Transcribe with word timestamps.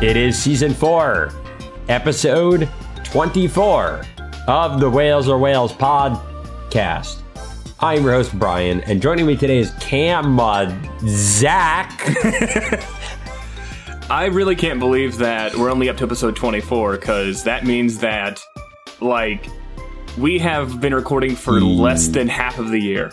It 0.00 0.16
is 0.16 0.38
season 0.38 0.74
four, 0.74 1.32
episode 1.88 2.68
24 3.02 4.04
of 4.46 4.78
the 4.78 4.88
Whales 4.88 5.28
or 5.28 5.38
Whales 5.38 5.72
podcast. 5.72 7.20
I'm 7.80 8.04
your 8.04 8.12
host, 8.12 8.38
Bryan, 8.38 8.80
and 8.82 9.02
joining 9.02 9.26
me 9.26 9.36
today 9.36 9.58
is 9.58 9.72
Cam 9.80 10.38
uh, 10.38 10.72
Zach. 11.00 12.00
I 14.08 14.26
really 14.26 14.54
can't 14.54 14.78
believe 14.78 15.18
that 15.18 15.56
we're 15.56 15.68
only 15.68 15.88
up 15.88 15.96
to 15.96 16.04
episode 16.04 16.36
24 16.36 16.98
because 16.98 17.42
that 17.42 17.66
means 17.66 17.98
that, 17.98 18.40
like, 19.00 19.48
we 20.16 20.38
have 20.38 20.80
been 20.80 20.94
recording 20.94 21.34
for 21.34 21.60
less 21.60 22.06
than 22.06 22.28
half 22.28 22.60
of 22.60 22.70
the 22.70 22.78
year. 22.78 23.10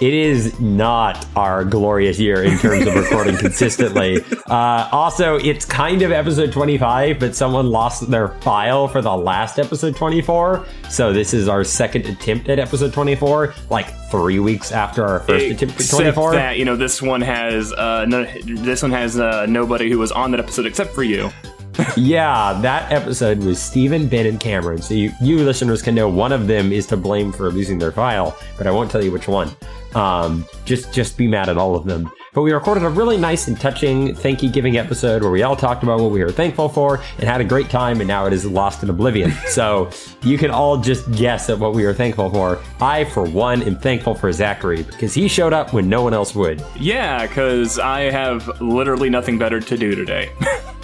It 0.00 0.14
is 0.14 0.58
not 0.58 1.26
our 1.36 1.62
glorious 1.62 2.18
year 2.18 2.42
in 2.42 2.56
terms 2.56 2.86
of 2.86 2.94
recording 2.94 3.36
consistently. 3.38 4.24
Uh, 4.48 4.88
also, 4.92 5.36
it's 5.36 5.66
kind 5.66 6.00
of 6.00 6.10
episode 6.10 6.52
25, 6.52 7.18
but 7.18 7.36
someone 7.36 7.66
lost 7.70 8.10
their 8.10 8.28
file 8.40 8.88
for 8.88 9.02
the 9.02 9.14
last 9.14 9.58
episode 9.58 9.94
24. 9.94 10.64
So 10.88 11.12
this 11.12 11.34
is 11.34 11.48
our 11.48 11.64
second 11.64 12.06
attempt 12.06 12.48
at 12.48 12.58
episode 12.58 12.94
24, 12.94 13.52
like 13.68 13.94
three 14.10 14.38
weeks 14.38 14.72
after 14.72 15.04
our 15.04 15.20
first 15.20 15.44
attempt 15.44 15.74
at 15.74 15.80
Except 15.80 16.14
24. 16.14 16.32
that 16.32 16.56
you 16.56 16.64
know 16.64 16.76
this 16.76 17.02
one 17.02 17.20
has 17.20 17.70
uh, 17.74 18.06
no, 18.06 18.24
this 18.42 18.80
one 18.80 18.92
has 18.92 19.20
uh, 19.20 19.44
nobody 19.46 19.90
who 19.90 19.98
was 19.98 20.12
on 20.12 20.30
that 20.30 20.40
episode 20.40 20.64
except 20.64 20.94
for 20.94 21.02
you. 21.02 21.30
Yeah, 21.96 22.58
that 22.62 22.90
episode 22.92 23.38
was 23.38 23.60
Stephen, 23.60 24.08
Ben, 24.08 24.26
and 24.26 24.40
Cameron. 24.40 24.80
So 24.80 24.94
you, 24.94 25.12
you 25.20 25.38
listeners 25.38 25.82
can 25.82 25.94
know 25.94 26.08
one 26.08 26.32
of 26.32 26.46
them 26.46 26.72
is 26.72 26.86
to 26.88 26.96
blame 26.96 27.32
for 27.32 27.50
losing 27.50 27.78
their 27.78 27.92
file, 27.92 28.36
but 28.56 28.66
I 28.66 28.70
won't 28.70 28.90
tell 28.90 29.02
you 29.02 29.12
which 29.12 29.28
one. 29.28 29.50
Um, 29.94 30.46
just 30.64 30.92
just 30.92 31.16
be 31.16 31.26
mad 31.26 31.48
at 31.48 31.58
all 31.58 31.74
of 31.74 31.84
them. 31.84 32.10
But 32.32 32.42
we 32.42 32.52
recorded 32.52 32.84
a 32.84 32.88
really 32.88 33.16
nice 33.16 33.48
and 33.48 33.60
touching 33.60 34.14
thank 34.14 34.40
you 34.40 34.48
giving 34.50 34.76
episode 34.76 35.22
where 35.22 35.32
we 35.32 35.42
all 35.42 35.56
talked 35.56 35.82
about 35.82 35.98
what 35.98 36.12
we 36.12 36.22
were 36.22 36.30
thankful 36.30 36.68
for 36.68 37.02
and 37.18 37.24
had 37.24 37.40
a 37.40 37.44
great 37.44 37.68
time, 37.70 38.00
and 38.00 38.06
now 38.06 38.26
it 38.26 38.32
is 38.32 38.46
lost 38.46 38.84
in 38.84 38.90
oblivion. 38.90 39.32
so 39.48 39.90
you 40.22 40.38
can 40.38 40.50
all 40.50 40.76
just 40.76 41.10
guess 41.12 41.50
at 41.50 41.58
what 41.58 41.74
we 41.74 41.84
were 41.84 41.94
thankful 41.94 42.30
for. 42.30 42.62
I, 42.80 43.04
for 43.04 43.24
one, 43.24 43.62
am 43.62 43.76
thankful 43.76 44.14
for 44.14 44.30
Zachary 44.32 44.84
because 44.84 45.12
he 45.12 45.26
showed 45.26 45.52
up 45.52 45.72
when 45.72 45.88
no 45.88 46.02
one 46.02 46.14
else 46.14 46.34
would. 46.36 46.64
Yeah, 46.78 47.26
because 47.26 47.80
I 47.80 48.02
have 48.02 48.60
literally 48.60 49.10
nothing 49.10 49.36
better 49.36 49.58
to 49.60 49.76
do 49.76 49.96
today. 49.96 50.30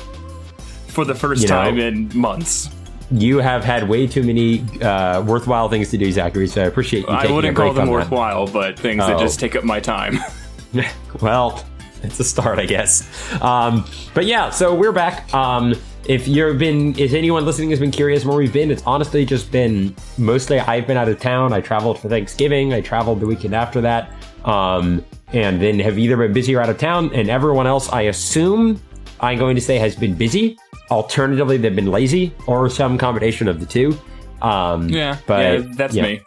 for 0.96 1.04
the 1.04 1.14
first 1.14 1.42
You 1.42 1.48
know- 1.48 1.54
time 1.62 1.78
in 1.78 2.10
months. 2.14 2.70
You 3.12 3.38
have 3.38 3.62
had 3.64 3.88
way 3.88 4.06
too 4.08 4.22
many 4.24 4.64
uh, 4.82 5.20
worthwhile 5.22 5.68
things 5.68 5.90
to 5.90 5.98
do, 5.98 6.10
Zachary. 6.10 6.48
So 6.48 6.62
I 6.62 6.64
appreciate 6.64 7.02
you 7.02 7.08
I 7.08 7.30
wouldn't 7.30 7.54
call 7.56 7.72
them 7.72 7.82
on 7.82 7.86
that. 7.86 7.92
worthwhile, 7.92 8.46
but 8.48 8.76
things 8.78 9.06
that 9.06 9.16
Oh. 9.16 9.20
just 9.20 9.38
take 9.38 9.54
up 9.54 9.62
my 9.62 9.78
time. 9.78 10.18
well, 11.20 11.62
it's 12.02 12.18
a 12.18 12.24
start, 12.24 12.58
I 12.58 12.66
guess. 12.66 13.04
Um, 13.40 13.84
but 14.14 14.24
yeah, 14.26 14.50
so 14.50 14.74
we're 14.74 14.90
back. 14.90 15.32
Um, 15.32 15.74
if 16.08 16.26
you've 16.26 16.58
been, 16.58 16.98
if 16.98 17.12
anyone 17.12 17.44
listening 17.44 17.70
has 17.70 17.78
been 17.78 17.90
curious 17.92 18.24
where 18.24 18.36
we've 18.36 18.52
been, 18.52 18.70
it's 18.72 18.82
honestly 18.86 19.24
just 19.24 19.52
been 19.52 19.94
mostly 20.18 20.58
I've 20.58 20.86
been 20.88 20.96
out 20.96 21.08
of 21.08 21.20
town. 21.20 21.52
I 21.52 21.60
traveled 21.60 21.98
for 22.00 22.08
Thanksgiving. 22.08 22.72
I 22.74 22.80
traveled 22.80 23.20
the 23.20 23.26
weekend 23.26 23.54
after 23.54 23.80
that, 23.82 24.10
um, 24.44 25.04
and 25.32 25.60
then 25.62 25.78
have 25.78 25.96
either 25.98 26.16
been 26.16 26.32
busy 26.32 26.54
or 26.56 26.60
out 26.60 26.70
of 26.70 26.78
town. 26.78 27.10
And 27.14 27.28
everyone 27.30 27.66
else, 27.68 27.88
I 27.92 28.02
assume, 28.02 28.80
I'm 29.20 29.38
going 29.38 29.54
to 29.54 29.62
say 29.62 29.78
has 29.78 29.94
been 29.94 30.14
busy. 30.14 30.58
Alternatively, 30.90 31.56
they've 31.56 31.74
been 31.74 31.90
lazy, 31.90 32.32
or 32.46 32.68
some 32.70 32.98
combination 32.98 33.48
of 33.48 33.60
the 33.60 33.66
two. 33.66 33.98
Um, 34.42 34.88
yeah, 34.88 35.18
but 35.26 35.60
yeah, 35.60 35.72
that's 35.74 35.94
yeah. 35.94 36.02
me. 36.02 36.20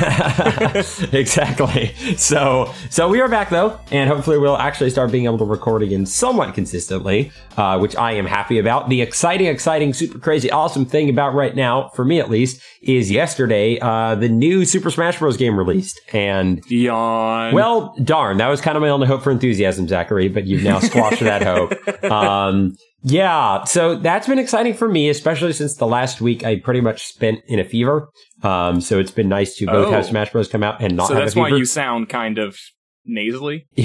exactly. 1.12 1.94
So, 2.18 2.74
so 2.90 3.08
we 3.08 3.22
are 3.22 3.30
back 3.30 3.52
though, 3.52 3.80
and 3.92 4.10
hopefully 4.10 4.40
we'll 4.40 4.58
actually 4.58 4.90
start 4.90 5.12
being 5.12 5.26
able 5.26 5.38
to 5.38 5.46
record 5.46 5.84
again 5.84 6.08
somewhat 6.08 6.56
consistently, 6.56 7.32
uh, 7.56 7.78
which 7.78 7.96
I 7.96 8.14
am 8.14 8.26
happy 8.26 8.58
about. 8.58 8.90
The 8.90 9.02
exciting, 9.02 9.46
exciting, 9.46 9.94
super 9.94 10.18
crazy, 10.18 10.50
awesome 10.50 10.86
thing 10.86 11.08
about 11.08 11.36
right 11.36 11.56
now, 11.56 11.90
for 11.90 12.04
me 12.04 12.20
at 12.20 12.32
least, 12.32 12.64
is 12.82 13.12
yesterday 13.12 13.78
uh, 13.80 14.16
the 14.16 14.28
new 14.28 14.66
Super 14.66 14.90
Smash 14.90 15.20
Bros. 15.20 15.38
game 15.38 15.56
released, 15.56 16.02
and 16.14 16.64
Yawn. 16.68 17.54
well, 17.54 17.96
darn, 18.04 18.38
that 18.38 18.48
was 18.48 18.62
kind 18.62 18.78
of 18.78 18.82
my 18.82 18.90
only 18.90 19.06
hope 19.06 19.22
for 19.22 19.30
enthusiasm, 19.30 19.88
Zachary, 19.88 20.30
but 20.30 20.46
you've 20.46 20.64
now 20.64 20.80
squashed 20.80 21.22
that 21.22 21.44
hope. 21.44 21.74
Um, 22.06 22.76
yeah, 23.08 23.64
so 23.66 23.96
that's 23.96 24.28
been 24.28 24.40
exciting 24.40 24.74
for 24.74 24.88
me, 24.90 25.10
especially 25.10 25.54
since 25.54 25.76
the 25.76 25.86
last 25.86 26.22
week 26.22 26.44
I 26.44 26.60
pretty 26.60 26.82
much 26.82 27.06
spent 27.06 27.42
in 27.48 27.60
a 27.60 27.64
fever. 27.64 28.10
Um, 28.42 28.82
so 28.82 29.00
it's 29.00 29.12
been 29.12 29.30
nice 29.30 29.56
to 29.58 29.68
both 29.68 29.88
Oh. 29.88 29.92
have 29.92 30.06
Smash 30.08 30.32
Bros. 30.32 30.48
come 30.48 30.64
out 30.64 30.82
and 30.82 30.96
not 30.98 31.08
so 31.08 31.14
that's 31.14 31.36
why 31.36 31.50
you 31.50 31.66
sound 31.66 32.10
kind 32.10 32.40
of 32.40 32.58
nasally. 33.06 33.68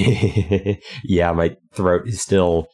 yeah, 1.04 1.32
my 1.32 1.54
throat 1.74 2.06
is 2.08 2.20
still. 2.20 2.66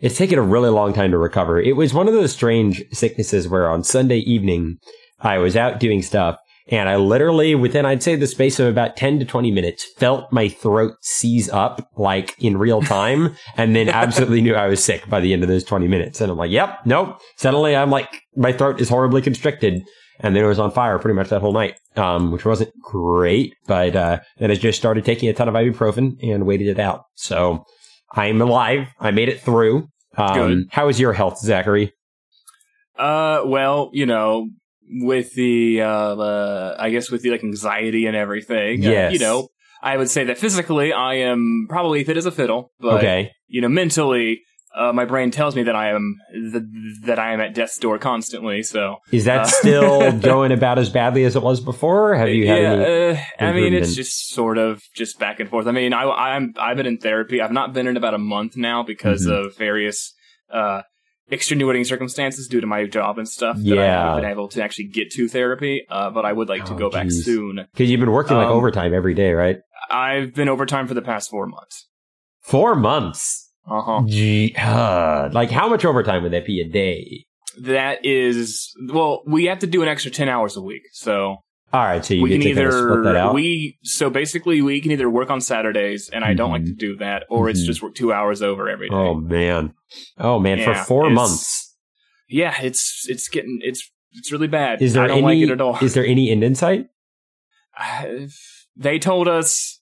It's 0.00 0.16
taken 0.16 0.38
a 0.38 0.42
really 0.42 0.70
long 0.70 0.92
time 0.92 1.10
to 1.10 1.18
recover. 1.18 1.60
It 1.60 1.74
was 1.74 1.92
one 1.92 2.06
of 2.06 2.14
those 2.14 2.30
strange 2.32 2.84
sicknesses 2.92 3.48
where 3.48 3.68
on 3.68 3.82
Sunday 3.82 4.18
evening 4.18 4.78
I 5.18 5.38
was 5.38 5.56
out 5.56 5.80
doing 5.80 6.02
stuff 6.02 6.38
and 6.70 6.88
I 6.88 6.96
literally, 6.96 7.54
within 7.54 7.86
I'd 7.86 8.02
say 8.02 8.14
the 8.14 8.26
space 8.26 8.60
of 8.60 8.66
about 8.66 8.96
10 8.96 9.18
to 9.20 9.24
20 9.24 9.50
minutes, 9.50 9.84
felt 9.96 10.30
my 10.30 10.48
throat 10.48 10.94
seize 11.00 11.48
up 11.48 11.88
like 11.96 12.34
in 12.38 12.58
real 12.58 12.82
time 12.82 13.36
and 13.56 13.74
then 13.74 13.88
absolutely 13.88 14.42
knew 14.42 14.54
I 14.54 14.68
was 14.68 14.84
sick 14.84 15.08
by 15.08 15.20
the 15.20 15.32
end 15.32 15.42
of 15.42 15.48
those 15.48 15.64
20 15.64 15.88
minutes. 15.88 16.20
And 16.20 16.30
I'm 16.30 16.36
like, 16.36 16.50
yep, 16.50 16.80
nope. 16.84 17.20
Suddenly 17.36 17.74
I'm 17.74 17.90
like, 17.90 18.22
my 18.36 18.52
throat 18.52 18.80
is 18.80 18.88
horribly 18.88 19.22
constricted. 19.22 19.82
And 20.20 20.34
then 20.34 20.44
it 20.44 20.48
was 20.48 20.58
on 20.58 20.72
fire 20.72 20.98
pretty 20.98 21.14
much 21.14 21.28
that 21.28 21.40
whole 21.40 21.52
night, 21.52 21.76
um, 21.96 22.32
which 22.32 22.44
wasn't 22.44 22.72
great. 22.82 23.54
But 23.66 23.94
uh, 23.94 24.18
then 24.38 24.50
I 24.50 24.56
just 24.56 24.78
started 24.78 25.04
taking 25.04 25.28
a 25.28 25.32
ton 25.32 25.48
of 25.48 25.54
ibuprofen 25.54 26.16
and 26.22 26.44
waited 26.44 26.66
it 26.66 26.80
out. 26.80 27.04
So 27.14 27.64
I'm 28.12 28.42
alive. 28.42 28.88
I 28.98 29.12
made 29.12 29.28
it 29.28 29.40
through. 29.40 29.88
Um, 30.16 30.34
Good. 30.34 30.68
How 30.72 30.88
is 30.88 30.98
your 30.98 31.12
health, 31.12 31.38
Zachary? 31.38 31.92
Uh, 32.98 33.42
well, 33.44 33.90
you 33.92 34.06
know, 34.06 34.48
with 34.90 35.34
the, 35.34 35.82
uh, 35.82 35.88
uh 36.16 36.76
I 36.78 36.90
guess 36.90 37.10
with 37.10 37.22
the 37.22 37.30
like 37.30 37.44
anxiety 37.44 38.06
and 38.06 38.16
everything, 38.16 38.86
uh, 38.86 39.08
you 39.12 39.18
know, 39.18 39.48
I 39.82 39.96
would 39.96 40.10
say 40.10 40.24
that 40.24 40.38
physically 40.38 40.92
I 40.92 41.14
am 41.14 41.66
probably 41.68 42.04
fit 42.04 42.16
as 42.16 42.26
a 42.26 42.30
fiddle, 42.32 42.72
but 42.80 42.98
okay. 42.98 43.32
you 43.46 43.60
know, 43.60 43.68
mentally, 43.68 44.40
uh, 44.76 44.92
my 44.92 45.04
brain 45.04 45.30
tells 45.30 45.56
me 45.56 45.62
that 45.64 45.74
I 45.74 45.90
am 45.90 46.16
th- 46.32 46.62
that 47.06 47.18
I 47.18 47.32
am 47.32 47.40
at 47.40 47.54
death's 47.54 47.78
door 47.78 47.98
constantly. 47.98 48.62
So 48.62 48.96
Is 49.12 49.24
that 49.24 49.40
Uh, 49.40 49.46
still 49.46 50.12
going 50.32 50.52
about 50.52 50.78
as 50.78 50.90
badly 50.90 51.24
as 51.24 51.36
it 51.36 51.42
was 51.42 51.60
before? 51.60 52.14
Have 52.16 52.28
you 52.28 52.46
had 52.46 52.62
yeah, 52.62 52.72
any? 52.72 53.16
uh, 53.16 53.20
I 53.40 53.52
mean, 53.52 53.72
it's 53.74 53.94
just 53.94 54.28
sort 54.28 54.58
of 54.58 54.82
just 54.94 55.18
back 55.18 55.40
and 55.40 55.48
forth. 55.48 55.66
I 55.66 55.72
mean, 55.72 55.92
I, 55.92 56.04
I'm 56.04 56.54
I've 56.58 56.76
been 56.76 56.86
in 56.86 56.98
therapy. 56.98 57.40
I've 57.40 57.52
not 57.52 57.72
been 57.72 57.86
in 57.86 57.96
about 57.96 58.14
a 58.14 58.18
month 58.18 58.56
now 58.56 58.82
because 58.82 59.26
Mhm. 59.26 59.46
of 59.46 59.56
various 59.56 60.12
uh, 60.52 60.82
extenuating 61.30 61.84
circumstances 61.84 62.48
due 62.48 62.60
to 62.60 62.66
my 62.66 62.86
job 62.86 63.18
and 63.18 63.28
stuff. 63.28 63.56
That 63.58 63.78
I 63.78 63.82
Yeah. 63.84 64.04
haven't 64.06 64.22
been 64.22 64.30
able 64.30 64.48
to 64.48 64.62
actually 64.62 64.86
get 64.88 65.10
to 65.12 65.28
therapy. 65.28 65.84
Uh, 65.88 66.10
but 66.10 66.24
I 66.24 66.32
would 66.32 66.48
like 66.48 66.64
to 66.66 66.74
Oh, 66.74 66.78
go 66.78 66.90
back 66.90 67.10
soon. 67.10 67.66
Because 67.72 67.90
you've 67.90 68.00
been 68.00 68.10
working 68.12 68.36
like 68.36 68.46
um, 68.46 68.52
overtime 68.52 68.94
every 68.94 69.14
day, 69.14 69.32
right? 69.32 69.58
I've 69.90 70.34
been 70.34 70.48
overtime 70.48 70.86
for 70.88 70.94
the 70.94 71.02
past 71.02 71.30
four 71.30 71.46
months. 71.46 71.86
Four 72.40 72.74
months. 72.74 73.50
Uh 73.70 73.82
huh. 73.82 74.02
Gee, 74.06 74.54
uh, 74.58 75.28
like 75.32 75.50
how 75.50 75.68
much 75.68 75.84
overtime 75.84 76.22
would 76.22 76.32
that 76.32 76.46
be 76.46 76.60
a 76.60 76.68
day? 76.68 77.26
That 77.60 78.04
is 78.04 78.72
well, 78.90 79.22
we 79.26 79.44
have 79.46 79.58
to 79.58 79.66
do 79.66 79.82
an 79.82 79.88
extra 79.88 80.10
ten 80.10 80.28
hours 80.28 80.56
a 80.56 80.62
week. 80.62 80.82
So 80.92 81.36
All 81.72 81.84
right, 81.84 82.02
so 82.04 82.14
you 82.14 82.22
we 82.22 82.30
get 82.30 82.40
can 82.40 82.50
to 82.50 82.54
kind 82.54 82.66
of 82.68 82.72
split 82.74 83.02
that 83.04 83.08
either 83.10 83.18
out. 83.18 83.34
we 83.34 83.78
so 83.82 84.08
basically 84.08 84.62
we 84.62 84.80
can 84.80 84.90
either 84.92 85.10
work 85.10 85.28
on 85.30 85.40
Saturdays, 85.42 86.08
and 86.10 86.24
I 86.24 86.32
don't 86.34 86.50
like 86.50 86.64
to 86.64 86.72
do 86.74 86.96
that, 86.96 87.24
or 87.28 87.50
it's 87.50 87.60
Mhm. 87.62 87.66
just 87.66 87.82
work 87.82 87.94
two 87.94 88.10
hours 88.12 88.40
over 88.42 88.68
every 88.70 88.88
day. 88.88 88.94
oh 88.94 89.14
man, 89.14 89.74
oh 90.18 90.38
man, 90.38 90.64
for 90.64 90.74
four 90.74 91.10
months. 91.10 91.76
Yeah, 92.28 92.54
it's 92.62 93.04
it's 93.08 93.28
getting 93.28 93.58
it's 93.62 93.90
it's 94.12 94.32
really 94.32 94.48
bad. 94.48 94.80
Is 94.80 94.94
there 94.94 95.04
I 95.04 95.08
don't 95.08 95.18
any? 95.18 95.26
like 95.26 95.38
it 95.48 95.52
at 95.52 95.60
all. 95.60 95.78
Is 95.82 95.92
there 95.94 96.06
any 96.06 96.30
end 96.30 96.42
in 96.42 96.54
sight? 96.54 96.86
they 98.76 98.98
told 98.98 99.28
us 99.28 99.80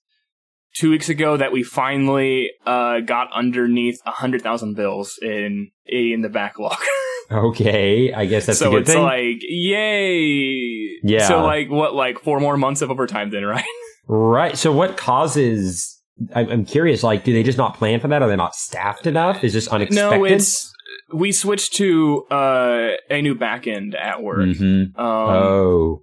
two 0.75 0.91
weeks 0.91 1.09
ago 1.09 1.37
that 1.37 1.53
we 1.53 1.63
finally 1.63 2.51
uh, 2.67 3.01
got 3.01 3.33
underneath 3.33 4.01
a 4.05 4.11
hundred 4.11 4.43
thousand 4.43 4.75
bills 4.75 5.19
in 5.23 5.71
in 5.87 6.23
the 6.23 6.29
backlog. 6.29 6.77
Okay, 7.31 8.13
I 8.13 8.27
guess 8.27 8.47
that's 8.47 8.59
so 8.59 8.69
a 8.69 8.71
good 8.73 8.83
it's 8.83 8.93
thing. 8.93 9.03
like 9.03 9.39
yay. 9.43 10.99
Yeah. 11.03 11.29
So 11.29 11.43
like 11.43 11.71
what 11.71 11.95
like 11.95 12.19
four 12.21 12.41
more 12.41 12.57
months 12.57 12.83
of 12.83 12.91
overtime 12.91 13.31
then, 13.31 13.45
right? 13.47 13.65
right. 14.07 14.57
So 14.57 14.73
what 14.73 14.97
causes? 14.97 15.93
I'm, 16.35 16.65
curious. 16.65 17.03
Like, 17.03 17.25
do 17.25 17.35
they 17.35 17.43
just 17.43 17.59
not 17.59 17.77
plan 17.77 18.01
for 18.01 18.09
that? 18.09 18.23
Are 18.23 18.29
they 18.29 18.37
not 18.37 18.55
staffed 18.55 19.07
enough? 19.07 19.45
Is 19.45 19.53
this 19.53 19.69
unexpected? 19.69 20.19
No, 20.19 20.25
it's 20.25 20.73
we 21.13 21.31
switched 21.31 21.75
to 21.75 22.25
uh, 22.31 22.93
a 23.11 23.21
new 23.21 23.35
backend 23.35 23.95
at 23.95 24.23
work. 24.23 24.39
Mhm. 24.39 24.99
Um, 24.99 25.05
oh, 25.05 26.03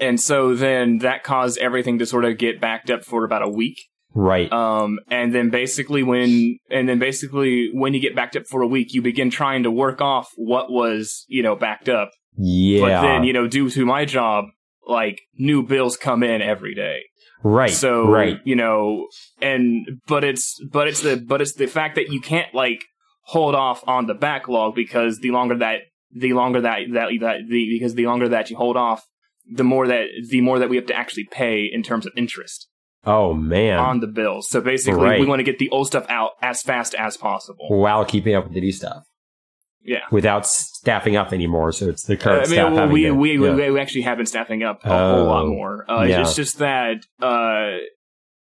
and 0.00 0.18
so 0.18 0.54
then 0.54 0.98
that 0.98 1.24
caused 1.24 1.58
everything 1.58 1.98
to 1.98 2.06
sort 2.06 2.24
of 2.24 2.38
get 2.38 2.60
backed 2.60 2.90
up 2.90 3.04
for 3.04 3.24
about 3.24 3.42
a 3.42 3.48
week. 3.48 3.76
Right. 4.14 4.50
Um, 4.52 4.98
and 5.10 5.34
then 5.34 5.50
basically 5.50 6.02
when, 6.02 6.58
and 6.70 6.88
then 6.88 6.98
basically 6.98 7.70
when 7.72 7.94
you 7.94 8.00
get 8.00 8.14
backed 8.14 8.36
up 8.36 8.46
for 8.46 8.62
a 8.62 8.66
week, 8.66 8.92
you 8.92 9.02
begin 9.02 9.30
trying 9.30 9.62
to 9.64 9.70
work 9.70 10.00
off 10.00 10.30
what 10.36 10.70
was, 10.70 11.24
you 11.28 11.42
know, 11.42 11.56
backed 11.56 11.88
up. 11.88 12.10
yeah. 12.36 12.80
But 12.80 13.02
then, 13.02 13.24
you 13.24 13.32
know, 13.32 13.46
due 13.46 13.70
to 13.70 13.86
my 13.86 14.04
job, 14.04 14.46
like 14.86 15.20
new 15.34 15.62
bills 15.62 15.96
come 15.96 16.22
in 16.22 16.42
every 16.42 16.74
day. 16.74 17.00
right. 17.42 17.70
So, 17.70 18.08
right. 18.08 18.38
you 18.44 18.56
know, 18.56 19.08
and, 19.40 20.00
but 20.06 20.24
it's, 20.24 20.60
but 20.70 20.88
it's 20.88 21.02
the, 21.02 21.16
but 21.16 21.40
it's 21.40 21.54
the 21.54 21.66
fact 21.66 21.96
that 21.96 22.10
you 22.10 22.20
can't 22.20 22.54
like 22.54 22.84
hold 23.22 23.54
off 23.54 23.82
on 23.86 24.06
the 24.06 24.14
backlog 24.14 24.74
because 24.74 25.20
the 25.20 25.30
longer 25.30 25.58
that 25.58 25.82
the 26.12 26.32
longer 26.32 26.60
that 26.62 26.80
that 26.92 27.10
that 27.20 27.36
the 27.48 27.78
because 27.78 27.94
the 27.94 28.06
longer 28.06 28.28
that 28.28 28.50
you 28.50 28.56
hold 28.56 28.76
off, 28.76 29.04
the 29.50 29.64
more 29.64 29.86
that 29.86 30.06
the 30.28 30.40
more 30.40 30.58
that 30.58 30.68
we 30.68 30.76
have 30.76 30.86
to 30.86 30.94
actually 30.94 31.28
pay 31.30 31.68
in 31.72 31.82
terms 31.82 32.06
of 32.06 32.12
interest 32.16 32.69
Oh 33.06 33.32
man. 33.32 33.78
on 33.78 34.00
the 34.00 34.06
bills. 34.06 34.48
So 34.50 34.60
basically, 34.60 35.00
Right. 35.02 35.20
we 35.20 35.26
want 35.26 35.40
to 35.40 35.44
get 35.44 35.58
the 35.58 35.70
old 35.70 35.86
stuff 35.86 36.04
out 36.08 36.32
as 36.42 36.60
fast 36.62 36.94
as 36.94 37.16
possible. 37.16 37.66
while 37.70 38.04
keeping 38.04 38.34
up 38.34 38.44
with 38.44 38.54
the 38.54 38.60
new 38.60 38.72
stuff 38.72 39.04
Yeah. 39.82 40.00
without 40.10 40.46
staffing 40.46 41.16
up 41.16 41.32
anymore. 41.32 41.72
So 41.72 41.88
it's 41.88 42.02
the 42.04 42.14
Uh, 42.14 42.16
current 42.18 42.38
I 42.38 42.42
mean, 42.42 42.52
staff. 42.52 42.72
well, 42.74 42.88
we, 42.88 43.02
to- 43.04 43.12
we, 43.14 43.32
yeah. 43.38 43.70
we 43.70 43.80
actually 43.80 44.02
have 44.02 44.18
been 44.18 44.26
staffing 44.26 44.62
up 44.62 44.80
a 44.84 44.88
whole 44.88 45.24
lot 45.24 45.44
Oh, 45.44 45.48
more. 45.48 45.90
Uh, 45.90 46.02
it's, 46.02 46.10
yeah. 46.10 46.18
just, 46.18 46.36
just 46.36 46.58
that 46.58 46.96
uh, 47.22 47.78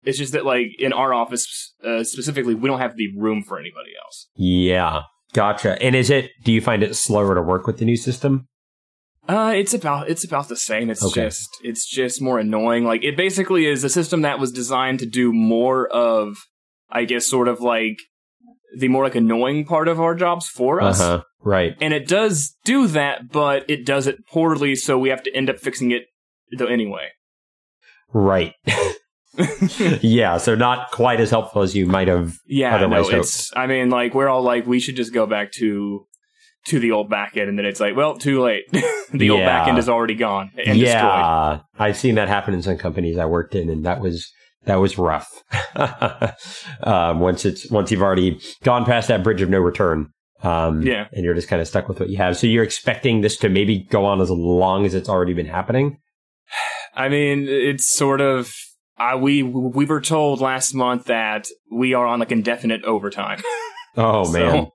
it's 0.04 0.20
just 0.20 0.34
that 0.34 0.46
like 0.46 0.68
in 0.78 0.94
our 0.94 1.12
office 1.14 1.74
uh, 1.84 2.04
specifically, 2.04 2.54
we 2.54 2.68
don't 2.70 2.80
have 2.80 2.96
the 2.96 3.08
room 3.18 3.42
for 3.42 3.58
anybody 3.60 3.90
else. 4.04 4.28
yeah, 4.36 5.02
gotcha. 5.34 5.82
And 5.82 5.96
is 5.96 6.12
it? 6.12 6.30
Do 6.44 6.52
you 6.52 6.62
find 6.62 6.84
it 6.84 6.96
slower 6.96 7.34
to 7.34 7.42
work 7.42 7.66
with 7.66 7.80
the 7.80 7.86
new 7.86 7.98
system? 7.98 8.48
Uh, 9.28 9.54
it's 9.56 9.74
about 9.74 10.10
it's 10.10 10.24
about 10.24 10.48
the 10.50 10.56
same. 10.56 10.90
It's 10.90 11.04
Okay. 11.04 11.24
just 11.26 11.50
it's 11.64 11.86
just 11.90 12.22
more 12.22 12.40
annoying. 12.40 12.84
Like 12.86 13.04
it 13.04 13.18
basically 13.18 13.66
is 13.66 13.84
a 13.84 13.90
system 13.90 14.22
that 14.22 14.40
was 14.40 14.52
designed 14.52 15.00
to 15.00 15.06
do 15.06 15.34
more 15.34 15.88
of, 15.88 16.38
I 16.90 17.06
guess, 17.06 17.26
sort 17.28 17.48
of 17.48 17.60
like 17.60 17.98
the 18.78 18.88
more 18.88 19.04
like 19.04 19.16
annoying 19.16 19.66
part 19.66 19.88
of 19.88 20.00
our 20.00 20.16
jobs 20.16 20.48
for 20.48 20.82
us. 20.82 21.00
huh. 21.00 21.24
Right. 21.42 21.76
And 21.82 21.94
it 21.94 22.08
does 22.08 22.56
do 22.66 22.88
that, 22.88 23.32
but 23.32 23.70
it 23.70 23.86
does 23.86 24.06
it 24.08 24.26
poorly, 24.28 24.76
so 24.76 24.98
we 24.98 25.10
have 25.10 25.24
to 25.24 25.36
end 25.36 25.50
up 25.50 25.60
fixing 25.60 25.92
it 25.92 26.04
though 26.58 26.66
anyway. 26.66 27.10
Right. 28.14 28.54
yeah. 30.02 30.38
So 30.38 30.56
not 30.56 30.92
quite 30.92 31.20
as 31.20 31.30
helpful 31.30 31.62
as 31.62 31.76
you 31.76 31.86
might 31.86 32.08
have. 32.08 32.38
Yeah, 32.48 32.76
Otherwise 32.76 33.10
no, 33.12 33.20
it's. 33.20 33.52
I 33.56 33.68
mean, 33.68 33.90
like 33.90 34.14
we're 34.14 34.28
all 34.30 34.42
like, 34.44 34.66
we 34.66 34.80
should 34.80 34.96
just 34.96 35.14
go 35.14 35.26
back 35.26 35.52
to 35.54 36.06
to 36.68 36.80
the 36.80 36.92
old 36.92 37.10
back 37.10 37.38
end, 37.38 37.50
and 37.50 37.58
then 37.58 37.66
it's 37.66 37.80
like, 37.80 37.96
well, 37.96 38.16
too 38.18 38.42
late. 38.44 38.64
the 39.14 39.30
old 39.30 39.42
back 39.42 39.66
Yeah. 39.66 39.70
end 39.70 39.78
is 39.80 39.88
already 39.90 40.16
gone 40.16 40.52
and 40.58 40.80
destroyed. 40.80 40.84
yeah, 40.84 41.60
I've 41.78 41.98
seen 41.98 42.16
that 42.16 42.28
happen 42.28 42.54
in 42.54 42.62
some 42.62 42.78
companies 42.78 43.18
I 43.18 43.26
worked 43.26 43.56
in, 43.56 43.70
and 43.70 43.86
that 43.86 44.02
was 44.02 44.32
that 44.66 44.76
was 44.78 44.98
rough. 44.98 45.30
um, 46.84 47.20
once 47.20 47.46
it's 47.46 47.70
once 47.72 47.92
you've 47.92 48.02
already 48.02 48.40
gone 48.64 48.86
past 48.86 49.08
that 49.10 49.24
bridge 49.24 49.42
of 49.42 49.50
no 49.50 49.60
return. 49.60 50.08
Um, 50.44 50.82
Yeah. 50.82 51.08
and 51.12 51.24
you're 51.24 51.34
just 51.34 51.48
kind 51.48 51.62
of 51.62 51.68
stuck 51.68 51.88
with 51.88 52.00
what 52.00 52.10
you 52.10 52.18
have. 52.18 52.38
So 52.38 52.46
you're 52.46 52.64
expecting 52.64 53.22
this 53.22 53.38
to 53.38 53.50
maybe 53.50 53.80
go 53.90 54.06
on 54.06 54.22
as 54.22 54.30
long 54.30 54.86
as 54.86 54.94
it's 54.94 55.10
already 55.10 55.34
been 55.34 55.46
happening. 55.48 55.98
I 56.94 57.10
mean, 57.10 57.48
it's 57.48 57.92
sort 57.92 58.22
of. 58.22 58.52
Uh, 58.98 59.18
we 59.20 59.44
we 59.44 59.86
were 59.86 60.00
told 60.02 60.40
last 60.42 60.74
month 60.74 61.06
that 61.06 61.46
we 61.72 61.94
are 61.94 62.06
on 62.06 62.20
like 62.20 62.32
indefinite 62.32 62.84
overtime. 62.84 63.42
Oh 63.98 64.24
So- 64.32 64.32
man. 64.32 64.68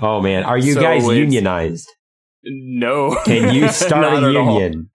Oh 0.00 0.20
man. 0.20 0.44
Are 0.44 0.58
you 0.58 0.74
So 0.74 0.80
guys 0.80 1.04
unionized? 1.06 1.88
no, 2.44 3.16
Can 3.24 3.54
you 3.54 3.68
start 3.72 4.22
a 4.22 4.30
union? 4.32 4.90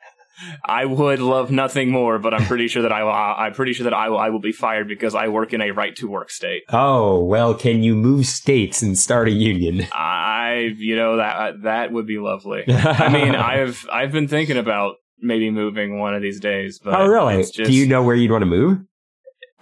I 0.66 0.84
would 0.86 1.20
love 1.20 1.52
nothing 1.52 1.90
more, 1.90 2.20
but 2.20 2.34
I'm 2.34 2.46
pretty 2.46 2.68
sure 2.68 2.82
that 2.82 2.92
I 2.92 3.04
will. 3.04 3.12
I'm 3.12 3.54
pretty 3.54 3.72
sure 3.74 3.86
that 3.86 3.94
I 3.94 4.10
will. 4.10 4.18
I 4.18 4.30
will 4.30 4.40
be 4.42 4.52
fired 4.52 4.88
because 4.88 5.16
I 5.16 5.28
work 5.30 5.54
in 5.54 5.62
a 5.62 5.72
right 5.72 5.96
to 5.98 6.08
work 6.08 6.30
state. 6.32 6.64
Oh, 6.70 7.24
well, 7.24 7.54
can 7.54 7.82
you 7.84 7.96
move 7.96 8.26
states 8.26 8.82
and 8.82 8.98
start 8.98 9.28
a 9.30 9.32
union? 9.32 9.88
I, 9.94 10.74
you 10.78 10.96
know, 10.98 11.18
that 11.18 11.64
that 11.64 11.92
would 11.94 12.08
be 12.08 12.18
lovely. 12.20 12.64
I 12.68 13.10
mean, 13.14 13.36
I've 13.36 13.86
I've 13.92 14.12
been 14.12 14.28
thinking 14.28 14.58
about 14.58 14.96
maybe 15.20 15.50
moving 15.50 16.00
one 16.00 16.14
of 16.14 16.22
these 16.22 16.40
days. 16.42 16.80
But 16.84 17.00
oh, 17.00 17.08
really? 17.08 17.44
Just, 17.44 17.56
Do 17.56 17.72
you 17.72 17.88
know 17.88 18.04
where 18.04 18.16
you'd 18.16 18.32
want 18.32 18.42
to 18.42 18.46
move? 18.48 18.80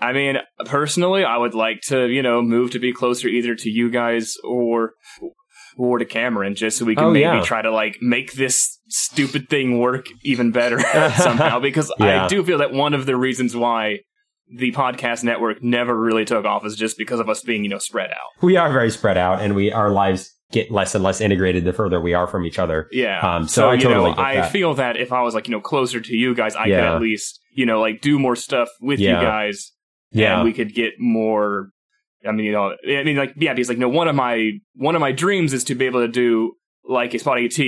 I 0.01 0.13
mean, 0.13 0.37
personally, 0.65 1.23
I 1.23 1.37
would 1.37 1.53
like 1.53 1.81
to, 1.87 2.07
you 2.07 2.21
know, 2.23 2.41
move 2.41 2.71
to 2.71 2.79
be 2.79 2.91
closer 2.93 3.27
either 3.27 3.55
to 3.55 3.69
you 3.69 3.89
guys 3.91 4.35
or 4.43 4.93
or 5.77 5.99
to 5.99 6.05
Cameron, 6.05 6.53
just 6.55 6.77
so 6.77 6.85
we 6.85 6.95
can 6.95 7.05
Oh, 7.05 7.11
maybe 7.11 7.23
yeah. 7.23 7.41
try 7.43 7.61
to 7.61 7.71
like 7.71 7.97
make 8.01 8.33
this 8.33 8.79
stupid 8.89 9.47
thing 9.49 9.79
work 9.79 10.07
even 10.23 10.51
better 10.51 10.79
somehow. 11.17 11.59
Because 11.59 11.91
Yeah. 11.99 12.25
I 12.25 12.27
do 12.27 12.43
feel 12.43 12.57
that 12.57 12.73
one 12.73 12.93
of 12.93 13.05
the 13.05 13.15
reasons 13.15 13.55
why 13.55 13.99
the 14.53 14.73
podcast 14.73 15.23
network 15.23 15.63
never 15.63 15.97
really 15.97 16.25
took 16.25 16.43
off 16.45 16.65
is 16.65 16.75
just 16.75 16.97
because 16.97 17.21
of 17.21 17.29
us 17.29 17.41
being, 17.41 17.63
you 17.63 17.69
know, 17.69 17.77
spread 17.77 18.09
out. 18.11 18.43
We 18.43 18.57
are 18.57 18.71
very 18.71 18.89
spread 18.91 19.17
out, 19.17 19.41
and 19.41 19.55
we 19.55 19.71
our 19.71 19.91
lives 19.91 20.29
get 20.51 20.69
less 20.69 20.93
and 20.93 21.01
less 21.05 21.21
integrated 21.21 21.63
the 21.63 21.71
further 21.71 22.01
we 22.01 22.13
are 22.13 22.27
from 22.27 22.43
each 22.45 22.59
other. 22.59 22.89
Yeah. 22.91 23.19
Um, 23.21 23.47
so 23.47 23.69
I 23.69 23.77
totally 23.77 24.11
know, 24.11 24.17
I 24.21 24.35
that. 24.35 24.51
feel 24.51 24.73
that 24.73 24.97
if 24.97 25.13
I 25.13 25.21
was 25.21 25.33
like, 25.33 25.47
you 25.47 25.53
know, 25.53 25.61
closer 25.61 26.01
to 26.01 26.13
you 26.13 26.35
guys, 26.35 26.53
I 26.57 26.65
could 26.65 26.73
at 26.73 27.01
least, 27.01 27.39
you 27.55 27.65
know, 27.65 27.79
like 27.79 28.01
do 28.01 28.19
more 28.19 28.35
stuff 28.35 28.67
with 28.81 28.99
Yeah. 28.99 29.21
you 29.21 29.25
guys. 29.25 29.71
Yeah, 30.11 30.35
And 30.35 30.43
we 30.43 30.53
could 30.53 30.73
get 30.73 30.93
more 30.99 31.69
I 32.27 32.31
mean, 32.31 32.45
you 32.45 32.51
know, 32.51 32.75
I 32.87 33.03
mean 33.03 33.17
like 33.17 33.33
yeah, 33.37 33.53
because 33.53 33.69
like 33.69 33.77
no 33.77 33.89
one 33.89 34.07
of 34.07 34.15
my 34.15 34.51
one 34.75 34.95
of 34.95 35.01
my 35.01 35.11
dreams 35.11 35.53
is 35.53 35.63
to 35.65 35.75
be 35.75 35.85
able 35.85 36.01
to 36.01 36.07
do 36.07 36.53
like 36.83 37.13
a 37.13 37.19
spot 37.19 37.39
AT, 37.39 37.59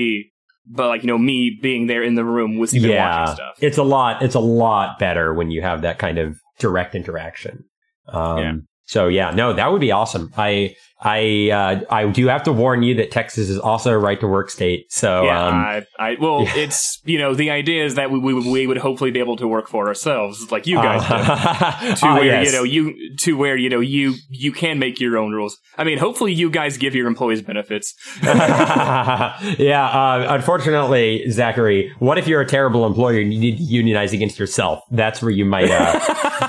but 0.66 0.88
like, 0.88 1.04
you 1.04 1.08
know, 1.08 1.18
me 1.18 1.58
being 1.62 1.88
there 1.88 2.04
in 2.04 2.16
the 2.16 2.24
room 2.24 2.58
with 2.58 2.74
you 2.74 2.82
yeah. 2.82 3.22
watching 3.22 3.36
stuff. 3.36 3.56
It's 3.60 3.78
a 3.78 3.84
lot. 3.84 4.22
It's 4.22 4.36
a 4.36 4.40
lot 4.40 5.00
better 5.00 5.34
when 5.34 5.52
you 5.52 5.62
have 5.62 5.82
that 5.82 5.98
kind 5.98 6.18
of 6.18 6.38
direct 6.60 6.96
interaction. 6.96 7.66
Um, 8.08 8.38
Yeah. 8.38 8.54
So 8.86 9.08
yeah, 9.08 9.32
no, 9.32 9.54
that 9.54 9.72
would 9.72 9.82
be 9.82 9.92
awesome. 9.92 10.32
I 10.38 10.76
I 11.04 11.50
uh, 11.52 11.82
I 11.90 12.08
do 12.08 12.28
have 12.28 12.44
to 12.44 12.54
warn 12.54 12.82
you 12.82 12.96
that 12.96 13.12
Texas 13.12 13.50
is 13.50 13.60
also 13.60 13.92
a 13.92 13.98
right 13.98 14.20
to 14.22 14.28
work 14.28 14.50
state. 14.50 14.92
So 14.92 15.26
yeah, 15.26 15.48
um, 15.48 15.54
I, 15.54 15.86
I 16.00 16.16
well, 16.20 16.44
yeah. 16.44 16.56
it's 16.56 17.02
you 17.04 17.18
know 17.18 17.36
the 17.36 17.52
idea 17.52 17.84
is 17.84 17.96
that 17.96 18.10
we, 18.10 18.20
we 18.20 18.34
we 18.34 18.68
would 18.68 18.78
hopefully 18.78 19.12
be 19.12 19.20
able 19.20 19.36
to 19.38 19.48
work 19.48 19.68
for 19.68 19.88
ourselves, 19.88 20.50
like 20.50 20.66
you 20.66 20.78
guys 20.78 21.02
do. 21.06 21.14
uh, 21.14 21.96
to 21.96 22.06
ah, 22.06 22.16
where 22.16 22.26
yes. 22.26 22.48
you 22.48 22.58
know 22.58 22.64
you 22.64 23.16
to 23.18 23.36
where 23.36 23.58
you 23.58 23.70
know 23.70 23.82
you 23.82 24.16
you 24.30 24.54
can 24.54 24.80
make 24.80 25.02
your 25.02 25.18
own 25.18 25.34
rules. 25.34 25.58
I 25.78 25.84
mean, 25.84 25.98
hopefully 25.98 26.32
you 26.32 26.50
guys 26.50 26.78
give 26.78 26.96
your 26.96 27.08
employees 27.08 27.42
benefits. 27.42 27.94
yeah. 28.24 29.90
Uh, 29.92 30.28
unfortunately, 30.30 31.30
Zachary, 31.32 31.92
what 32.00 32.18
if 32.18 32.28
you're 32.28 32.42
a 32.42 32.48
terrible 32.48 32.86
employer 32.86 33.20
and 33.20 33.34
you 33.34 33.40
need 33.40 33.58
to 33.58 33.64
unionize 33.64 34.14
against 34.14 34.40
yourself? 34.40 34.80
That's 34.90 35.22
where 35.22 35.32
you 35.32 35.46
might. 35.46 35.70
Uh, 35.70 36.00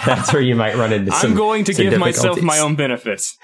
that's 0.07 0.33
where 0.33 0.43
you 0.43 0.55
might 0.55 0.77
run 0.77 0.93
into 0.93 1.11
some. 1.13 1.33
I'm 1.33 1.37
going 1.37 1.65
to 1.65 1.75
give 1.75 1.99
myself 1.99 2.41
my 2.41 2.61
own 2.61 2.77
benefits. 2.77 3.37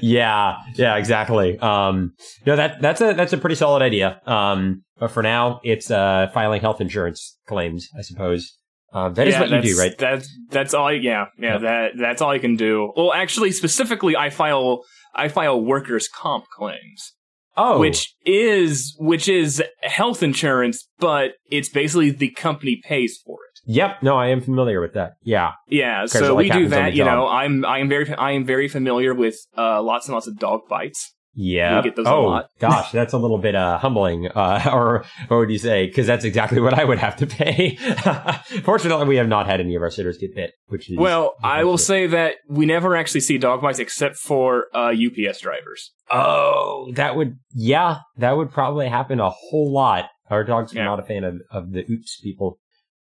Yeah, 0.00 0.56
yeah, 0.74 0.96
exactly. 0.96 1.58
Um, 1.58 2.14
no, 2.46 2.56
that 2.56 2.80
that's 2.80 3.00
a 3.00 3.12
that's 3.14 3.32
a 3.32 3.38
pretty 3.38 3.56
solid 3.56 3.82
idea. 3.82 4.20
Um, 4.26 4.84
but 4.98 5.10
for 5.10 5.22
now, 5.22 5.60
it's 5.62 5.90
uh 5.90 6.28
filing 6.32 6.60
health 6.60 6.80
insurance 6.80 7.38
claims, 7.46 7.88
I 7.96 8.02
suppose. 8.02 8.54
Um, 8.92 9.14
that 9.14 9.28
is 9.28 9.34
Yeah, 9.34 9.40
what 9.40 9.50
you 9.50 9.74
do, 9.74 9.78
right? 9.78 9.96
That's 9.98 10.28
that's 10.50 10.74
all. 10.74 10.92
Yeah, 10.92 11.26
yeah. 11.38 11.52
Yep. 11.52 11.60
That 11.62 11.90
that's 11.98 12.22
all 12.22 12.30
I 12.30 12.38
can 12.38 12.56
do. 12.56 12.92
Well, 12.96 13.12
actually, 13.12 13.52
specifically, 13.52 14.16
I 14.16 14.30
file 14.30 14.84
I 15.14 15.28
file 15.28 15.60
workers' 15.60 16.08
comp 16.08 16.46
claims, 16.56 17.12
Oh, 17.56 17.78
which 17.80 18.14
is 18.24 18.96
which 18.98 19.28
is 19.28 19.62
health 19.82 20.22
insurance, 20.22 20.88
but 20.98 21.32
it's 21.50 21.68
basically 21.68 22.10
the 22.10 22.30
company 22.30 22.80
pays 22.82 23.18
for 23.24 23.36
it. 23.44 23.47
Yep. 23.68 24.02
No, 24.02 24.16
I 24.16 24.28
am 24.28 24.40
familiar 24.40 24.80
with 24.80 24.94
that. 24.94 25.12
Yeah. 25.22 25.52
Yeah, 25.68 26.06
so 26.06 26.34
like, 26.34 26.44
we 26.44 26.50
do 26.50 26.68
that. 26.68 26.94
You 26.94 27.04
know, 27.04 27.28
I'm 27.28 27.64
I 27.64 27.78
am 27.78 27.88
very 27.88 28.12
I 28.14 28.32
am 28.32 28.44
very 28.44 28.66
familiar 28.66 29.14
with 29.14 29.36
uh, 29.56 29.82
lots 29.82 30.06
and 30.06 30.14
lots 30.14 30.26
of 30.26 30.38
dog 30.38 30.62
bites. 30.68 31.14
Yeah. 31.34 31.76
We 31.76 31.84
get 31.84 31.96
those 31.96 32.06
a 32.06 32.10
oh, 32.10 32.22
lot. 32.24 32.50
gosh, 32.58 32.90
that's 32.90 33.12
a 33.12 33.18
little 33.18 33.38
bit 33.38 33.54
uh, 33.54 33.78
humbling. 33.78 34.26
Uh, 34.26 34.70
or 34.72 35.04
what 35.28 35.36
would 35.36 35.50
you 35.50 35.58
say? 35.58 35.86
Because 35.86 36.06
that's 36.06 36.24
exactly 36.24 36.60
what 36.60 36.74
I 36.74 36.82
would 36.82 36.98
have 36.98 37.14
to 37.16 37.26
pay. 37.26 37.76
Fortunately, 38.64 39.06
we 39.06 39.16
have 39.16 39.28
not 39.28 39.46
had 39.46 39.60
any 39.60 39.76
of 39.76 39.82
our 39.82 39.90
sitters 39.90 40.16
get 40.18 40.34
bit, 40.34 40.54
which 40.66 40.90
is 40.90 40.96
Well, 40.98 41.36
I 41.44 41.62
will 41.62 41.78
say 41.78 42.06
that 42.08 42.36
we 42.48 42.64
never 42.64 42.96
actually 42.96 43.20
see 43.20 43.36
dog 43.36 43.60
bites 43.60 43.78
except 43.78 44.16
for 44.16 44.66
uh, 44.74 44.92
UPS 44.92 45.40
drivers. 45.40 45.92
Oh, 46.10 46.90
that 46.94 47.16
would 47.16 47.36
yeah, 47.52 47.98
that 48.16 48.36
would 48.36 48.50
probably 48.50 48.88
happen 48.88 49.20
a 49.20 49.30
whole 49.30 49.70
lot. 49.70 50.06
Our 50.30 50.42
dogs 50.42 50.72
are 50.72 50.78
Yeah. 50.78 50.84
not 50.84 51.00
a 51.00 51.04
fan 51.04 51.22
of, 51.22 51.36
of 51.50 51.72
the 51.72 51.84
oops 51.88 52.18
people. 52.20 52.58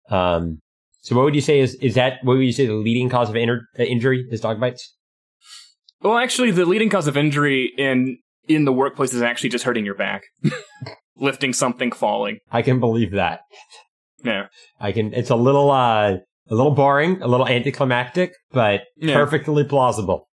Um, 0.10 0.60
so 1.02 1.16
what 1.16 1.26
would 1.26 1.36
you 1.36 1.42
say 1.42 1.60
is 1.60 1.76
is 1.76 1.96
that 1.96 2.20
what 2.24 2.38
would 2.38 2.46
you 2.46 2.52
say 2.52 2.66
the 2.66 2.74
leading 2.74 3.10
cause 3.10 3.30
of 3.30 3.36
inter- 3.36 3.66
uh, 3.80 3.84
injury 3.84 4.26
is 4.32 4.42
dog 4.42 4.60
bites? 4.60 4.94
Well, 6.02 6.18
actually, 6.18 6.52
the 6.52 6.66
leading 6.66 6.90
cause 6.90 7.08
of 7.08 7.18
injury 7.18 7.72
in 7.78 8.18
in 8.48 8.66
the 8.66 8.74
workplace 8.74 9.14
is 9.14 9.22
actually 9.22 9.50
just 9.50 9.64
hurting 9.66 9.86
your 9.86 9.96
back, 9.96 10.24
lifting 11.18 11.54
something, 11.54 11.92
falling. 11.92 12.40
I 12.52 12.62
can 12.62 12.80
believe 12.80 13.12
that. 13.12 13.42
Yeah, 14.24 14.48
I 14.80 14.92
can. 14.92 15.14
It's 15.14 15.30
a 15.30 15.36
little 15.36 15.72
uh, 15.72 16.12
a 16.50 16.56
little 16.56 16.72
boring, 16.74 17.22
a 17.22 17.28
little 17.28 17.48
anticlimactic, 17.48 18.34
but 18.52 18.82
Yeah. 18.98 19.16
perfectly 19.16 19.64
plausible. 19.64 20.28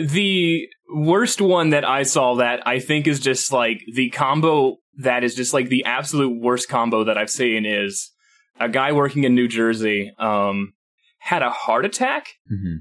the 0.00 0.66
worst 0.94 1.40
one 1.40 1.70
that 1.70 1.84
I 1.84 2.02
saw 2.02 2.34
that 2.36 2.66
I 2.66 2.78
think 2.80 3.06
is 3.06 3.18
just 3.20 3.52
like 3.52 3.80
the 3.94 4.10
combo 4.10 4.76
that 4.98 5.24
is 5.24 5.34
just 5.34 5.52
like 5.54 5.68
the 5.68 5.84
absolute 5.84 6.40
worst 6.40 6.68
combo 6.68 7.04
that 7.04 7.16
I've 7.18 7.30
seen 7.30 7.64
is 7.66 8.12
a 8.60 8.68
guy 8.68 8.92
working 8.92 9.24
in 9.24 9.34
New 9.34 9.48
Jersey 9.48 10.12
um 10.18 10.72
had 11.18 11.42
a 11.42 11.50
heart 11.50 11.84
attack 11.84 12.28
hmm 12.48 12.76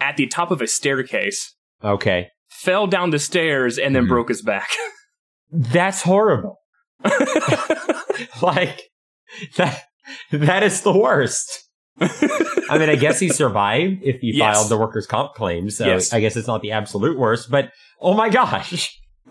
at 0.00 0.16
the 0.16 0.26
top 0.26 0.50
of 0.50 0.60
a 0.60 0.66
staircase, 0.66 1.54
Okay, 1.84 2.28
fell 2.48 2.86
down 2.88 3.10
the 3.10 3.18
stairs, 3.20 3.78
and 3.78 3.94
then 3.94 4.04
Mhm. 4.06 4.08
broke 4.08 4.28
his 4.30 4.42
back. 4.42 4.68
that's 5.52 6.02
horrible. 6.02 6.58
like 8.42 8.80
that. 9.56 9.84
That 10.32 10.62
is 10.64 10.82
the 10.82 10.92
worst. 10.92 11.68
I 12.00 12.78
mean, 12.78 12.88
I 12.88 12.96
guess 12.96 13.20
he 13.20 13.28
survived 13.28 14.00
if 14.02 14.20
he 14.20 14.32
Yes. 14.34 14.56
filed 14.56 14.70
the 14.70 14.76
workers' 14.78 15.06
comp 15.06 15.34
claim. 15.34 15.70
So 15.70 15.86
Yes. 15.86 16.12
I 16.12 16.18
guess 16.20 16.36
it's 16.36 16.48
not 16.48 16.62
the 16.62 16.72
absolute 16.72 17.16
worst, 17.18 17.50
but 17.50 17.70
oh 18.00 18.14
my 18.14 18.28
gosh. 18.28 18.98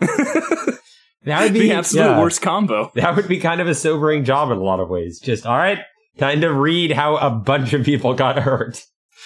that 1.24 1.42
would 1.42 1.52
be 1.52 1.60
the 1.60 1.72
absolute 1.72 2.02
yeah, 2.04 2.20
worst 2.20 2.42
combo. 2.42 2.90
That 2.94 3.16
would 3.16 3.28
be 3.28 3.38
kind 3.38 3.60
of 3.60 3.68
a 3.68 3.74
sobering 3.74 4.24
job 4.24 4.50
in 4.50 4.58
a 4.58 4.62
lot 4.62 4.80
of 4.80 4.88
ways. 4.88 5.20
Just, 5.20 5.46
all 5.46 5.56
right, 5.56 5.78
time 6.18 6.40
to 6.42 6.52
read 6.52 6.92
how 6.92 7.16
a 7.16 7.30
bunch 7.30 7.72
of 7.72 7.84
people 7.84 8.14
got 8.14 8.38
hurt. 8.38 8.84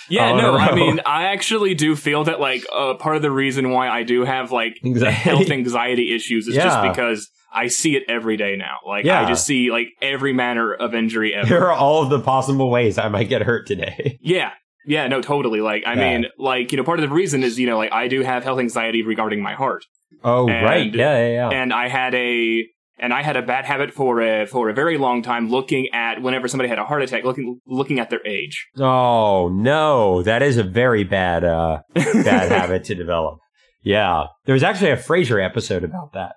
Yeah, 0.08 0.28
all 0.30 0.38
in 0.38 0.44
a 0.44 0.48
no, 0.48 0.56
I 0.58 0.74
mean, 0.74 1.00
I 1.04 1.24
actually 1.24 1.74
do 1.74 1.96
feel 1.96 2.24
that 2.24 2.38
like 2.38 2.64
uh, 2.72 2.94
part 2.94 3.16
of 3.16 3.22
the 3.22 3.30
reason 3.30 3.70
why 3.70 3.88
I 3.88 4.02
do 4.04 4.24
have 4.24 4.52
like 4.52 4.78
Anxiety. 4.84 5.10
health 5.16 5.50
anxiety 5.50 6.14
issues 6.14 6.46
is 6.46 6.54
just 6.54 6.80
because 6.82 7.28
I 7.52 7.68
see 7.68 7.96
it 7.96 8.04
every 8.08 8.36
day 8.36 8.54
now. 8.56 8.76
Like 8.86 9.04
Yeah. 9.04 9.22
I 9.22 9.28
just 9.28 9.44
see 9.46 9.70
like 9.72 9.88
every 10.00 10.32
manner 10.32 10.72
of 10.72 10.94
injury 10.94 11.34
ever. 11.34 11.46
Here 11.48 11.60
are 11.64 11.72
all 11.72 12.02
of 12.04 12.10
the 12.10 12.20
possible 12.20 12.70
ways 12.70 12.98
I 12.98 13.08
might 13.08 13.28
get 13.28 13.42
hurt 13.42 13.66
today. 13.66 14.18
Yeah. 14.22 14.50
Yeah, 14.88 15.08
no, 15.08 15.20
totally. 15.20 15.60
Like, 15.60 15.82
I 15.84 15.94
Yeah. 15.94 16.18
mean, 16.18 16.26
like, 16.38 16.70
you 16.70 16.78
know, 16.78 16.84
part 16.84 17.00
of 17.00 17.08
the 17.08 17.12
reason 17.12 17.42
is, 17.42 17.58
you 17.58 17.66
know, 17.66 17.76
like, 17.76 17.90
I 17.90 18.06
do 18.06 18.22
have 18.22 18.44
health 18.44 18.60
anxiety 18.60 19.02
regarding 19.02 19.42
my 19.42 19.54
heart. 19.54 19.84
Oh, 20.24 20.48
And- 20.48 20.64
right. 20.64 20.94
Yeah, 20.94 21.18
yeah, 21.28 21.32
yeah. 21.50 21.62
And 21.62 21.72
I 21.72 21.88
had 21.88 22.14
a, 22.14 22.64
and 22.98 23.12
I 23.12 23.22
had 23.22 23.36
a 23.36 23.42
bad 23.42 23.64
habit 23.66 23.92
for 23.92 24.20
a, 24.22 24.46
for 24.46 24.68
a 24.70 24.74
very 24.74 24.96
long 24.98 25.22
time 25.22 25.50
looking 25.50 25.88
at 25.92 26.22
whenever 26.22 26.48
somebody 26.48 26.68
had 26.68 26.78
a 26.78 26.84
heart 26.84 27.02
attack, 27.02 27.24
looking, 27.24 27.60
looking 27.66 27.98
at 28.00 28.08
their 28.10 28.26
age. 28.26 28.66
Oh, 28.78 29.48
no. 29.52 30.22
That 30.22 30.42
is 30.42 30.56
a 30.56 30.62
very 30.64 31.04
bad, 31.04 31.44
uh, 31.44 31.80
bad 31.94 32.50
habit 32.60 32.84
to 32.84 32.94
develop. 32.94 33.38
Yeah. 33.82 34.24
There 34.46 34.54
was 34.54 34.62
actually 34.62 34.90
a 34.92 34.96
Frasier 34.96 35.44
episode 35.44 35.84
about 35.84 36.12
that. 36.14 36.36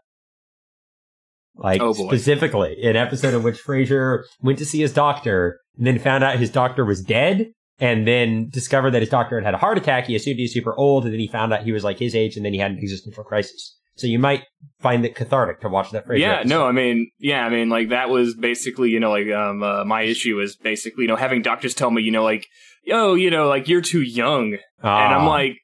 Like, 1.56 1.82
Oh, 1.82 1.94
specifically, 1.94 2.78
an 2.84 2.96
episode 2.96 3.34
in 3.34 3.44
which 3.44 3.58
Frasier 3.64 4.24
went 4.42 4.60
to 4.60 4.66
see 4.66 4.80
his 4.82 4.94
doctor 4.94 5.60
and 5.78 5.86
then 5.88 6.00
found 6.00 6.24
out 6.24 6.38
his 6.40 6.52
doctor 6.52 6.86
was 6.86 7.02
dead 7.02 7.48
and 7.80 8.08
then 8.08 8.50
discovered 8.50 8.92
that 8.92 9.02
his 9.02 9.10
doctor 9.10 9.38
had 9.40 9.46
had 9.46 9.54
a 9.54 9.58
heart 9.58 9.78
attack. 9.78 10.08
He 10.08 10.16
assumed 10.16 10.38
he 10.38 10.44
was 10.44 10.54
super 10.54 10.76
old 10.76 11.06
and 11.06 11.14
then 11.14 11.20
he 11.20 11.28
found 11.28 11.54
out 11.54 11.64
he 11.64 11.72
was 11.72 11.84
like 11.84 11.98
his 12.00 12.16
age 12.16 12.36
and 12.36 12.46
then 12.46 12.54
he 12.54 12.60
had 12.60 12.72
an 12.72 12.78
existential 12.78 13.24
crisis. 13.24 13.76
So 13.96 14.08
you 14.08 14.18
might 14.20 14.44
find 14.80 15.04
it 15.06 15.14
cathartic 15.16 15.60
to 15.62 15.68
watch 15.70 15.92
that 15.92 16.08
Frasier 16.08 16.20
yeah, 16.20 16.34
episode. 16.40 16.50
no, 16.50 16.66
I 16.66 16.72
mean, 16.72 17.12
yeah, 17.20 17.46
I 17.46 17.50
mean, 17.50 17.68
like, 17.68 17.90
that 17.90 18.10
was 18.10 18.34
basically, 18.34 18.92
you 18.92 19.00
know, 19.02 19.10
like, 19.12 19.30
um, 19.30 19.62
uh, 19.62 19.84
my 19.84 20.04
issue 20.04 20.40
is 20.40 20.56
basically, 20.56 21.02
you 21.04 21.08
know, 21.10 21.18
having 21.18 21.42
doctors 21.42 21.74
tell 21.74 21.92
me, 21.92 22.02
you 22.02 22.12
know, 22.12 22.24
like, 22.24 22.48
yo, 22.86 23.16
you 23.16 23.30
know, 23.30 23.50
like, 23.50 23.68
you're 23.68 23.82
too 23.82 24.02
young. 24.02 24.54
And 24.82 25.14
I'm 25.14 25.24
Ah. 25.24 25.30
like, 25.30 25.58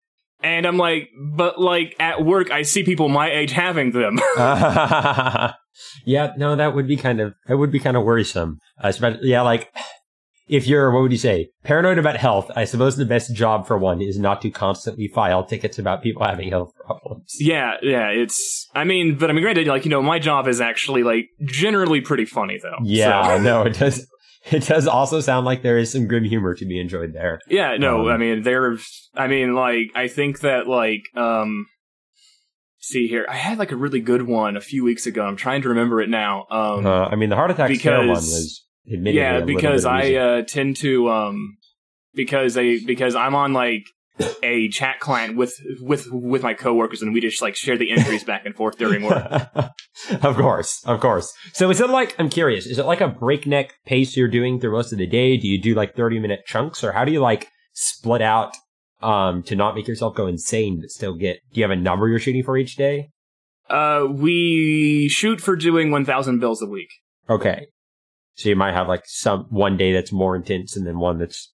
and 0.43 0.65
I'm 0.65 0.75
like, 0.75 1.09
but 1.33 1.61
like, 1.61 1.95
at 1.97 2.25
work, 2.25 2.51
I 2.51 2.63
see 2.63 2.83
people 2.83 3.07
my 3.07 3.31
age 3.31 3.51
having 3.53 3.91
them. 3.91 4.19
yeah, 6.05 6.33
no, 6.37 6.55
that 6.55 6.75
would 6.75 6.87
be 6.87 6.97
kind 6.97 7.19
of 7.19 7.33
that 7.47 7.57
would 7.57 7.71
be 7.71 7.79
kind 7.79 7.97
of 7.97 8.03
worrisome. 8.03 8.59
Uh, 8.83 8.87
especially, 8.89 9.29
yeah, 9.29 9.41
like 9.41 9.71
if 10.47 10.67
you're 10.67 10.91
what 10.91 11.01
would 11.01 11.11
you 11.11 11.17
say 11.17 11.49
paranoid 11.63 11.97
about 11.97 12.17
health, 12.17 12.51
I 12.55 12.65
suppose 12.65 12.97
the 12.97 13.05
best 13.05 13.33
job 13.33 13.65
for 13.67 13.77
one 13.77 14.01
is 14.01 14.19
not 14.19 14.41
to 14.43 14.49
constantly 14.51 15.07
file 15.07 15.43
tickets 15.43 15.79
about 15.79 16.03
people 16.03 16.23
having 16.23 16.49
health 16.49 16.71
problems. 16.85 17.35
Yeah, 17.39 17.73
yeah, 17.81 18.09
it's. 18.09 18.67
I 18.75 18.83
mean, 18.83 19.17
but 19.17 19.29
I 19.29 19.33
mean, 19.33 19.41
granted, 19.43 19.67
like 19.67 19.85
you 19.85 19.91
know, 19.91 20.01
my 20.03 20.19
job 20.19 20.47
is 20.47 20.61
actually 20.61 21.03
like 21.03 21.29
generally 21.43 22.01
pretty 22.01 22.25
funny 22.25 22.59
though. 22.61 22.77
Yeah, 22.83 23.37
So- 23.37 23.41
no, 23.49 23.63
it 23.63 23.73
does. 23.79 24.07
It 24.51 24.67
does 24.67 24.85
also 24.87 25.21
sound 25.21 25.47
like 25.47 25.63
there 25.63 25.79
is 25.79 25.91
some 25.91 26.05
good 26.05 26.23
humor 26.23 26.53
to 26.53 26.65
be 26.67 26.79
enjoyed 26.79 27.13
there. 27.13 27.39
yeah, 27.49 27.77
no, 27.77 28.01
Um, 28.09 28.13
I 28.13 28.17
mean, 28.17 28.43
there's. 28.43 29.09
I 29.15 29.25
mean, 29.27 29.55
like, 29.55 29.89
I 29.95 30.07
think 30.07 30.41
that 30.41 30.67
like, 30.67 31.01
um, 31.15 31.65
see 32.77 33.07
here, 33.07 33.25
I 33.27 33.35
had 33.37 33.57
like 33.57 33.71
a 33.71 33.75
really 33.75 34.01
good 34.01 34.21
one 34.21 34.55
a 34.55 34.61
few 34.61 34.83
weeks 34.83 35.07
ago. 35.07 35.25
I'm 35.25 35.35
trying 35.35 35.63
to 35.63 35.69
remember 35.69 35.99
it 36.01 36.09
now. 36.09 36.45
Um, 36.51 36.85
Uh, 36.85 37.05
I 37.07 37.15
mean, 37.15 37.29
the 37.29 37.35
heart 37.35 37.49
attack 37.49 37.73
scare 37.75 37.97
one 37.99 38.09
was 38.09 38.63
yeah, 38.87 39.41
because 39.41 39.85
I 39.85 40.13
uh, 40.13 40.41
tend 40.43 40.77
to 40.77 41.09
um, 41.09 41.57
because 42.13 42.57
I 42.57 42.79
because 42.85 43.15
I'm 43.15 43.35
on 43.35 43.53
like 43.53 43.85
a 44.43 44.69
chat 44.69 44.99
client 44.99 45.35
with 45.35 45.53
with 45.79 46.07
with 46.11 46.43
my 46.43 46.53
coworkers, 46.53 47.01
and 47.01 47.13
we 47.13 47.19
just 47.19 47.41
like 47.41 47.55
share 47.55 47.77
the 47.77 47.89
injuries 47.89 48.23
back 48.23 48.45
and 48.45 48.55
forth 48.55 48.77
during 48.77 49.03
work. 49.03 49.31
of 50.21 50.35
course, 50.35 50.81
of 50.85 50.99
course. 50.99 51.33
So 51.53 51.69
is 51.69 51.81
it 51.81 51.89
like 51.89 52.15
I'm 52.19 52.29
curious, 52.29 52.65
is 52.65 52.79
it 52.79 52.85
like 52.85 53.01
a 53.01 53.07
breakneck 53.07 53.73
pace 53.85 54.15
you're 54.15 54.27
doing 54.27 54.59
through 54.59 54.71
most 54.71 54.91
of 54.91 54.97
the 54.97 55.07
day? 55.07 55.37
Do 55.37 55.47
you 55.47 55.61
do 55.61 55.73
like 55.73 55.95
30 55.95 56.19
minute 56.19 56.45
chunks 56.45 56.83
or 56.83 56.91
how 56.91 57.05
do 57.05 57.11
you 57.11 57.19
like 57.21 57.49
split 57.73 58.21
out 58.21 58.55
um 59.01 59.43
to 59.43 59.55
not 59.55 59.75
make 59.75 59.87
yourself 59.87 60.15
go 60.15 60.27
insane 60.27 60.79
but 60.79 60.89
still 60.89 61.13
get 61.13 61.41
do 61.51 61.59
you 61.59 61.63
have 61.65 61.71
a 61.71 61.75
number 61.75 62.07
you're 62.07 62.19
shooting 62.19 62.43
for 62.43 62.57
each 62.57 62.75
day? 62.75 63.09
Uh, 63.69 64.05
we 64.09 65.09
shoot 65.09 65.41
for 65.41 65.55
doing 65.55 65.89
1,000 65.89 66.39
bills 66.39 66.61
a 66.61 66.67
week. 66.67 66.89
Okay. 67.27 67.65
So 68.35 68.49
you 68.49 68.55
might 68.55 68.73
have 68.73 68.87
like 68.87 69.03
some 69.05 69.45
one 69.49 69.77
day 69.77 69.93
that's 69.93 70.11
more 70.11 70.35
intense 70.35 70.75
and 70.75 70.85
then 70.85 70.99
one 70.99 71.17
that's 71.19 71.51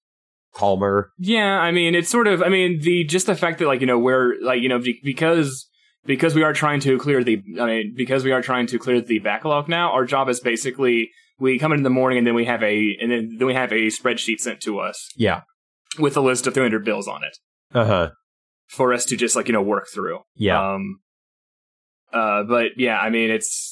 calmer. 0.54 1.12
Yeah, 1.18 1.58
I 1.60 1.70
mean, 1.70 1.94
it's 1.94 2.10
sort 2.10 2.26
of. 2.26 2.42
I 2.42 2.48
mean, 2.48 2.80
the 2.82 3.04
just 3.04 3.26
the 3.26 3.34
fact 3.36 3.58
that 3.60 3.66
like 3.66 3.80
you 3.80 3.86
know 3.86 3.98
we're 3.98 4.34
like 4.42 4.60
you 4.62 4.68
know 4.68 4.80
because 5.04 5.68
because 6.04 6.34
we 6.34 6.42
are 6.42 6.52
trying 6.52 6.80
to 6.80 6.98
clear 6.98 7.22
the. 7.22 7.40
I 7.60 7.66
mean, 7.66 7.94
because 7.96 8.24
we 8.24 8.32
are 8.32 8.42
trying 8.42 8.66
to 8.68 8.78
clear 8.78 9.00
the 9.00 9.20
backlog 9.20 9.68
now. 9.68 9.92
Our 9.92 10.04
job 10.04 10.28
is 10.28 10.40
basically 10.40 11.10
we 11.38 11.58
come 11.58 11.72
in 11.72 11.78
in 11.78 11.82
the 11.84 11.90
morning 11.90 12.18
and 12.18 12.26
then 12.26 12.34
we 12.34 12.44
have 12.46 12.62
a 12.62 12.96
and 13.00 13.10
then 13.10 13.36
then 13.38 13.46
we 13.46 13.54
have 13.54 13.72
a 13.72 13.86
spreadsheet 13.86 14.38
sent 14.40 14.60
to 14.62 14.78
us 14.80 15.08
Yeah. 15.16 15.42
with 15.98 16.16
a 16.16 16.20
list 16.20 16.46
of 16.46 16.54
300 16.54 16.84
bills 16.84 17.08
on 17.08 17.24
it 17.24 17.36
Uh-huh. 17.74 18.10
for 18.68 18.92
us 18.92 19.04
to 19.06 19.16
just 19.16 19.34
like 19.36 19.46
you 19.48 19.52
know 19.52 19.62
work 19.62 19.86
through. 19.92 20.18
Yeah. 20.36 20.74
Um. 20.74 20.98
Uh, 22.12 22.42
but 22.42 22.72
yeah, 22.76 22.98
I 22.98 23.08
mean, 23.10 23.30
it's. 23.30 23.71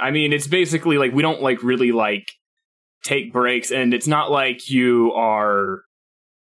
I 0.00 0.10
mean, 0.10 0.32
it's 0.32 0.46
basically 0.46 0.98
like 0.98 1.12
we 1.12 1.22
don't 1.22 1.42
like 1.42 1.62
really 1.62 1.92
like 1.92 2.26
take 3.04 3.32
breaks, 3.32 3.70
and 3.70 3.92
it's 3.94 4.06
not 4.06 4.30
like 4.30 4.68
you 4.70 5.12
are, 5.14 5.82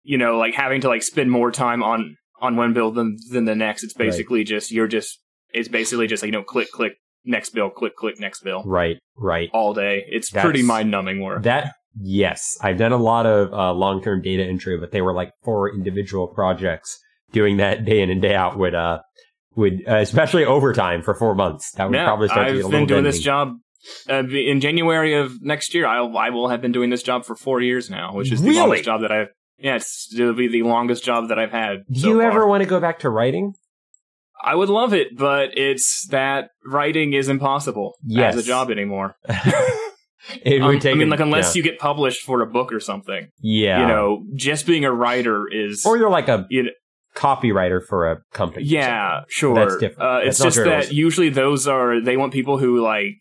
you 0.02 0.18
know, 0.18 0.38
like 0.38 0.54
having 0.54 0.80
to 0.82 0.88
like 0.88 1.02
spend 1.02 1.30
more 1.30 1.50
time 1.50 1.82
on 1.82 2.16
on 2.40 2.56
one 2.56 2.72
bill 2.72 2.90
than 2.90 3.16
than 3.30 3.44
the 3.44 3.54
next. 3.54 3.84
It's 3.84 3.94
Right. 3.98 4.06
basically 4.06 4.44
just 4.44 4.70
you're 4.70 4.88
just. 4.88 5.20
It's 5.52 5.68
basically 5.68 6.08
just 6.08 6.22
like 6.22 6.28
you 6.28 6.32
know, 6.32 6.42
click, 6.42 6.70
click, 6.72 6.94
next 7.24 7.50
bill, 7.50 7.70
click, 7.70 7.94
click, 7.94 8.18
next 8.18 8.42
bill, 8.42 8.64
right, 8.66 8.96
right. 9.16 9.48
all 9.52 9.72
day. 9.72 10.02
It's 10.08 10.30
That's- 10.32 10.44
pretty 10.44 10.64
mind 10.64 10.90
numbing 10.90 11.20
work. 11.20 11.44
That 11.44 11.74
yes, 12.00 12.58
I've 12.60 12.76
done 12.76 12.90
a 12.90 12.96
lot 12.96 13.24
of 13.24 13.52
uh, 13.52 13.72
long-term 13.72 14.22
data 14.22 14.44
entry, 14.44 14.76
but 14.78 14.90
they 14.90 15.00
were 15.00 15.12
like 15.14 15.30
four 15.44 15.72
individual 15.72 16.26
projects. 16.26 16.98
Doing 17.30 17.58
that 17.58 17.84
day 17.90 18.00
in 18.02 18.10
and 18.10 18.20
day 18.20 18.34
out 18.34 18.58
would 18.58 18.74
uh 18.74 18.98
would 19.56 19.82
uh, 19.88 19.96
especially 19.96 20.44
overtime 20.44 21.02
for 21.02 21.14
four 21.14 21.34
months. 21.34 21.70
That 21.72 21.88
would 21.88 21.94
yeah, 21.96 22.04
probably 22.04 22.28
start 22.28 22.48
to 22.48 22.54
get 22.54 22.62
a 22.62 22.64
I've 22.66 22.70
been 22.70 22.86
doing 22.86 23.04
this 23.04 23.20
job 23.20 23.54
uh, 24.10 24.24
in 24.28 24.60
January 24.60 25.14
of 25.14 25.42
next 25.42 25.74
year. 25.74 25.86
I'll, 25.86 26.16
I 26.16 26.30
will 26.30 26.48
have 26.48 26.60
been 26.60 26.72
doing 26.72 26.90
this 26.90 27.02
job 27.02 27.24
for 27.24 27.34
four 27.36 27.60
years 27.60 27.90
now, 27.90 28.14
which 28.14 28.32
is 28.32 28.40
the 28.42 28.48
Really? 28.48 28.60
longest 28.60 28.84
job 28.84 29.00
that 29.02 29.12
I've. 29.12 29.28
Yeah, 29.58 29.76
it's, 29.76 30.12
it'll 30.12 30.34
be 30.34 30.48
the 30.48 30.62
longest 30.64 31.04
job 31.04 31.28
that 31.28 31.38
I've 31.38 31.52
had. 31.52 31.84
Do 31.90 32.00
so 32.00 32.08
you 32.08 32.14
far. 32.20 32.30
ever 32.30 32.46
want 32.46 32.62
to 32.64 32.68
go 32.68 32.80
back 32.80 32.98
to 33.00 33.10
writing? 33.10 33.54
I 34.42 34.54
would 34.56 34.68
love 34.68 34.92
it, 34.92 35.16
but 35.16 35.56
it's 35.56 36.06
that 36.10 36.50
writing 36.66 37.12
is 37.14 37.28
impossible 37.28 37.94
Yes. 38.04 38.34
as 38.34 38.44
a 38.44 38.46
job 38.46 38.70
anymore. 38.70 39.16
it 40.44 40.60
Um, 40.60 40.68
would 40.68 40.80
take. 40.80 40.94
I 40.94 40.98
mean, 40.98 41.08
like 41.08 41.20
unless 41.20 41.54
yeah. 41.54 41.60
you 41.60 41.62
get 41.70 41.78
published 41.78 42.22
for 42.22 42.40
a 42.42 42.46
book 42.46 42.72
or 42.72 42.80
something. 42.80 43.28
yeah, 43.40 43.80
You 43.82 43.86
know, 43.86 44.24
just 44.34 44.66
being 44.66 44.84
a 44.84 44.92
writer 44.92 45.46
is. 45.50 45.86
or 45.86 45.96
you're 45.96 46.10
like 46.10 46.28
a 46.28 46.46
you 46.50 46.64
know, 46.64 46.70
copywriter 47.14 47.84
for 47.84 48.10
a 48.10 48.22
company. 48.32 48.66
yeah, 48.66 49.22
sure. 49.28 49.54
That's 49.54 49.76
different. 49.76 50.02
Uh, 50.02 50.20
it's 50.24 50.38
just 50.38 50.56
that 50.56 50.92
usually 50.92 51.28
those 51.28 51.66
are 51.66 52.00
they 52.00 52.16
want 52.16 52.32
people 52.32 52.58
who 52.58 52.82
like 52.82 53.16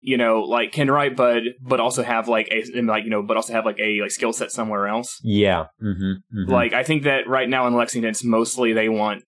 you 0.00 0.16
know 0.16 0.42
like 0.42 0.72
can 0.72 0.90
write, 0.90 1.16
but 1.16 1.42
but 1.60 1.80
also 1.80 2.02
have 2.02 2.28
like 2.28 2.48
a 2.50 2.62
and, 2.78 2.86
like 2.86 3.04
you 3.04 3.10
know 3.10 3.22
but 3.22 3.36
also 3.36 3.52
have 3.52 3.64
like 3.64 3.78
a 3.78 4.00
like 4.00 4.10
skill 4.10 4.32
set 4.32 4.50
somewhere 4.50 4.86
else. 4.86 5.18
Yeah. 5.22 5.66
Mm-hmm, 5.82 6.50
Like 6.50 6.72
I 6.72 6.82
think 6.82 7.04
that 7.04 7.26
right 7.26 7.48
now 7.48 7.66
in 7.66 7.74
Lexington, 7.74 8.10
it's 8.10 8.24
mostly 8.24 8.72
they 8.72 8.88
want 8.88 9.24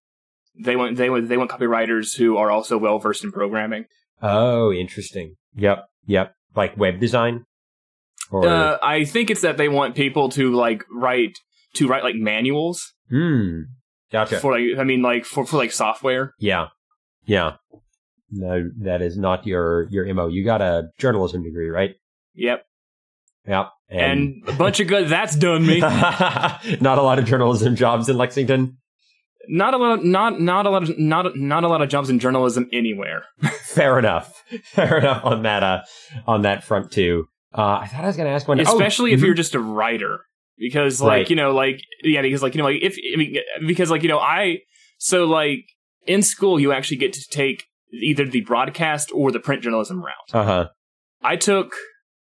they 0.62 0.76
want 0.76 0.96
they 0.96 1.10
want 1.10 1.28
they 1.28 1.36
want 1.36 1.50
copywriters 1.50 2.16
who 2.16 2.36
are 2.36 2.50
also 2.50 2.78
well 2.78 2.98
versed 2.98 3.24
in 3.24 3.32
programming. 3.32 3.84
oh, 4.22 4.72
interesting. 4.72 5.36
Yep. 5.56 5.86
Yep. 6.06 6.34
Like 6.54 6.76
web 6.76 7.00
design. 7.00 7.44
Or 8.30 8.46
Uh, 8.46 8.78
I 8.82 9.04
think 9.04 9.30
it's 9.30 9.40
that 9.40 9.56
they 9.56 9.68
want 9.68 9.94
people 9.94 10.28
to 10.30 10.52
like 10.52 10.84
write 10.92 11.32
to 11.74 11.88
write 11.88 12.02
like 12.04 12.16
manuals 12.16 12.92
hmm. 13.08 13.62
Gotcha. 14.12 14.40
for 14.40 14.52
like 14.52 14.78
I 14.78 14.84
mean 14.84 15.02
like 15.02 15.24
for 15.24 15.46
for 15.46 15.56
like 15.56 15.72
software. 15.72 16.34
Yeah. 16.38 16.68
Yeah. 17.24 17.56
No, 18.30 18.70
that 18.82 19.02
is 19.02 19.16
not 19.18 19.46
your 19.46 19.88
your 19.90 20.12
mo. 20.14 20.28
You 20.28 20.44
got 20.44 20.62
a 20.62 20.88
journalism 20.98 21.42
degree, 21.42 21.68
right? 21.68 21.96
Yep, 22.34 22.64
Yep. 23.46 23.70
and, 23.88 24.44
a 24.46 24.52
bunch 24.52 24.78
of 24.78 24.86
good. 24.86 25.08
That's 25.08 25.34
done 25.34 25.66
me. 25.66 25.80
not 25.80 26.62
a 26.98 27.02
lot 27.02 27.18
of 27.18 27.24
journalism 27.24 27.74
jobs 27.74 28.08
in 28.08 28.16
Lexington. 28.16 28.78
not 29.48 29.74
a 29.74 29.78
lot. 29.78 30.04
Not 30.04 30.40
not 30.40 30.66
a 30.66 30.70
lot 30.70 30.84
of 30.84 30.96
not 30.98 31.36
not 31.36 31.64
a 31.64 31.68
lot 31.68 31.82
of 31.82 31.88
jobs 31.88 32.08
in 32.08 32.20
journalism 32.20 32.68
anywhere. 32.72 33.24
Fair 33.64 33.98
enough. 33.98 34.44
Fair 34.64 34.98
enough 34.98 35.24
on 35.24 35.42
that. 35.42 35.62
Uh, 35.64 35.82
on 36.26 36.42
that 36.42 36.62
front 36.62 36.92
too. 36.92 37.26
Uh, 37.52 37.80
I 37.82 37.88
thought 37.88 38.04
I 38.04 38.06
was 38.06 38.16
going 38.16 38.28
to 38.28 38.32
ask 38.32 38.46
one. 38.46 38.60
oh, 38.60 38.62
especially 38.62 39.12
if 39.12 39.20
mhm. 39.20 39.24
you're 39.24 39.34
just 39.34 39.56
a 39.56 39.60
writer 39.60 40.20
because 40.60 41.00
like 41.00 41.10
Right. 41.10 41.30
you 41.30 41.36
know 41.36 41.52
like 41.52 41.80
yeah 42.04 42.22
because 42.22 42.42
like 42.42 42.54
you 42.54 42.58
know 42.58 42.64
like 42.68 42.82
if 42.82 42.96
I 43.12 43.16
mean, 43.16 43.36
because 43.66 43.90
like 43.90 44.02
you 44.02 44.08
know 44.08 44.18
i 44.20 44.58
so 44.98 45.24
like 45.24 45.64
in 46.06 46.22
school 46.22 46.60
you 46.60 46.72
actually 46.72 46.98
get 46.98 47.12
to 47.14 47.22
take 47.30 47.64
either 47.92 48.24
the 48.24 48.42
broadcast 48.42 49.10
or 49.14 49.32
the 49.32 49.40
print 49.40 49.62
journalism 49.62 50.02
route 50.02 50.30
Uh 50.32 50.44
huh. 50.44 50.68
i 51.22 51.36
took 51.36 51.74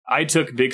i 0.10 0.24
took 0.24 0.56
big 0.56 0.74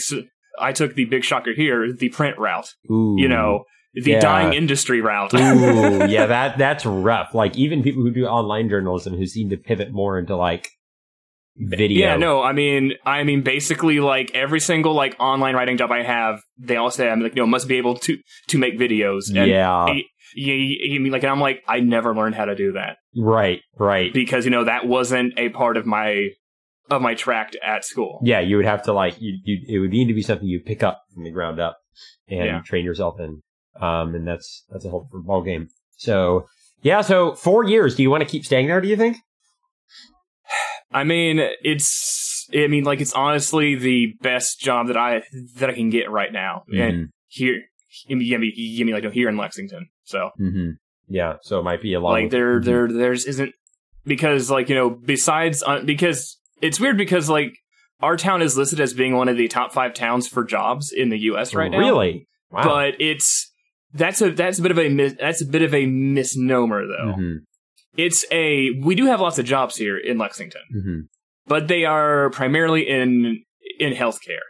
I 0.59 0.71
took 0.71 0.95
the 0.95 1.05
big 1.05 1.23
shocker 1.23 1.53
here, 1.55 1.93
the 1.93 2.09
print 2.09 2.39
route. 2.39 2.73
Ooh. 2.89 3.13
You 3.19 3.27
know, 3.27 3.65
the 3.93 4.13
Yeah. 4.13 4.19
dying 4.19 4.53
industry 4.53 5.01
route. 5.01 5.31
Ooh, 5.35 6.07
yeah, 6.09 6.25
that 6.25 6.57
that's 6.57 6.83
rough. 6.83 7.35
Like 7.35 7.55
even 7.55 7.83
people 7.83 8.01
who 8.01 8.09
do 8.09 8.25
online 8.25 8.67
journalism 8.67 9.15
who 9.15 9.27
seem 9.27 9.51
to 9.51 9.57
pivot 9.57 9.91
more 9.91 10.17
into 10.17 10.35
like 10.35 10.71
video. 11.57 11.99
Yeah, 12.07 12.15
no, 12.17 12.41
I 12.41 12.51
mean, 12.53 12.93
I 13.05 13.23
mean, 13.23 13.41
basically, 13.41 13.99
like 13.99 14.31
every 14.33 14.59
single 14.59 14.93
like 14.93 15.15
online 15.19 15.55
writing 15.55 15.77
job 15.77 15.91
I 15.91 16.03
have, 16.03 16.39
they 16.57 16.75
all 16.75 16.91
say 16.91 17.09
I'm 17.09 17.21
like, 17.21 17.35
you 17.35 17.41
know, 17.41 17.47
must 17.47 17.67
be 17.67 17.77
able 17.77 17.95
to 17.99 18.17
to 18.47 18.57
make 18.57 18.77
videos. 18.77 19.29
And 19.35 19.49
Yeah. 19.49 19.87
you, 20.35 20.53
you 20.53 20.99
mean 20.99 21.11
like, 21.11 21.23
and 21.23 21.31
I'm 21.31 21.39
like, 21.41 21.63
I 21.67 21.79
never 21.79 22.15
learned 22.15 22.35
how 22.35 22.45
to 22.45 22.55
do 22.55 22.73
that 22.73 22.97
Right. 23.15 23.61
Right. 23.77 24.13
because 24.13 24.45
you 24.45 24.51
know 24.51 24.65
that 24.65 24.87
wasn't 24.87 25.33
a 25.37 25.49
part 25.49 25.77
of 25.77 25.85
my 25.85 26.29
of 26.89 27.01
my 27.01 27.15
tract 27.15 27.57
at 27.63 27.83
school. 27.83 28.21
Yeah, 28.23 28.39
you 28.39 28.55
would 28.57 28.65
have 28.65 28.83
to 28.83 28.93
like 28.93 29.15
you. 29.19 29.37
you 29.43 29.59
it 29.67 29.79
would 29.79 29.91
need 29.91 30.07
to 30.07 30.13
be 30.13 30.21
something 30.21 30.47
you 30.47 30.61
pick 30.65 30.83
up 30.83 31.01
from 31.13 31.23
the 31.23 31.31
ground 31.31 31.59
up 31.59 31.77
and 32.29 32.45
Yeah. 32.45 32.61
train 32.65 32.85
yourself 32.85 33.19
in. 33.19 33.41
Um, 33.81 34.15
and 34.15 34.27
that's 34.27 34.63
that's 34.69 34.85
a 34.85 34.89
whole 34.89 35.07
ball 35.11 35.41
game. 35.43 35.67
So 35.97 36.45
yeah, 36.81 37.01
so 37.01 37.33
four 37.35 37.63
years. 37.65 37.95
Do 37.95 38.03
you 38.03 38.09
want 38.09 38.21
to 38.23 38.29
keep 38.29 38.45
staying 38.45 38.67
there? 38.67 38.79
Do 38.81 38.87
you 38.87 38.95
think? 38.95 39.17
I 40.91 41.03
mean, 41.03 41.39
it's, 41.63 42.47
I 42.53 42.67
mean, 42.67 42.83
like 42.85 43.01
it's 43.01 43.13
honestly 43.13 43.75
the 43.75 44.13
best 44.21 44.59
job 44.59 44.87
that 44.87 44.97
I 44.97 45.23
that 45.55 45.69
I 45.69 45.73
can 45.73 45.89
get 45.89 46.09
right 46.09 46.31
now, 46.31 46.63
and 46.71 47.09
here, 47.27 47.61
you 48.07 48.15
mean, 48.17 48.51
you 48.55 48.85
mean 48.85 48.95
like 48.95 49.11
here 49.11 49.27
in 49.29 49.37
Lexington. 49.37 49.87
So 50.03 50.29
Mm-hmm. 50.39 50.71
Yeah. 51.09 51.35
So 51.41 51.59
it 51.59 51.63
might 51.63 51.81
be 51.81 51.93
a 51.93 51.99
lot. 51.99 52.11
like 52.11 52.29
there 52.31 52.59
Mhm. 52.59 52.65
there 52.65 52.87
there's 52.87 53.25
isn't 53.25 53.53
because 54.05 54.49
like 54.51 54.69
you 54.69 54.75
know 54.75 54.89
besides 54.89 55.63
uh, 55.65 55.81
because 55.81 56.37
it's 56.61 56.79
weird 56.79 56.97
because 56.97 57.29
like 57.29 57.53
our 58.01 58.15
town 58.17 58.41
is 58.41 58.55
listed 58.57 58.79
as 58.79 58.93
being 58.93 59.15
one 59.15 59.27
of 59.29 59.37
the 59.37 59.47
top 59.47 59.73
five 59.73 59.93
towns 59.93 60.27
for 60.27 60.43
jobs 60.45 60.91
in 60.91 61.09
the 61.09 61.17
U.S. 61.31 61.53
right 61.55 61.71
now. 61.71 61.79
Really? 61.79 62.27
Wow. 62.51 62.63
but 62.63 62.93
it's 63.01 63.51
that's 63.93 64.21
a 64.21 64.31
that's 64.31 64.59
a 64.59 64.61
bit 64.61 64.71
of 64.71 64.79
a 64.79 64.87
mis- 64.89 65.15
that's 65.19 65.41
a 65.41 65.45
bit 65.45 65.61
of 65.63 65.73
a 65.73 65.85
misnomer 65.85 66.85
though. 66.87 67.13
Mhm. 67.17 67.35
It's 67.97 68.25
a 68.31 68.71
we 68.83 68.95
do 68.95 69.05
have 69.07 69.19
lots 69.19 69.39
of 69.39 69.45
jobs 69.45 69.75
here 69.75 69.97
in 69.97 70.17
Lexington, 70.17 70.61
Mhm. 70.75 70.99
but 71.47 71.67
they 71.67 71.83
are 71.85 72.29
primarily 72.29 72.87
in 72.87 73.43
in 73.79 73.93
healthcare. 73.93 74.45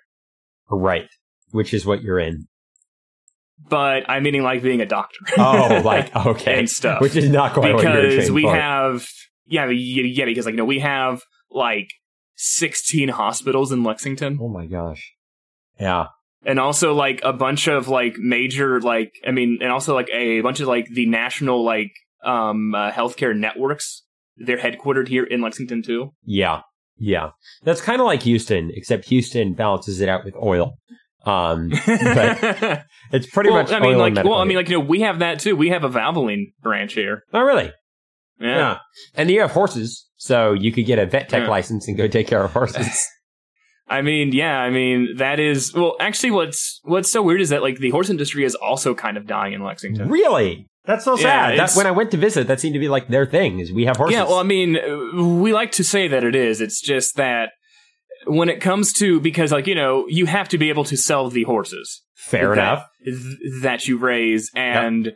Right. 0.70 1.08
Which 1.52 1.74
is 1.74 1.86
what 1.86 2.02
you're 2.04 2.20
in. 2.20 2.48
But 3.70 4.04
I'm 4.10 4.24
meaning 4.24 4.44
like 4.44 4.62
being 4.62 4.82
a 4.82 4.86
doctor. 4.86 5.18
Oh, 5.38 5.82
like 5.86 6.16
okay, 6.16 6.60
and 6.60 6.70
stuff. 6.70 7.02
Which 7.02 7.16
is 7.16 7.30
not 7.30 7.54
quite 7.54 7.76
because 7.76 8.30
we 8.30 8.44
for. 8.44 8.54
have 8.54 9.08
yeah 9.48 9.66
yeah 9.70 10.04
yeah, 10.04 10.26
because 10.26 10.46
like 10.46 10.54
you 10.54 10.58
know 10.58 10.66
we 10.66 10.80
have 10.80 11.24
like 11.50 11.90
16 12.36 13.10
hospitals 13.10 13.72
in 13.72 13.84
Lexington 13.84 14.38
Oh 14.42 14.50
my 14.50 14.66
gosh. 14.68 15.14
Yeah. 15.80 16.08
and 16.46 16.60
also 16.60 16.94
like 16.94 17.22
a 17.24 17.34
bunch 17.34 17.68
of 17.68 17.88
like 17.88 18.18
major 18.18 18.80
like 18.82 19.14
I 19.26 19.32
mean 19.32 19.60
and 19.62 19.72
also 19.72 19.96
like 19.96 20.10
a 20.14 20.42
bunch 20.42 20.60
of 20.60 20.68
like 20.68 20.88
the 20.90 21.06
national 21.08 21.64
like 21.64 21.92
um 22.24 22.74
uh, 22.76 22.92
healthcare 22.92 23.36
networks 23.36 24.04
they're 24.38 24.58
headquartered 24.58 25.08
here 25.08 25.24
in 25.24 25.42
Lexington 25.42 25.82
too. 25.82 26.14
Yeah. 26.24 26.62
Yeah. 26.98 27.32
That's 27.64 27.82
kind 27.82 28.00
of 28.00 28.06
like 28.06 28.24
Houston, 28.24 28.72
except 28.74 29.06
Houston 29.06 29.54
balances 29.54 30.02
it 30.02 30.10
out 30.10 30.26
with 30.26 30.36
oil. 30.36 30.78
Um, 31.26 31.70
but 31.88 32.86
it's 33.12 33.28
pretty 33.28 33.50
well, 33.50 33.64
much. 33.64 33.72
I 33.72 33.80
mean 33.80 33.98
like 33.98 34.16
well 34.24 34.36
I 34.36 34.46
mean 34.46 34.58
like 34.58 34.70
you 34.70 34.78
know 34.80 34.86
we 34.86 35.02
have 35.02 35.20
that 35.20 35.40
too. 35.40 35.56
We 35.56 35.70
have 35.70 35.84
a 35.84 35.90
Valvoline 35.90 36.54
branch 36.62 36.94
here. 36.94 37.24
oh 37.34 37.42
really? 37.42 37.72
Yeah. 38.40 38.78
And 39.16 39.32
you 39.32 39.42
have 39.42 39.52
horses, 39.52 40.08
so 40.16 40.54
you 40.54 40.72
could 40.72 40.86
get 40.86 41.00
a 41.00 41.06
vet 41.06 41.28
tech 41.30 41.44
Yeah. 41.44 41.50
license 41.50 41.88
and 41.88 41.98
go 41.98 42.08
take 42.08 42.28
care 42.28 42.44
of 42.44 42.52
horses. 42.54 43.04
I 43.90 44.02
mean, 44.02 44.34
yeah, 44.34 44.60
I 44.60 44.70
mean 44.70 45.16
that 45.18 45.40
is 45.40 45.74
well. 45.74 45.96
Actually, 46.00 46.32
what's 46.32 46.82
what's 46.84 47.10
so 47.12 47.22
weird 47.22 47.40
is 47.42 47.50
that 47.50 47.62
like 47.62 47.80
the 47.80 47.90
horse 47.90 48.10
industry 48.10 48.44
is 48.44 48.54
also 48.54 48.94
kind 48.94 49.16
of 49.18 49.26
dying 49.26 49.54
in 49.54 49.64
Lexington. 49.64 50.10
really? 50.10 50.68
That's 50.88 51.04
so 51.06 51.16
Yeah, 51.18 51.50
sad. 51.50 51.60
that, 51.60 51.74
when 51.76 51.86
I 51.86 51.92
went 51.92 52.12
to 52.12 52.18
visit, 52.18 52.48
that 52.48 52.60
seemed 52.60 52.74
to 52.74 52.80
be 52.80 52.88
like 52.90 53.10
their 53.10 53.26
thing. 53.26 53.60
Is 53.60 53.72
we 53.74 53.86
have 53.86 53.98
horses. 53.98 54.14
Yeah, 54.16 54.24
well, 54.24 54.40
I 54.40 54.44
mean, 54.44 54.78
uh, 54.78 55.24
we 55.24 55.54
like 55.54 55.72
to 55.74 55.84
say 55.84 56.08
that 56.08 56.24
it 56.24 56.34
is. 56.36 56.62
It's 56.62 56.80
just 56.82 57.16
that 57.18 57.50
when 58.26 58.50
it 58.50 58.62
comes 58.62 58.94
to 58.94 59.20
because 59.20 59.52
like 59.52 59.68
you 59.68 59.76
know 59.76 60.06
you 60.08 60.26
have 60.26 60.48
to 60.50 60.58
be 60.58 60.70
able 60.70 60.84
to 60.86 60.98
sell 60.98 61.30
the 61.30 61.44
horses 61.44 62.04
fair 62.16 62.56
that, 62.56 62.62
enough. 62.62 62.86
th- 63.06 63.62
that 63.62 63.88
you 63.88 63.98
raise 63.98 64.50
and 64.56 65.14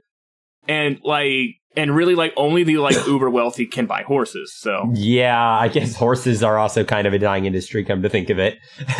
and 0.68 1.00
like 1.04 1.56
and 1.76 1.96
really 1.96 2.16
like 2.16 2.34
only 2.38 2.64
the 2.64 2.78
like 2.78 2.96
uber 3.08 3.30
wealthy 3.30 3.66
can 3.66 3.86
buy 3.86 4.04
horses. 4.04 4.54
So 4.58 4.90
Yeah, 4.94 5.42
I 5.42 5.68
guess 5.70 5.96
horses 5.96 6.44
are 6.44 6.58
also 6.60 6.84
kind 6.84 7.08
of 7.08 7.14
a 7.14 7.20
dying 7.20 7.46
industry. 7.46 7.84
Come 7.86 8.02
to 8.04 8.10
think 8.10 8.30
of 8.30 8.40
it, 8.40 8.58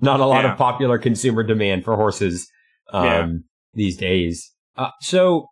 not 0.00 0.20
a 0.20 0.26
lot 0.26 0.44
Yeah. 0.44 0.52
of 0.52 0.58
popular 0.58 0.98
consumer 0.98 1.42
demand 1.42 1.84
for 1.84 1.96
horses 1.96 2.48
um, 2.92 3.04
Yeah. 3.04 3.28
these 3.74 3.96
days. 3.96 4.50
Uh, 4.76 4.88
so, 5.00 5.46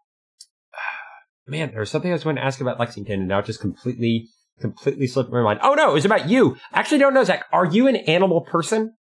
man, 1.50 1.70
there 1.72 1.80
was 1.80 1.90
something 1.90 2.10
I 2.10 2.14
was 2.14 2.24
going 2.24 2.36
to 2.36 2.44
ask 2.44 2.60
about 2.60 2.78
Lexington, 2.80 3.20
and 3.20 3.28
now 3.28 3.40
it 3.40 3.44
just 3.46 3.60
completely, 3.60 4.28
completely 4.60 5.06
slipped 5.06 5.30
my 5.30 5.42
mind. 5.42 5.60
Oh 5.62 5.74
no, 5.74 5.90
it 5.90 5.94
was 5.94 6.04
about 6.04 6.28
you. 6.28 6.56
I 6.72 6.80
actually 6.80 6.98
don't 6.98 7.14
know, 7.14 7.24
Zach. 7.24 7.44
Are 7.52 7.66
you 7.66 7.86
an 7.88 7.96
animal 7.96 8.40
person? 8.42 8.94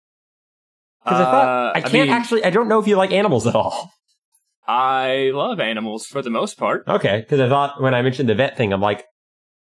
Because 1.04 1.20
I 1.20 1.22
Uh, 1.22 1.30
thought 1.30 1.76
I 1.76 1.80
can't 1.80 1.92
mean, 1.94 2.08
actually. 2.10 2.44
I 2.44 2.50
don't 2.50 2.68
know 2.68 2.78
if 2.80 2.86
you 2.86 2.96
like 2.96 3.12
animals 3.12 3.46
at 3.46 3.54
all. 3.54 3.90
I 4.68 5.30
love 5.34 5.58
animals 5.58 6.06
for 6.06 6.22
the 6.22 6.30
most 6.30 6.58
part. 6.58 6.84
Okay, 6.86 7.20
because 7.20 7.40
I 7.40 7.48
thought 7.48 7.80
when 7.80 7.94
I 7.94 8.02
mentioned 8.02 8.28
the 8.28 8.34
vet 8.34 8.56
thing, 8.56 8.72
I'm 8.72 8.80
like, 8.80 9.04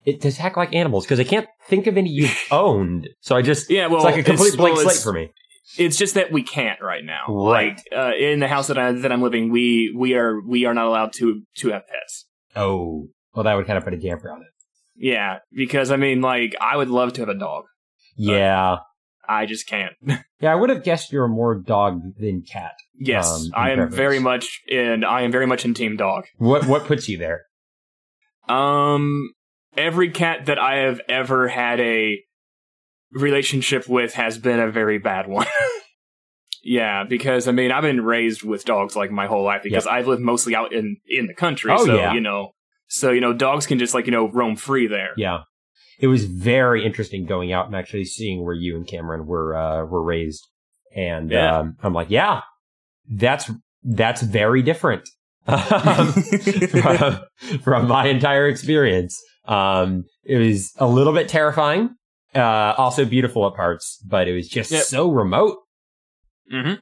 it 0.05 0.21
does 0.21 0.37
Zach 0.37 0.55
like 0.57 0.73
animals? 0.73 1.05
Because 1.05 1.19
I 1.19 1.23
can't 1.25 1.47
think 1.67 1.85
of 1.87 1.97
any 1.97 2.09
you've 2.09 2.35
owned. 2.51 3.09
So 3.21 3.35
I 3.35 3.41
just 3.41 3.69
Yeah, 3.69 3.87
well, 3.87 3.97
it's 3.97 4.05
like 4.05 4.17
a 4.17 4.23
complete 4.23 4.55
blank 4.55 4.77
well, 4.77 4.85
slate 4.89 5.03
for 5.03 5.13
me. 5.13 5.31
It's 5.77 5.97
just 5.97 6.13
that 6.15 6.31
we 6.31 6.43
can't 6.43 6.81
right 6.81 7.03
now. 7.03 7.25
Right. 7.27 7.75
Like 7.75 7.83
uh, 7.95 8.15
in 8.15 8.39
the 8.39 8.47
house 8.47 8.67
that 8.67 8.77
I 8.77 8.93
that 8.93 9.11
I'm 9.11 9.21
living, 9.21 9.51
we 9.51 9.93
we 9.95 10.13
are 10.15 10.39
we 10.41 10.63
are 10.65 10.73
not 10.73 10.85
allowed 10.87 11.11
to 11.17 11.41
to 11.57 11.69
have 11.71 11.83
pets. 11.87 12.25
Oh, 12.57 13.07
well, 13.33 13.43
that 13.43 13.53
would 13.53 13.67
kind 13.67 13.77
of 13.77 13.83
put 13.83 13.93
a 13.93 13.97
damper 13.97 14.31
on 14.31 14.41
it. 14.41 14.47
Yeah, 14.95 15.39
because 15.51 15.91
I 15.91 15.95
mean, 15.97 16.21
like 16.21 16.55
I 16.59 16.75
would 16.75 16.89
love 16.89 17.13
to 17.13 17.21
have 17.21 17.29
a 17.29 17.37
dog. 17.37 17.65
Yeah, 18.15 18.77
I 19.29 19.45
just 19.45 19.67
can't. 19.67 19.93
yeah. 20.39 20.51
I 20.51 20.55
would 20.55 20.69
have 20.71 20.83
guessed 20.83 21.11
you're 21.11 21.27
more 21.27 21.53
dog 21.55 22.01
than 22.17 22.41
cat. 22.41 22.71
yes, 22.95 23.31
Um, 23.31 23.51
I 23.53 23.69
am 23.71 23.77
preference. 23.77 23.95
very 23.95 24.19
much 24.19 24.61
and 24.71 25.05
I 25.05 25.21
am 25.21 25.31
very 25.31 25.45
much 25.45 25.65
in 25.65 25.73
team 25.75 25.97
dog. 25.97 26.23
What 26.37 26.65
what 26.65 26.85
puts 26.85 27.07
you 27.07 27.17
there? 27.19 27.43
Um, 28.49 29.33
every 29.75 30.09
cat 30.09 30.45
that 30.47 30.57
I 30.57 30.77
have 30.77 30.99
ever 31.09 31.47
had 31.47 31.79
a 31.79 32.19
relationship 33.11 33.87
with 33.87 34.13
has 34.15 34.37
been 34.37 34.59
a 34.59 34.71
very 34.71 34.97
bad 34.97 35.27
one. 35.27 35.45
yeah, 36.67 37.05
because 37.07 37.47
I 37.47 37.51
mean, 37.53 37.71
I've 37.71 37.83
been 37.83 38.01
raised 38.01 38.43
with 38.43 38.65
dogs 38.65 38.95
like 38.95 39.09
my 39.09 39.25
whole 39.25 39.43
life 39.43 39.61
because 39.63 39.87
I've 39.87 40.05
lived 40.07 40.21
mostly 40.21 40.53
out 40.53 40.73
in 40.73 40.97
in 41.07 41.27
the 41.27 41.33
country. 41.33 41.71
Oh, 41.73 41.85
so 41.85 41.95
yeah. 41.95 42.13
you 42.13 42.19
know, 42.19 42.51
so 42.87 43.11
you 43.11 43.21
know, 43.21 43.31
dogs 43.33 43.65
can 43.65 43.79
just 43.79 43.93
like 43.93 44.05
you 44.05 44.11
know 44.11 44.29
roam 44.29 44.57
free 44.57 44.85
there. 44.87 45.11
Yeah, 45.15 45.39
it 45.99 46.07
was 46.07 46.25
very 46.25 46.85
interesting 46.85 47.25
going 47.25 47.53
out 47.53 47.67
and 47.67 47.75
actually 47.75 48.03
seeing 48.03 48.43
where 48.43 48.53
you 48.53 48.75
and 48.75 48.85
Cameron 48.85 49.25
were 49.25 49.55
uh, 49.55 49.85
were 49.85 50.03
raised, 50.03 50.45
and 50.93 51.31
Yeah. 51.31 51.59
um, 51.59 51.77
I'm 51.81 51.93
like, 51.93 52.09
yeah, 52.09 52.41
that's 53.09 53.49
that's 53.83 54.21
very 54.21 54.61
different 54.61 55.07
um, 55.47 56.11
from, 56.11 57.19
from 57.63 57.87
my 57.87 58.07
entire 58.07 58.47
experience. 58.47 59.17
Um, 59.45 60.03
it 60.25 60.37
was 60.37 60.73
a 60.77 60.85
little 60.87 61.13
bit 61.13 61.29
terrifying, 61.29 61.91
uh, 62.35 62.73
also 62.77 63.05
beautiful 63.05 63.47
at 63.47 63.53
parts, 63.55 64.03
but 64.05 64.27
it 64.27 64.33
was 64.33 64.49
just 64.49 64.71
Yep. 64.71 64.83
so 64.83 65.09
remote. 65.09 65.59
Hmm 66.49 66.73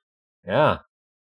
Yeah. 0.48 0.80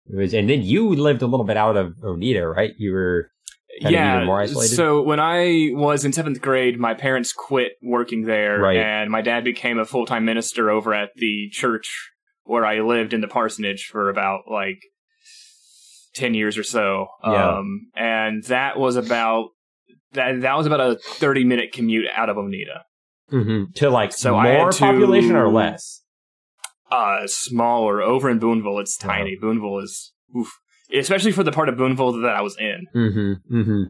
It 0.07 0.15
was, 0.17 0.33
and 0.33 0.49
then 0.49 0.61
you 0.61 0.89
lived 0.89 1.21
a 1.23 1.27
little 1.27 1.45
bit 1.45 1.57
out 1.57 1.77
of 1.77 1.93
Oneida, 2.03 2.47
right? 2.47 2.73
You 2.77 2.91
were 2.93 3.31
yeah. 3.79 4.15
even 4.17 4.27
more 4.27 4.39
isolated. 4.41 4.75
So 4.75 5.01
when 5.01 5.19
I 5.19 5.71
was 5.73 6.05
in 6.05 6.13
seventh 6.13 6.41
grade, 6.41 6.79
my 6.79 6.93
parents 6.93 7.33
quit 7.33 7.71
working 7.81 8.23
there, 8.25 8.59
Right. 8.59 8.77
and 8.77 9.09
my 9.09 9.21
dad 9.21 9.43
became 9.43 9.79
a 9.79 9.85
full 9.85 10.05
time 10.05 10.23
minister 10.25 10.69
over 10.69 10.93
at 10.93 11.09
the 11.15 11.49
church 11.51 12.11
where 12.43 12.65
I 12.65 12.81
lived 12.81 13.13
in 13.13 13.21
the 13.21 13.27
parsonage 13.27 13.87
for 13.91 14.09
about 14.09 14.41
like 14.49 14.77
ten 16.13 16.33
years 16.33 16.57
or 16.57 16.63
so. 16.63 17.07
Yeah. 17.23 17.57
Um, 17.57 17.87
and 17.95 18.43
that 18.45 18.77
was 18.77 18.95
about 18.95 19.49
that. 20.13 20.41
That 20.41 20.55
was 20.55 20.67
about 20.67 20.79
a 20.81 20.95
thirty 20.97 21.43
minute 21.43 21.71
commute 21.73 22.05
out 22.15 22.29
of 22.29 22.37
Oneida. 22.37 22.83
Mhm. 23.31 23.73
to 23.77 23.89
like 23.89 24.13
So 24.13 24.39
more 24.39 24.71
to- 24.71 24.77
population 24.79 25.35
or 25.35 25.49
less. 25.51 26.03
Uh, 26.95 27.27
smaller 27.27 28.01
over 28.01 28.29
in 28.29 28.39
Booneville. 28.39 28.79
It's 28.79 28.97
Wow. 29.03 29.13
tiny. 29.13 29.35
Booneville 29.41 29.83
is 29.83 30.13
oof, 30.37 30.49
especially 30.93 31.31
for 31.31 31.43
the 31.43 31.51
part 31.51 31.69
of 31.69 31.75
Booneville 31.77 32.21
that 32.21 32.35
I 32.35 32.41
was 32.41 32.55
in. 32.59 32.85
Mm-hmm. 32.95 33.55
Mm-hmm. 33.57 33.83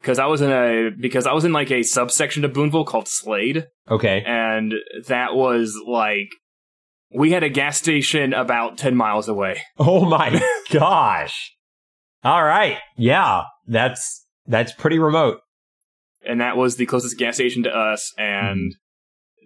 because 0.00 0.18
I 0.18 0.26
was 0.26 0.40
in 0.42 0.50
a 0.50 0.90
because 0.90 1.26
I 1.26 1.32
was 1.32 1.44
in 1.44 1.52
like 1.52 1.70
a 1.70 1.82
subsection 1.82 2.44
of 2.44 2.52
Booneville 2.52 2.84
called 2.86 3.08
Slade, 3.08 3.66
Okay. 3.90 4.22
and 4.26 4.74
that 5.08 5.34
was 5.34 5.80
like 5.86 6.28
we 7.14 7.30
had 7.30 7.42
a 7.44 7.48
gas 7.48 7.78
station 7.78 8.32
about 8.34 8.76
ten 8.78 8.94
miles 8.96 9.28
away. 9.28 9.60
Oh 9.78 10.04
my 10.04 10.42
gosh. 10.70 11.52
All 12.24 12.42
right. 12.44 12.78
Yeah. 12.96 13.42
That's 13.66 14.26
that's 14.46 14.72
pretty 14.72 14.98
remote. 14.98 15.38
And 16.26 16.40
that 16.40 16.56
was 16.56 16.76
the 16.76 16.86
closest 16.86 17.18
gas 17.18 17.34
station 17.36 17.62
to 17.64 17.70
us, 17.70 18.12
and 18.18 18.74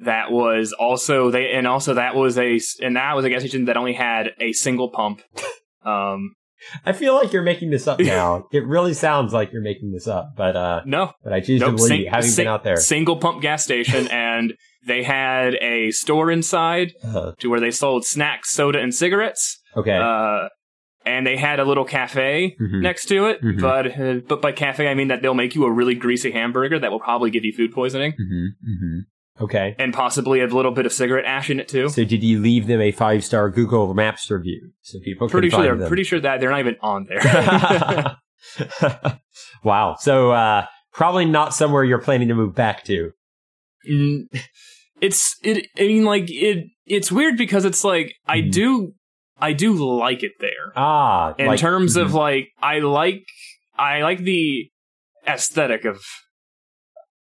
that 0.05 0.31
was 0.31 0.73
also 0.73 1.31
they 1.31 1.51
and 1.53 1.67
also 1.67 1.95
that 1.95 2.15
was 2.15 2.39
a 2.39 2.61
and 2.83 2.97
that 2.97 3.15
was 3.17 3.25
a 3.25 3.31
gas 3.31 3.41
station 3.41 3.65
that 3.67 3.77
only 3.77 3.95
had 3.95 4.31
a 4.41 4.53
single 4.53 4.89
pump. 4.91 5.23
Um, 5.85 6.35
I 6.85 6.93
feel 6.93 7.15
like 7.15 7.33
you're 7.33 7.43
making 7.43 7.71
this 7.71 7.87
up 7.87 8.01
now. 8.19 8.47
it 8.53 8.67
really 8.67 8.95
sounds 8.95 9.33
like 9.33 9.53
you're 9.53 9.63
making 9.63 9.93
this 9.93 10.07
up, 10.09 10.31
but 10.37 10.57
uh, 10.57 10.81
no, 10.85 11.13
but 11.23 11.33
I 11.33 11.41
choose 11.41 11.61
nope, 11.61 11.71
to 11.71 11.77
believe 11.77 11.89
sing- 11.89 12.01
you, 12.03 12.11
having 12.11 12.31
sing- 12.31 12.45
been 12.45 12.53
out 12.53 12.65
there. 12.65 12.77
single 12.77 13.17
pump 13.17 13.41
gas 13.43 13.63
station, 13.65 14.09
and 14.11 14.55
they 14.87 15.03
had 15.03 15.55
a 15.57 15.91
store 15.93 16.31
inside 16.31 16.93
Uh, 17.05 17.33
to 17.39 17.49
where 17.49 17.61
they 17.61 17.71
sold 17.71 18.05
snacks, 18.05 18.51
soda, 18.51 18.79
and 18.81 18.95
cigarettes. 18.95 19.61
okay. 19.77 19.97
Uh, 19.97 20.49
and 21.07 21.27
they 21.27 21.37
had 21.39 21.59
a 21.59 21.65
little 21.65 21.85
cafe 21.87 22.55
Mhm. 22.61 22.83
next 22.83 23.07
to 23.07 23.27
it, 23.27 23.41
Mhm. 23.43 23.61
but 23.61 23.99
uh, 23.99 24.21
but 24.29 24.43
by 24.43 24.53
cafe 24.53 24.89
I 24.89 24.95
mean 24.95 25.09
that 25.09 25.23
they'll 25.23 25.33
make 25.35 25.55
you 25.55 25.65
a 25.65 25.71
really 25.73 25.95
greasy 25.95 26.33
hamburger 26.33 26.79
that 26.79 26.91
will 26.91 27.01
probably 27.01 27.31
give 27.31 27.45
you 27.45 27.53
food 27.53 27.73
poisoning 27.73 28.13
hmm 28.13 28.47
hmm 28.65 28.99
Okay. 29.41 29.75
and 29.79 29.95
possibly 29.95 30.41
a 30.41 30.47
little 30.47 30.73
bit 30.73 30.85
of 30.87 30.93
cigarette 30.93 31.25
ash 31.25 31.49
in 31.51 31.61
it 31.61 31.69
too. 31.69 31.89
So 31.89 32.05
did 32.05 32.23
you 32.25 32.41
leave 32.41 32.67
them 32.67 32.81
a 32.81 32.91
five 32.93 33.25
star 33.25 33.51
Google 33.51 33.93
Maps 33.95 34.31
review 34.31 34.71
so 34.83 34.99
people 35.05 35.29
pretty 35.29 35.49
can 35.49 35.51
sure 35.51 35.59
find 35.59 35.69
they're 35.69 35.77
them? 35.79 35.89
pretty 35.89 36.05
sure 36.05 36.21
that 36.21 36.41
they're 36.41 36.51
not 36.51 36.61
even 36.61 36.77
on 36.81 37.07
there. 37.09 38.17
wow. 39.65 39.97
So 39.99 40.33
uh, 40.33 40.67
probably 40.93 41.25
not 41.25 41.55
somewhere 41.55 41.85
you're 41.85 42.01
planning 42.01 42.29
to 42.29 42.35
move 42.35 42.55
back 42.55 42.85
to. 42.85 43.13
Mm, 43.91 44.25
it's 45.01 45.37
it. 45.43 45.67
I 45.79 45.83
mean, 45.83 46.05
like 46.05 46.25
it. 46.29 46.67
It's 46.87 47.13
weird 47.13 47.37
because 47.37 47.65
it's 47.65 47.85
like 47.85 48.15
I 48.27 48.39
Mhm. 48.39 48.53
do, 48.53 48.93
I 49.41 49.53
do 49.53 49.75
like 49.75 50.23
it 50.23 50.33
there. 50.41 50.73
Ah, 50.75 51.35
In 51.39 51.47
like- 51.47 51.61
terms 51.61 51.97
of 51.97 52.09
mhm. 52.11 52.15
like, 52.15 52.49
I 52.63 52.79
like, 52.81 53.23
I 53.77 54.03
like 54.03 54.19
the 54.21 54.71
aesthetic 55.27 55.85
of. 55.85 56.01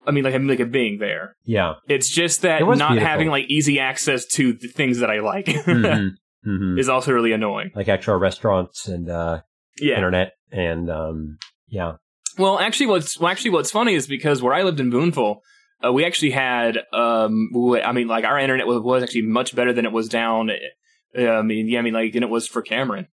I 0.08 0.12
mean, 0.12 0.24
like 0.24 0.34
I'm 0.34 0.48
like 0.48 0.60
a 0.60 0.66
being 0.66 0.98
there. 1.00 1.36
yeah. 1.44 1.74
It's 1.88 2.10
just 2.10 2.42
that 2.44 2.62
not 2.78 2.92
beautiful. 2.92 3.08
having 3.08 3.28
like 3.30 3.46
easy 3.50 3.80
access 3.80 4.26
to 4.28 4.54
the 4.54 4.68
things 4.68 5.00
that 5.00 5.10
I 5.10 5.20
like 5.20 5.46
Mhm. 5.46 6.12
Mhm. 6.48 6.80
is 6.80 6.88
also 6.90 7.12
really 7.12 7.34
annoying. 7.34 7.72
Like 7.76 7.90
actual 7.90 8.16
restaurants 8.16 8.88
and 8.88 9.10
uh, 9.10 9.42
Yeah. 9.80 9.96
internet 9.96 10.34
and 10.52 10.90
um, 10.90 11.38
yeah. 11.68 11.94
Well, 12.38 12.58
actually, 12.60 12.88
what's 12.88 13.20
well, 13.20 13.30
actually 13.30 13.52
what's 13.52 13.72
funny 13.72 13.94
is 13.94 14.08
because 14.08 14.42
where 14.42 14.54
I 14.54 14.64
lived 14.64 14.80
in 14.80 14.90
Booneville, 14.90 15.42
uh, 15.86 15.92
we 15.92 16.06
actually 16.06 16.32
had. 16.32 16.78
Um, 16.94 17.50
I 17.84 17.92
mean, 17.92 18.08
like 18.08 18.24
our 18.24 18.40
internet 18.40 18.66
was, 18.68 18.82
was 18.82 19.04
actually 19.04 19.24
much 19.24 19.54
better 19.56 19.74
than 19.74 19.86
it 19.86 19.92
was 19.92 20.08
down. 20.08 20.50
uh, 21.18 21.22
I 21.28 21.42
mean, 21.42 21.68
yeah, 21.68 21.80
I 21.80 21.82
mean, 21.82 21.94
like, 21.94 22.14
than 22.14 22.24
it 22.24 22.30
was 22.30 22.48
for 22.48 22.62
Cameron 22.62 23.08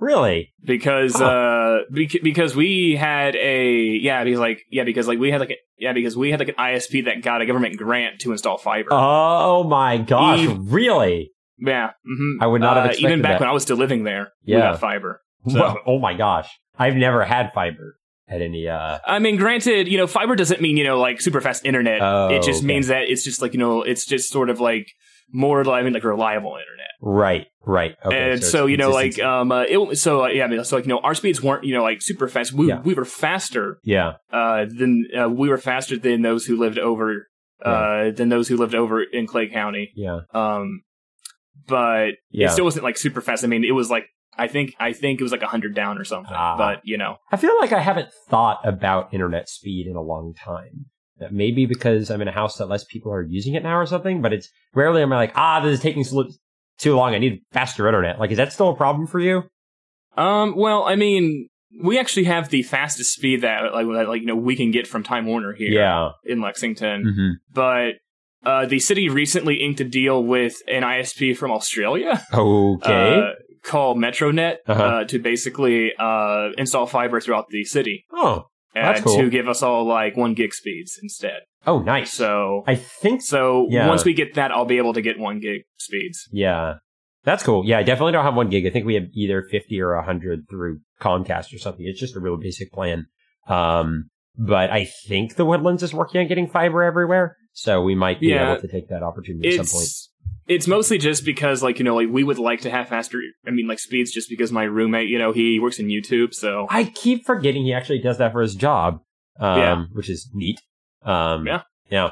Really? 0.00 0.52
because 0.64 1.14
Huh. 1.14 1.24
uh, 1.24 1.78
bec- 1.90 2.22
because 2.22 2.56
we 2.56 2.96
had 2.96 3.36
a 3.36 3.72
yeah, 4.00 4.24
because 4.24 4.40
like 4.40 4.62
yeah, 4.70 4.84
because 4.84 5.06
like 5.06 5.18
we 5.18 5.30
had 5.30 5.40
like 5.40 5.50
a, 5.50 5.56
yeah, 5.78 5.92
because 5.92 6.16
we 6.16 6.30
had 6.30 6.40
like 6.40 6.48
an 6.48 6.54
ISP 6.56 7.04
that 7.04 7.22
got 7.22 7.42
a 7.42 7.46
government 7.46 7.76
grant 7.76 8.20
to 8.20 8.32
install 8.32 8.56
fiber. 8.58 8.88
Oh 8.92 9.62
my 9.64 9.98
gosh! 9.98 10.40
Eve- 10.40 10.58
really? 10.72 11.30
yeah, 11.58 11.90
hmm 12.06 12.42
I 12.42 12.46
would 12.46 12.60
not 12.62 12.76
have 12.78 12.90
uh, 12.90 12.94
even 12.98 13.20
back 13.22 13.32
that. 13.34 13.40
when 13.40 13.48
I 13.48 13.52
was 13.52 13.62
still 13.62 13.76
living 13.76 14.04
there. 14.04 14.32
we 14.46 14.54
Yeah. 14.54 14.60
got 14.72 14.80
fiber. 14.80 15.20
So- 15.48 15.58
Whoa, 15.58 15.76
oh 15.86 15.98
my 15.98 16.14
gosh! 16.14 16.48
I've 16.78 16.96
never 16.96 17.24
had 17.24 17.52
fiber 17.54 17.96
at 18.28 18.40
any. 18.42 18.68
Uh, 18.68 18.98
I 19.06 19.18
mean, 19.18 19.36
granted, 19.36 19.88
you 19.88 19.98
know, 19.98 20.06
fiber 20.06 20.36
doesn't 20.36 20.60
mean 20.60 20.76
you 20.76 20.84
know 20.84 20.98
like 20.98 21.20
super 21.20 21.40
fast 21.40 21.64
internet. 21.66 22.00
Oh, 22.02 22.28
it 22.28 22.42
just 22.42 22.60
okay. 22.60 22.66
means 22.66 22.86
that 22.88 23.02
it's 23.08 23.22
just 23.24 23.40
like 23.42 23.52
you 23.52 23.58
know, 23.58 23.82
it's 23.82 24.06
just 24.06 24.30
sort 24.30 24.48
of 24.50 24.60
like 24.60 24.86
more, 25.32 25.68
I 25.70 25.82
mean, 25.82 25.92
like 25.92 26.04
reliable 26.04 26.56
internet. 26.56 26.88
right. 27.00 27.46
Right. 27.66 27.94
Okay. 28.04 28.32
and 28.32 28.42
so, 28.42 28.64
it's 28.64 28.70
you 28.70 28.76
know, 28.78 28.90
like 28.90 29.18
um, 29.20 29.52
uh, 29.52 29.62
it, 29.68 29.96
so 29.98 30.24
uh, 30.24 30.28
yeah, 30.28 30.44
I 30.44 30.46
mean, 30.48 30.64
so 30.64 30.76
like 30.76 30.86
you 30.86 30.88
know, 30.88 30.98
our 31.00 31.14
speeds 31.14 31.42
weren't 31.42 31.62
you 31.64 31.74
know 31.74 31.82
like 31.82 31.98
super 32.00 32.26
fast. 32.26 32.52
We 32.54 32.68
Yeah. 32.68 32.80
we 32.80 32.94
were 32.94 33.04
faster 33.04 33.78
yeah. 33.84 34.14
uh 34.32 34.64
than 34.64 35.06
uh, 35.16 35.28
we 35.28 35.50
were 35.50 35.58
faster 35.58 35.98
than 35.98 36.22
those 36.22 36.46
who 36.46 36.56
lived 36.58 36.78
over 36.78 37.26
uh 37.62 38.10
than 38.12 38.30
those 38.30 38.48
who 38.48 38.56
lived 38.56 38.74
over 38.74 39.02
in 39.02 39.26
Clay 39.26 39.48
County. 39.48 39.92
Yeah. 39.94 40.20
Um, 40.32 40.82
but 41.66 42.12
Yeah. 42.30 42.46
it 42.48 42.52
still 42.52 42.64
wasn't 42.64 42.84
like 42.84 42.96
super 42.96 43.20
fast. 43.20 43.44
I 43.44 43.46
mean, 43.46 43.64
it 43.64 43.72
was 43.72 43.90
like 43.90 44.06
I 44.38 44.48
think 44.48 44.74
I 44.80 44.94
think 44.94 45.20
it 45.20 45.22
was 45.22 45.32
like 45.32 45.42
hundred 45.42 45.74
down 45.74 45.98
or 45.98 46.04
something. 46.04 46.32
Ah. 46.34 46.56
But 46.56 46.80
you 46.84 46.96
know, 46.96 47.16
I 47.30 47.36
feel 47.36 47.56
like 47.58 47.72
I 47.72 47.80
haven't 47.80 48.08
thought 48.28 48.60
about 48.66 49.12
internet 49.12 49.48
speed 49.50 49.86
in 49.86 49.96
a 49.96 50.02
long 50.02 50.32
time. 50.34 50.86
That 51.20 51.32
maybe 51.32 51.66
because 51.66 52.10
I'm 52.10 52.20
in 52.22 52.28
a 52.28 52.32
house 52.32 52.56
that 52.58 52.66
less 52.66 52.84
people 52.84 53.12
are 53.12 53.22
using 53.22 53.54
it 53.54 53.62
now 53.62 53.76
or 53.78 53.86
something, 53.86 54.20
but 54.22 54.32
it's 54.32 54.48
rarely 54.74 55.02
am 55.02 55.12
I 55.12 55.16
like, 55.16 55.32
ah, 55.36 55.60
this 55.60 55.74
is 55.74 55.80
taking 55.80 56.02
too 56.78 56.96
long. 56.96 57.14
I 57.14 57.18
need 57.18 57.42
faster 57.52 57.86
internet. 57.86 58.18
Like, 58.18 58.30
is 58.30 58.38
that 58.38 58.52
still 58.52 58.70
a 58.70 58.76
problem 58.76 59.06
for 59.06 59.20
you? 59.20 59.42
Um, 60.16 60.56
well, 60.56 60.84
I 60.84 60.96
mean, 60.96 61.48
we 61.84 61.98
actually 61.98 62.24
have 62.24 62.48
the 62.48 62.62
fastest 62.62 63.12
speed 63.12 63.42
that 63.42 63.72
like 63.72 63.86
like 63.86 64.20
you 64.22 64.26
know 64.26 64.34
we 64.36 64.56
can 64.56 64.70
get 64.70 64.86
from 64.86 65.02
Time 65.02 65.26
Warner 65.26 65.52
here 65.52 65.70
Yeah. 65.70 66.10
in 66.24 66.40
Lexington, 66.40 67.04
Mm-hmm. 67.04 67.30
but 67.52 67.92
uh, 68.44 68.66
the 68.66 68.78
city 68.80 69.08
recently 69.10 69.56
inked 69.56 69.80
a 69.80 69.84
deal 69.84 70.24
with 70.24 70.56
an 70.66 70.82
ISP 70.82 71.36
from 71.36 71.50
Australia 71.52 72.24
Okay. 72.32 73.20
uh, 73.20 73.32
called 73.62 73.98
MetroNet 73.98 74.56
Uh-huh. 74.66 74.82
uh, 74.82 75.04
to 75.04 75.18
basically 75.18 75.92
uh, 75.98 76.48
install 76.56 76.86
fiber 76.86 77.20
throughout 77.20 77.48
the 77.50 77.64
city 77.64 78.06
oh. 78.12 78.46
And 78.74 79.04
cool. 79.04 79.16
to 79.18 79.30
give 79.30 79.48
us 79.48 79.62
all 79.62 79.84
like 79.84 80.16
one 80.16 80.34
gig 80.34 80.54
speeds 80.54 80.98
instead. 81.02 81.40
Oh, 81.66 81.80
nice. 81.80 82.12
So, 82.12 82.62
I 82.66 82.76
think 82.76 83.20
so 83.22 83.66
Yeah. 83.68 83.88
once 83.88 84.04
we 84.04 84.14
get 84.14 84.34
that, 84.34 84.50
I'll 84.52 84.64
be 84.64 84.78
able 84.78 84.92
to 84.94 85.02
get 85.02 85.18
one 85.18 85.40
gig 85.40 85.62
speeds. 85.78 86.28
Yeah. 86.32 86.74
That's 87.24 87.42
cool. 87.42 87.66
Yeah, 87.66 87.78
I 87.78 87.82
definitely 87.82 88.12
don't 88.12 88.24
have 88.24 88.36
one 88.36 88.48
gig. 88.48 88.66
I 88.66 88.70
think 88.70 88.86
we 88.86 88.94
have 88.94 89.04
either 89.12 89.42
50 89.50 89.80
or 89.80 89.94
100 89.96 90.48
through 90.48 90.80
Comcast 91.00 91.52
or 91.54 91.58
something. 91.58 91.84
It's 91.86 92.00
just 92.00 92.16
a 92.16 92.20
real 92.20 92.36
basic 92.38 92.72
plan. 92.72 93.06
Um, 93.46 94.08
but 94.38 94.70
I 94.70 94.84
think 95.06 95.34
the 95.34 95.44
Woodlands 95.44 95.82
is 95.82 95.92
working 95.92 96.20
on 96.20 96.28
getting 96.28 96.46
fiber 96.48 96.82
everywhere. 96.82 97.36
So 97.52 97.82
we 97.82 97.94
might 97.94 98.20
be 98.20 98.28
Yeah. 98.28 98.52
able 98.52 98.62
to 98.62 98.68
take 98.68 98.88
that 98.88 99.02
opportunity 99.02 99.48
at 99.58 99.66
some 99.66 99.78
point. 99.78 99.88
It's 100.48 100.66
mostly 100.66 100.98
just 100.98 101.24
because 101.24 101.62
like 101.62 101.78
you 101.78 101.84
know 101.84 101.94
like 101.94 102.08
we 102.10 102.24
would 102.24 102.38
like 102.38 102.62
to 102.62 102.70
have 102.70 102.88
faster. 102.88 103.20
I 103.46 103.50
mean 103.50 103.66
like 103.68 103.78
speeds 103.78 104.10
just 104.12 104.28
because 104.28 104.50
my 104.52 104.64
roommate 104.64 105.08
you 105.08 105.18
know 105.18 105.32
he 105.32 105.60
works 105.60 105.78
in 105.78 105.86
YouTube 105.86 106.34
so 106.34 106.66
I 106.70 106.84
keep 106.84 107.24
forgetting 107.24 107.64
he 107.64 107.72
actually 107.72 108.00
does 108.00 108.18
that 108.18 108.32
for 108.32 108.42
his 108.42 108.54
job. 108.54 109.00
Um, 109.38 109.58
Yeah. 109.58 109.84
which 109.92 110.10
is 110.10 110.28
neat. 110.34 110.60
Um, 111.02 111.46
Yeah. 111.46 111.62
Yeah. 111.90 112.10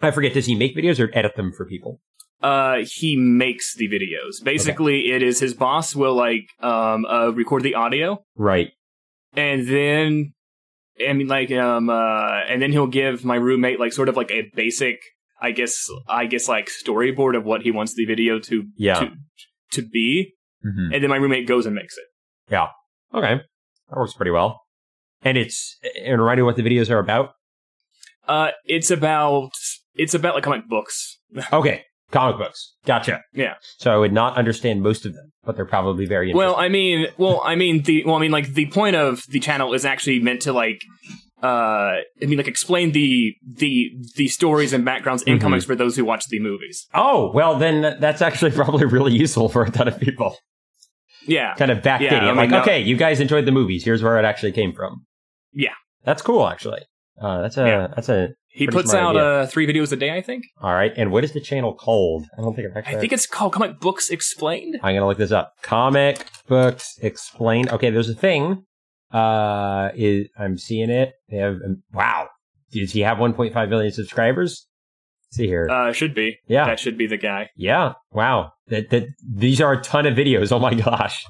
I 0.00 0.10
forget, 0.10 0.34
does 0.34 0.46
he 0.46 0.54
make 0.54 0.76
videos 0.76 0.98
or 1.00 1.10
edit 1.16 1.36
them 1.36 1.52
for 1.52 1.64
people? 1.64 2.00
uh 2.42 2.78
he 2.84 3.16
makes 3.16 3.74
the 3.74 3.88
videos. 3.88 4.42
Basically, 4.44 5.10
it 5.12 5.22
is 5.22 5.38
his 5.40 5.54
boss 5.54 5.94
will 5.94 6.14
like 6.14 6.48
um 6.60 7.04
uh 7.06 7.30
record 7.30 7.62
the 7.62 7.74
audio 7.74 8.22
Right. 8.36 8.70
and 9.36 9.66
then 9.68 10.34
I 11.08 11.12
mean 11.14 11.28
like 11.28 11.50
um 11.52 11.88
uh 11.88 12.40
and 12.48 12.60
then 12.60 12.70
he'll 12.72 12.86
give 12.86 13.24
my 13.24 13.36
roommate 13.36 13.80
like 13.80 13.92
sort 13.92 14.08
of 14.08 14.16
like 14.16 14.30
a 14.30 14.50
basic 14.54 14.98
I 15.40 15.50
guess 15.52 15.88
I 16.08 16.26
guess 16.26 16.48
like 16.48 16.68
storyboard 16.84 17.36
of 17.36 17.44
what 17.44 17.62
he 17.62 17.70
wants 17.70 17.94
the 17.94 18.04
video 18.06 18.38
to 18.40 18.64
Yeah. 18.76 19.00
to 19.00 19.10
to 19.72 19.82
be 19.88 20.32
hmm 20.62 20.92
and 20.92 21.02
then 21.02 21.10
my 21.10 21.16
roommate 21.16 21.46
goes 21.46 21.66
and 21.66 21.74
makes 21.74 21.96
it. 21.98 22.04
Yeah. 22.50 22.68
Okay. 23.12 23.40
That 23.90 23.96
works 23.96 24.14
pretty 24.14 24.30
well. 24.30 24.62
And 25.22 25.36
it's, 25.38 25.78
and 26.02 26.20
remind 26.20 26.38
me 26.38 26.42
what 26.42 26.56
the 26.56 26.62
videos 26.62 26.90
are 26.90 26.98
about. 26.98 27.30
Uh 28.26 28.50
it's 28.64 28.90
about 28.90 29.52
it's 29.94 30.14
about 30.14 30.34
like 30.34 30.44
comic 30.44 30.68
books. 30.68 31.18
Okay. 31.52 31.82
Comic 32.10 32.38
books. 32.38 32.74
Gotcha. 32.86 33.22
Yeah. 33.32 33.54
So 33.78 33.92
I 33.92 33.96
would 33.96 34.12
not 34.12 34.36
understand 34.36 34.82
most 34.82 35.04
of 35.04 35.14
them, 35.14 35.32
but 35.44 35.56
they're 35.56 35.64
probably 35.64 36.06
very 36.06 36.30
interesting. 36.30 36.46
Well, 36.46 36.56
I 36.56 36.68
mean, 36.68 37.08
well, 37.18 37.40
I 37.44 37.56
mean 37.56 37.82
the 37.82 38.04
well, 38.04 38.14
I 38.16 38.20
mean 38.20 38.30
like 38.30 38.54
the 38.54 38.66
point 38.66 38.94
of 38.96 39.22
the 39.28 39.40
channel 39.40 39.74
is 39.74 39.84
actually 39.84 40.20
meant 40.20 40.42
to 40.42 40.52
like 40.52 40.80
uh 41.44 41.96
I 42.22 42.26
mean 42.28 42.38
like 42.38 42.48
explain 42.48 42.92
the 42.92 43.34
the 43.62 43.90
the 44.16 44.28
stories 44.28 44.72
and 44.72 44.84
backgrounds 44.84 45.22
in 45.24 45.36
Mhm. 45.38 45.42
comics 45.42 45.64
for 45.64 45.76
those 45.76 45.94
who 45.96 46.04
watch 46.04 46.24
the 46.28 46.40
movies. 46.40 46.86
oh, 46.94 47.30
well, 47.34 47.52
then 47.64 47.76
that's 48.00 48.22
actually 48.28 48.50
probably 48.60 48.86
really 48.86 49.12
useful 49.24 49.48
for 49.48 49.62
a 49.64 49.70
ton 49.70 49.86
of 49.88 49.96
people. 50.00 50.30
Yeah. 51.26 51.54
Kind 51.54 51.70
of 51.70 51.78
backdating. 51.78 52.00
Yeah, 52.12 52.18
I 52.18 52.24
it. 52.24 52.26
mean, 52.26 52.36
like, 52.36 52.50
no- 52.50 52.60
okay, 52.62 52.80
you 52.80 52.96
guys 52.96 53.20
enjoyed 53.20 53.46
the 53.46 53.52
movies. 53.52 53.84
Here's 53.84 54.02
where 54.02 54.18
it 54.18 54.24
actually 54.24 54.52
came 54.52 54.72
from. 54.74 55.06
Yeah. 55.52 55.72
That's 56.04 56.20
cool, 56.22 56.46
actually. 56.46 56.82
Uh, 57.20 57.40
that's 57.42 57.56
a, 57.56 57.66
Yeah. 57.66 57.86
that's 57.94 58.08
a, 58.10 58.28
He 58.48 58.66
puts 58.66 58.92
out 58.92 59.16
uh 59.16 59.46
3 59.46 59.66
videos 59.66 59.90
a 59.92 59.96
day, 59.96 60.10
I 60.16 60.20
think. 60.22 60.44
all 60.60 60.72
right. 60.74 60.92
And 60.96 61.10
what 61.10 61.24
is 61.24 61.32
the 61.32 61.40
channel 61.40 61.72
called? 61.74 62.26
I 62.36 62.42
don't 62.42 62.54
think 62.54 62.68
I've 62.70 62.76
actually. 62.76 62.96
I 62.96 63.00
think 63.00 63.12
it's 63.12 63.26
called 63.26 63.52
Comic 63.54 63.80
Books 63.80 64.10
Explained. 64.10 64.74
I'm 64.82 64.94
gonna 64.94 65.06
look 65.06 65.18
this 65.18 65.32
up. 65.32 65.52
Comic 65.62 66.26
books 66.48 66.86
explained. 67.02 67.68
Okay, 67.70 67.90
there's 67.90 68.08
a 68.10 68.14
thing. 68.14 68.64
Uh, 69.12 69.90
is 69.94 70.28
I'm 70.38 70.58
seeing 70.58 70.90
it. 70.90 71.12
They 71.28 71.36
have 71.38 71.56
um, 71.64 71.82
wow. 71.92 72.28
Does 72.72 72.92
he 72.92 73.00
have 73.00 73.18
1.5 73.18 73.68
million 73.68 73.92
subscribers? 73.92 74.66
Let's 75.28 75.36
see 75.36 75.46
here. 75.46 75.68
Uh 75.70 75.92
should 75.92 76.14
be. 76.14 76.38
yeah, 76.48 76.66
That 76.66 76.80
should 76.80 76.98
be 76.98 77.06
the 77.06 77.16
guy. 77.16 77.50
yeah. 77.56 77.92
Wow. 78.10 78.52
That 78.68 78.90
that 78.90 79.04
these 79.28 79.60
are 79.60 79.72
a 79.74 79.80
ton 79.82 80.06
of 80.06 80.14
videos. 80.16 80.50
Oh 80.52 80.58
my 80.58 80.74
gosh. 80.74 81.24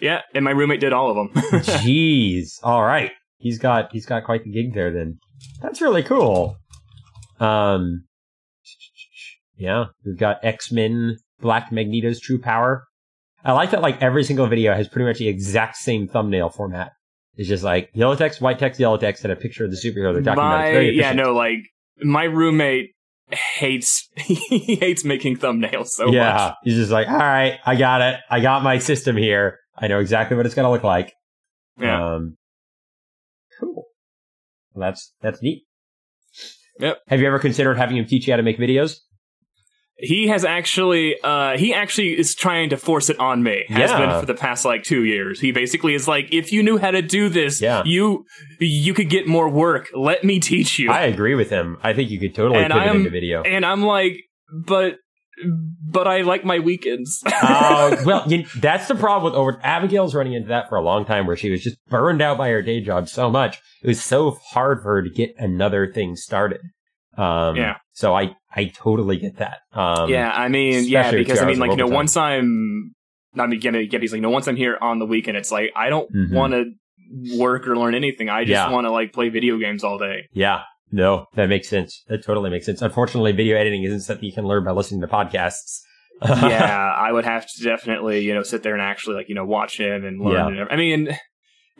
Yeah, 0.00 0.22
and 0.34 0.44
my 0.44 0.50
roommate 0.50 0.80
did 0.80 0.92
all 0.92 1.10
of 1.10 1.16
them. 1.16 1.42
Jeez. 1.62 2.58
All 2.62 2.82
right. 2.82 3.12
He's 3.38 3.58
got 3.58 3.92
he's 3.92 4.06
got 4.06 4.24
quite 4.24 4.42
the 4.44 4.50
gig 4.50 4.74
there. 4.74 4.92
Then 4.92 5.18
that's 5.62 5.80
really 5.80 6.02
cool. 6.02 6.56
Um. 7.38 8.04
Yeah, 9.56 9.84
we've 10.04 10.18
got 10.18 10.44
X 10.44 10.72
Men, 10.72 11.16
Black 11.40 11.70
Magneto's 11.70 12.18
True 12.20 12.40
Power. 12.40 12.84
I 13.44 13.52
like 13.52 13.70
that. 13.72 13.82
Like 13.82 14.00
every 14.02 14.24
single 14.24 14.46
video 14.46 14.74
has 14.74 14.88
pretty 14.88 15.06
much 15.06 15.18
the 15.18 15.28
exact 15.28 15.76
same 15.76 16.08
thumbnail 16.08 16.48
format. 16.48 16.92
It's 17.36 17.48
just 17.48 17.64
like 17.64 17.90
yellow 17.94 18.14
text, 18.14 18.40
white 18.40 18.58
text, 18.58 18.80
yellow 18.80 18.96
text, 18.96 19.24
and 19.24 19.32
a 19.32 19.36
picture 19.36 19.64
of 19.64 19.70
the 19.70 19.76
superhero 19.76 20.12
they're 20.12 20.22
talking 20.22 20.32
about. 20.32 20.58
My 20.58 20.72
very 20.72 20.96
yeah, 20.96 21.12
no, 21.12 21.34
like 21.34 21.58
my 22.00 22.24
roommate 22.24 22.90
hates 23.30 24.08
he 24.16 24.76
hates 24.76 25.04
making 25.04 25.36
thumbnails 25.36 25.88
so 25.88 26.10
yeah, 26.10 26.32
much. 26.32 26.54
he's 26.64 26.76
just 26.76 26.90
like, 26.92 27.08
all 27.08 27.16
right, 27.16 27.58
I 27.66 27.76
got 27.76 28.00
it. 28.00 28.20
I 28.30 28.40
got 28.40 28.62
my 28.62 28.78
system 28.78 29.16
here. 29.16 29.58
I 29.76 29.88
know 29.88 29.98
exactly 29.98 30.36
what 30.36 30.46
it's 30.46 30.54
gonna 30.54 30.70
look 30.70 30.84
like. 30.84 31.12
Yeah. 31.78 32.14
Um, 32.14 32.36
cool. 33.60 33.86
Well, 34.72 34.88
that's 34.88 35.12
that's 35.20 35.42
neat. 35.42 35.64
Yep. 36.80 36.98
Have 37.08 37.20
you 37.20 37.26
ever 37.26 37.38
considered 37.38 37.76
having 37.76 37.96
him 37.96 38.06
teach 38.06 38.26
you 38.26 38.32
how 38.32 38.36
to 38.36 38.42
make 38.42 38.58
videos? 38.58 38.98
He 39.96 40.26
has 40.28 40.44
actually 40.44 41.14
uh 41.22 41.56
he 41.56 41.72
actually 41.72 42.18
is 42.18 42.34
trying 42.34 42.70
to 42.70 42.76
force 42.76 43.08
it 43.10 43.18
on 43.20 43.42
me. 43.42 43.64
Has 43.68 43.90
Yeah. 43.90 43.98
been 43.98 44.20
for 44.20 44.26
the 44.26 44.34
past 44.34 44.64
like 44.64 44.82
2 44.82 45.04
years. 45.04 45.38
He 45.40 45.52
basically 45.52 45.94
is 45.94 46.08
like 46.08 46.32
if 46.32 46.52
you 46.52 46.62
knew 46.62 46.78
how 46.78 46.90
to 46.90 47.00
do 47.02 47.28
this, 47.28 47.60
Yeah. 47.60 47.82
you 47.84 48.24
you 48.58 48.92
could 48.92 49.08
get 49.08 49.28
more 49.28 49.48
work. 49.48 49.88
Let 49.94 50.24
me 50.24 50.40
teach 50.40 50.78
you. 50.80 50.90
I 50.90 51.02
agree 51.02 51.34
with 51.36 51.48
him. 51.50 51.78
I 51.82 51.92
think 51.94 52.10
you 52.10 52.18
could 52.18 52.34
totally 52.34 52.58
And 52.62 52.72
pivot 52.72 52.86
I'm- 52.88 52.96
into 52.98 53.10
video. 53.10 53.42
and 53.42 53.64
I'm 53.64 53.82
like 53.84 54.16
but 54.66 54.96
but 55.90 56.06
I 56.06 56.20
like 56.22 56.44
my 56.44 56.58
weekends. 56.60 57.22
uh, 57.26 57.96
well, 58.06 58.22
you, 58.28 58.44
that's 58.60 58.86
the 58.88 58.94
problem 58.94 59.32
with 59.32 59.38
over. 59.38 59.58
Abigail's 59.64 60.14
running 60.14 60.32
into 60.34 60.48
that 60.48 60.68
for 60.68 60.76
a 60.76 60.82
long 60.82 61.04
time, 61.04 61.26
where 61.26 61.36
she 61.36 61.50
was 61.50 61.60
just 61.62 61.76
burned 61.88 62.22
out 62.22 62.38
by 62.38 62.50
her 62.50 62.62
day 62.62 62.80
job 62.80 63.08
so 63.08 63.28
much. 63.30 63.58
It 63.82 63.88
was 63.88 64.00
so 64.02 64.38
hard 64.52 64.78
for 64.82 64.94
her 64.96 65.02
to 65.02 65.10
get 65.10 65.34
another 65.38 65.90
thing 65.92 66.14
started. 66.14 66.60
Um, 67.18 67.56
Yeah. 67.56 67.76
So 67.92 68.14
I 68.14 68.34
I 68.56 68.66
totally 68.66 69.16
get 69.18 69.38
that. 69.38 69.58
Um, 69.72 70.08
yeah, 70.08 70.30
I 70.30 70.48
mean, 70.48 70.84
yeah, 70.86 71.10
because 71.10 71.40
I 71.40 71.46
mean, 71.46 71.58
like 71.58 71.70
you 71.72 71.76
know, 71.76 71.86
once 71.88 72.16
I'm 72.16 72.94
not 73.34 73.48
me 73.48 73.56
getting 73.58 73.88
get 73.88 74.00
these 74.00 74.12
like, 74.12 74.18
you 74.18 74.22
know, 74.22 74.30
once 74.30 74.46
I'm 74.46 74.56
here 74.56 74.78
on 74.80 74.98
the 75.00 75.06
weekend, 75.06 75.36
it's 75.36 75.50
like 75.50 75.70
I 75.74 75.88
don't 75.88 76.08
Mhm. 76.14 76.32
want 76.34 76.52
to 76.52 76.64
work 77.38 77.66
or 77.66 77.76
learn 77.76 77.94
anything. 77.94 78.28
I 78.28 78.42
just 78.44 78.50
Yeah. 78.52 78.70
want 78.70 78.86
to 78.86 78.90
like 78.90 79.12
play 79.12 79.28
video 79.28 79.58
games 79.58 79.82
all 79.84 79.98
day. 79.98 80.28
Yeah. 80.32 80.62
No, 80.92 81.26
that 81.34 81.48
makes 81.48 81.68
sense. 81.68 82.04
That 82.08 82.22
totally 82.24 82.50
makes 82.50 82.66
sense. 82.66 82.80
Unfortunately, 82.80 83.32
video 83.32 83.56
editing 83.56 83.82
isn't 83.82 84.00
something 84.00 84.24
you 84.24 84.32
can 84.32 84.44
learn 84.46 84.64
by 84.64 84.70
listening 84.70 85.00
to 85.00 85.08
podcasts. 85.08 85.80
yeah, 86.24 86.94
I 86.96 87.10
would 87.10 87.24
have 87.24 87.44
to 87.48 87.64
definitely 87.64 88.20
you 88.20 88.34
know 88.34 88.44
sit 88.44 88.62
there 88.62 88.72
and 88.74 88.82
actually 88.82 89.16
like 89.16 89.28
you 89.28 89.34
know 89.34 89.44
watch 89.44 89.78
him 89.80 90.04
and 90.04 90.20
learn. 90.20 90.54
Yeah. 90.54 90.62
and 90.62 90.70
I 90.70 90.76
mean, 90.76 91.18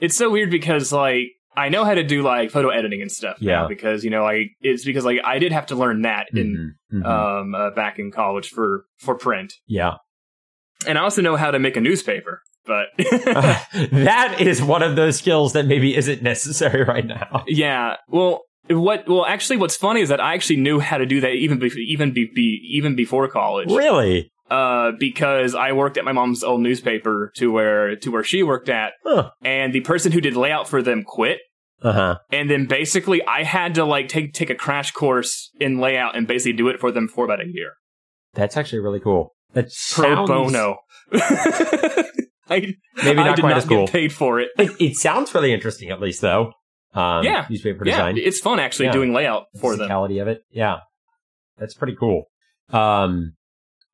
it's 0.00 0.16
so 0.16 0.30
weird 0.30 0.50
because 0.50 0.92
like. 0.92 1.28
I 1.56 1.68
know 1.68 1.84
how 1.84 1.94
to 1.94 2.02
do 2.02 2.22
like 2.22 2.50
photo 2.50 2.68
editing 2.70 3.00
and 3.02 3.10
stuff 3.10 3.36
Yeah. 3.40 3.66
because 3.68 4.04
you 4.04 4.10
know 4.10 4.22
like 4.22 4.50
it's 4.60 4.84
because 4.84 5.04
like 5.04 5.20
I 5.24 5.38
did 5.38 5.52
have 5.52 5.66
to 5.66 5.74
learn 5.76 6.02
that 6.02 6.28
in 6.32 6.74
Mhm, 6.92 7.02
mhm. 7.02 7.06
um 7.06 7.54
uh, 7.54 7.70
back 7.70 7.98
in 7.98 8.10
college 8.10 8.48
for 8.48 8.84
for 8.98 9.14
print 9.14 9.54
yeah. 9.66 9.94
and 10.86 10.98
I 10.98 11.02
also 11.02 11.22
know 11.22 11.36
how 11.36 11.50
to 11.50 11.58
make 11.58 11.76
a 11.76 11.80
newspaper 11.80 12.42
but 12.66 12.86
that 12.98 14.36
is 14.40 14.62
one 14.62 14.82
of 14.82 14.96
those 14.96 15.18
skills 15.18 15.52
that 15.52 15.66
maybe 15.66 15.94
isn't 15.96 16.22
necessary 16.22 16.82
right 16.82 17.04
now. 17.06 17.44
Yeah. 17.46 17.96
Well, 18.08 18.40
what? 18.70 19.06
Well, 19.06 19.26
actually, 19.26 19.58
what's 19.58 19.76
funny 19.76 20.00
is 20.00 20.08
that 20.08 20.18
I 20.20 20.32
actually 20.32 20.56
knew 20.56 20.80
how 20.80 20.96
to 20.96 21.04
do 21.04 21.20
that 21.20 21.32
even 21.32 21.58
be, 21.58 21.66
even 21.88 22.12
be, 22.14 22.30
be 22.34 22.66
even 22.72 22.96
before 22.96 23.28
college. 23.28 23.70
Really? 23.70 24.32
Uh, 24.50 24.92
because 24.98 25.54
I 25.54 25.72
worked 25.72 25.96
at 25.96 26.04
my 26.04 26.12
mom's 26.12 26.44
old 26.44 26.60
newspaper 26.60 27.32
to 27.36 27.50
where 27.50 27.96
to 27.96 28.10
where 28.10 28.22
she 28.24 28.42
worked 28.42 28.68
at, 28.68 28.92
Huh. 29.04 29.30
and 29.42 29.72
the 29.72 29.80
person 29.80 30.12
who 30.12 30.20
did 30.20 30.36
layout 30.36 30.68
for 30.68 30.82
them 30.82 31.02
quit. 31.02 31.38
Uh 31.82 31.92
huh. 31.92 32.18
And 32.30 32.50
then 32.50 32.66
basically, 32.66 33.22
I 33.24 33.42
had 33.42 33.74
to 33.76 33.84
like 33.84 34.08
take 34.08 34.32
take 34.34 34.50
a 34.50 34.54
crash 34.54 34.90
course 34.92 35.50
in 35.60 35.78
layout 35.78 36.14
and 36.16 36.26
basically 36.26 36.52
do 36.52 36.68
it 36.68 36.78
for 36.78 36.90
them 36.92 37.08
for 37.08 37.24
about 37.24 37.40
a 37.40 37.46
year 37.46 37.72
That's 38.34 38.56
actually 38.56 38.80
really 38.80 39.00
cool. 39.00 39.34
That 39.54 39.68
pro 39.92 40.14
sounds, 40.14 40.28
bono. 40.28 40.76
I, 42.48 42.74
Maybe 43.02 43.18
I 43.18 43.24
not 43.24 43.36
did 43.36 43.42
quite 43.42 43.50
not 43.50 43.58
as 43.58 43.64
cool. 43.64 43.86
get 43.86 43.92
paid 43.92 44.12
for 44.12 44.40
it. 44.40 44.50
It, 44.58 44.72
it 44.80 44.96
sounds 44.96 45.34
really 45.34 45.52
interesting, 45.52 45.90
at 45.90 46.00
least 46.00 46.20
though. 46.20 46.52
Um, 46.92 47.24
Yeah. 47.24 47.46
Newspaper 47.48 47.84
Yeah, 47.86 47.92
design. 47.92 48.18
it's 48.18 48.40
fun 48.40 48.60
actually 48.60 48.86
Yeah. 48.86 48.92
doing 48.92 49.12
layout 49.14 49.44
The 49.54 49.60
for 49.60 49.76
them. 49.76 49.88
physicality 49.88 50.20
of 50.20 50.28
it. 50.28 50.42
Yeah. 50.50 50.78
That's 51.58 51.74
pretty 51.74 51.96
cool. 51.98 52.24
Um, 52.70 53.32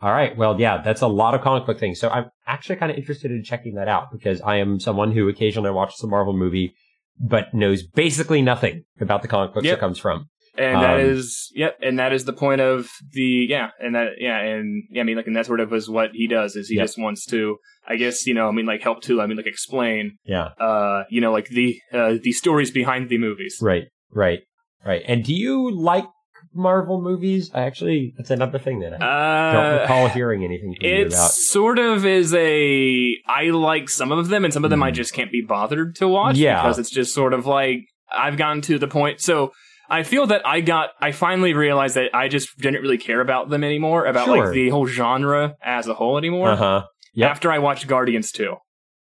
all 0.02 0.12
right. 0.12 0.36
Well, 0.36 0.60
yeah, 0.60 0.80
that's 0.82 1.02
a 1.02 1.06
lot 1.08 1.34
of 1.34 1.40
comic 1.42 1.66
book 1.66 1.78
things. 1.78 2.00
So 2.00 2.08
I'm 2.08 2.26
actually 2.46 2.76
kind 2.76 2.90
of 2.90 2.98
interested 2.98 3.30
in 3.30 3.42
checking 3.44 3.74
that 3.74 3.88
out 3.88 4.10
because 4.12 4.40
I 4.40 4.56
am 4.56 4.80
someone 4.80 5.12
who 5.12 5.28
occasionally 5.28 5.70
watches 5.70 6.02
a 6.02 6.06
Marvel 6.06 6.32
movie, 6.36 6.74
but 7.18 7.52
knows 7.52 7.82
basically 7.82 8.40
nothing 8.42 8.84
about 9.00 9.22
the 9.22 9.28
comic 9.28 9.52
books 9.54 9.66
Yep. 9.66 9.76
it 9.78 9.80
comes 9.80 9.98
from. 9.98 10.26
and 10.58 10.82
that 10.82 10.94
Um, 10.94 11.00
is 11.06 11.50
yep 11.54 11.78
and 11.80 11.98
that 12.00 12.12
is 12.12 12.24
the 12.24 12.32
point 12.32 12.60
of 12.60 12.88
the 13.12 13.46
yeah 13.48 13.70
and 13.78 13.94
that 13.94 14.08
yeah 14.18 14.36
and 14.40 14.82
yeah, 14.90 15.00
i 15.00 15.04
mean 15.04 15.16
like 15.16 15.28
and 15.28 15.36
that 15.36 15.46
sort 15.46 15.60
of 15.60 15.72
is 15.72 15.88
what 15.88 16.10
he 16.12 16.26
does 16.26 16.56
is 16.56 16.68
he 16.68 16.74
Yep. 16.74 16.84
just 16.86 16.98
wants 16.98 17.24
to 17.26 17.56
i 17.86 17.94
guess 17.94 18.26
you 18.26 18.34
know 18.34 18.48
i 18.48 18.50
mean 18.50 18.66
like 18.66 18.82
help 18.82 19.00
to 19.02 19.20
i 19.20 19.26
mean 19.26 19.36
like 19.36 19.46
explain 19.46 20.18
Yeah. 20.24 20.48
uh 20.58 21.04
you 21.08 21.20
know 21.20 21.30
like 21.30 21.48
the 21.50 21.78
uh 21.92 22.14
the 22.20 22.32
stories 22.32 22.72
behind 22.72 23.08
the 23.10 23.16
movies 23.18 23.58
Right. 23.62 23.84
Right. 24.12 24.40
Right. 24.84 25.02
And 25.06 25.22
do 25.22 25.32
you 25.34 25.70
like 25.70 26.06
Marvel 26.54 27.00
movies? 27.00 27.50
I 27.54 27.62
actually, 27.62 28.12
that's 28.16 28.30
another 28.30 28.58
thing 28.58 28.80
that 28.80 28.94
I 29.02 29.52
don't 29.52 29.64
uh 29.76 29.78
recall 29.82 30.08
hearing 30.08 30.44
anything 30.44 30.74
from 30.74 30.86
you 30.86 30.94
it 31.06 31.12
sort 31.12 31.78
of 31.78 32.04
is 32.04 32.34
a 32.34 33.16
i 33.26 33.44
like 33.50 33.88
some 33.88 34.10
of 34.12 34.28
them 34.28 34.44
and 34.44 34.52
some 34.52 34.64
of 34.64 34.70
them 34.70 34.82
i 34.82 34.90
Mhm. 34.90 34.94
just 34.94 35.12
can't 35.14 35.30
be 35.30 35.42
bothered 35.42 35.94
to 35.96 36.08
watch 36.08 36.36
Yeah. 36.36 36.60
because 36.62 36.78
it's 36.78 36.90
just 36.90 37.14
sort 37.14 37.34
of 37.34 37.46
like 37.46 37.80
i've 38.12 38.36
gotten 38.36 38.60
to 38.62 38.78
the 38.78 38.88
point 38.88 39.20
so 39.20 39.52
I 39.92 40.04
feel 40.04 40.28
that 40.28 40.46
I 40.46 40.60
got, 40.60 40.90
I 41.00 41.10
finally 41.10 41.52
realized 41.52 41.96
that 41.96 42.14
I 42.14 42.28
just 42.28 42.56
didn't 42.58 42.80
really 42.80 42.96
care 42.96 43.20
about 43.20 43.48
them 43.48 43.64
anymore, 43.64 44.04
about 44.06 44.26
Sure. 44.26 44.44
like 44.44 44.54
the 44.54 44.68
whole 44.68 44.86
genre 44.86 45.56
as 45.64 45.88
a 45.88 45.94
whole 45.94 46.16
anymore. 46.16 46.50
Uh 46.50 46.56
huh. 46.56 46.82
Yep. 47.14 47.28
after 47.28 47.50
I 47.50 47.58
watched 47.58 47.88
Guardians 47.88 48.30
2. 48.30 48.54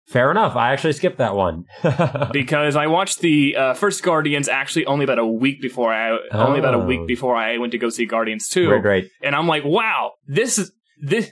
Fair 0.08 0.30
enough. 0.30 0.56
I 0.56 0.72
actually 0.72 0.94
skipped 0.94 1.18
that 1.18 1.34
one. 1.34 1.64
Because 2.32 2.76
I 2.76 2.86
watched 2.86 3.20
the 3.20 3.56
uh, 3.56 3.74
first 3.74 4.02
Guardians 4.02 4.48
actually 4.48 4.86
only 4.86 5.04
about 5.04 5.18
a 5.18 5.26
week 5.26 5.60
before 5.60 5.92
I 5.92 6.16
only 6.32 6.58
about 6.60 6.74
a 6.74 6.78
Oh. 6.78 6.84
week 6.86 7.06
before 7.06 7.36
I 7.36 7.58
went 7.58 7.72
to 7.72 7.78
go 7.78 7.88
see 7.90 8.06
Guardians 8.06 8.48
2. 8.48 8.70
right. 8.70 8.84
Right. 8.84 9.04
And 9.22 9.34
I'm 9.34 9.46
like, 9.46 9.64
"Wow, 9.64 10.12
this 10.26 10.58
is 10.58 10.72
this 11.00 11.30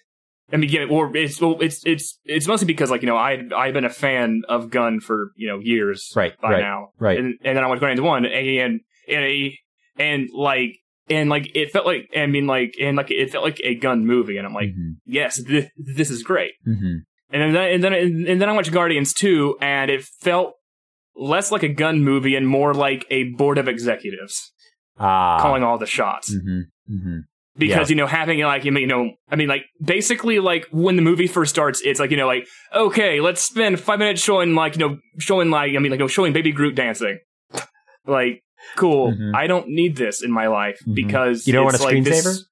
I 0.52 0.58
mean, 0.58 0.70
yeah, 0.70 0.84
or 0.88 1.14
it's 1.16 1.40
well, 1.40 1.56
it's 1.60 1.84
it's 1.84 2.18
it's 2.24 2.46
mostly 2.46 2.66
because 2.66 2.90
like 2.90 3.02
you 3.02 3.08
know 3.08 3.16
I 3.16 3.42
I've 3.56 3.74
been 3.74 3.84
a 3.84 3.90
fan 3.90 4.42
of 4.48 4.70
Gunn 4.70 5.00
for 5.00 5.32
you 5.36 5.48
know 5.48 5.58
years 5.58 6.12
Right. 6.14 6.38
by 6.40 6.50
right. 6.52 6.60
now, 6.60 6.90
Right. 7.00 7.18
and 7.18 7.34
and 7.44 7.56
then 7.56 7.64
I 7.64 7.68
went 7.68 7.80
Guardians 7.80 8.00
one 8.00 8.24
and 8.26 8.80
and 9.08 9.50
and 9.98 10.28
like 10.32 10.78
and 11.10 11.28
like 11.30 11.50
it 11.56 11.72
felt 11.72 11.86
like 11.86 12.08
I 12.16 12.26
mean 12.26 12.46
like 12.46 12.74
and 12.80 12.96
like 12.96 13.10
it 13.10 13.30
felt 13.32 13.42
like 13.44 13.60
a 13.64 13.74
Gunn 13.74 14.06
movie, 14.06 14.36
and 14.36 14.46
I'm 14.46 14.54
like, 14.54 14.68
Mhm. 14.68 14.96
yes, 15.04 15.42
this, 15.42 15.66
this 15.76 16.10
is 16.10 16.22
great. 16.22 16.52
Mhm. 16.66 16.98
And 17.32 17.54
then 17.54 17.70
and 17.74 17.82
then 17.84 17.92
and 18.28 18.40
then 18.40 18.48
I 18.48 18.52
watched 18.52 18.72
Guardians 18.72 19.12
2 19.12 19.58
and 19.60 19.90
it 19.90 20.04
felt 20.20 20.54
less 21.16 21.50
like 21.50 21.62
a 21.64 21.68
Gunn 21.68 22.02
movie 22.04 22.36
and 22.36 22.46
more 22.46 22.72
like 22.74 23.04
a 23.10 23.24
board 23.36 23.58
of 23.58 23.68
executives 23.68 24.52
Ah. 24.98 25.38
calling 25.40 25.62
all 25.62 25.76
the 25.78 25.86
shots. 25.86 26.32
Mhm. 26.34 26.62
Mhm. 26.90 27.20
Because 27.58 27.88
you 27.90 27.96
know 27.96 28.06
having 28.06 28.38
like 28.40 28.64
you 28.64 28.86
know 28.86 29.10
I 29.30 29.36
mean 29.36 29.48
like 29.48 29.64
basically 29.82 30.38
like 30.40 30.66
when 30.70 30.96
the 30.96 31.02
movie 31.02 31.26
first 31.26 31.50
starts 31.50 31.80
it's 31.80 31.98
like 31.98 32.10
you 32.10 32.16
know 32.18 32.26
like 32.26 32.46
okay 32.74 33.20
let's 33.20 33.40
spend 33.42 33.80
5 33.80 33.98
minutes 33.98 34.22
showing 34.22 34.54
like 34.54 34.76
you 34.76 34.80
know 34.88 34.98
showing 35.18 35.50
like 35.50 35.70
I 35.74 35.78
mean 35.78 35.90
like 35.90 35.98
you 35.98 36.04
know, 36.04 36.08
showing 36.08 36.32
baby 36.32 36.52
Groot 36.52 36.74
dancing. 36.74 37.18
Like 38.06 38.42
cool. 38.76 39.12
Mhm. 39.12 39.34
I 39.34 39.46
don't 39.48 39.68
need 39.68 39.96
this 39.96 40.22
in 40.22 40.30
my 40.30 40.46
life 40.46 40.78
Mhm. 40.86 40.94
because 40.94 41.46
You 41.46 41.52
don't 41.54 41.68
it's 41.74 41.80
want 41.80 41.92
a 41.92 41.96
like 41.96 42.04
screensaver? 42.04 42.22
this, 42.24 42.46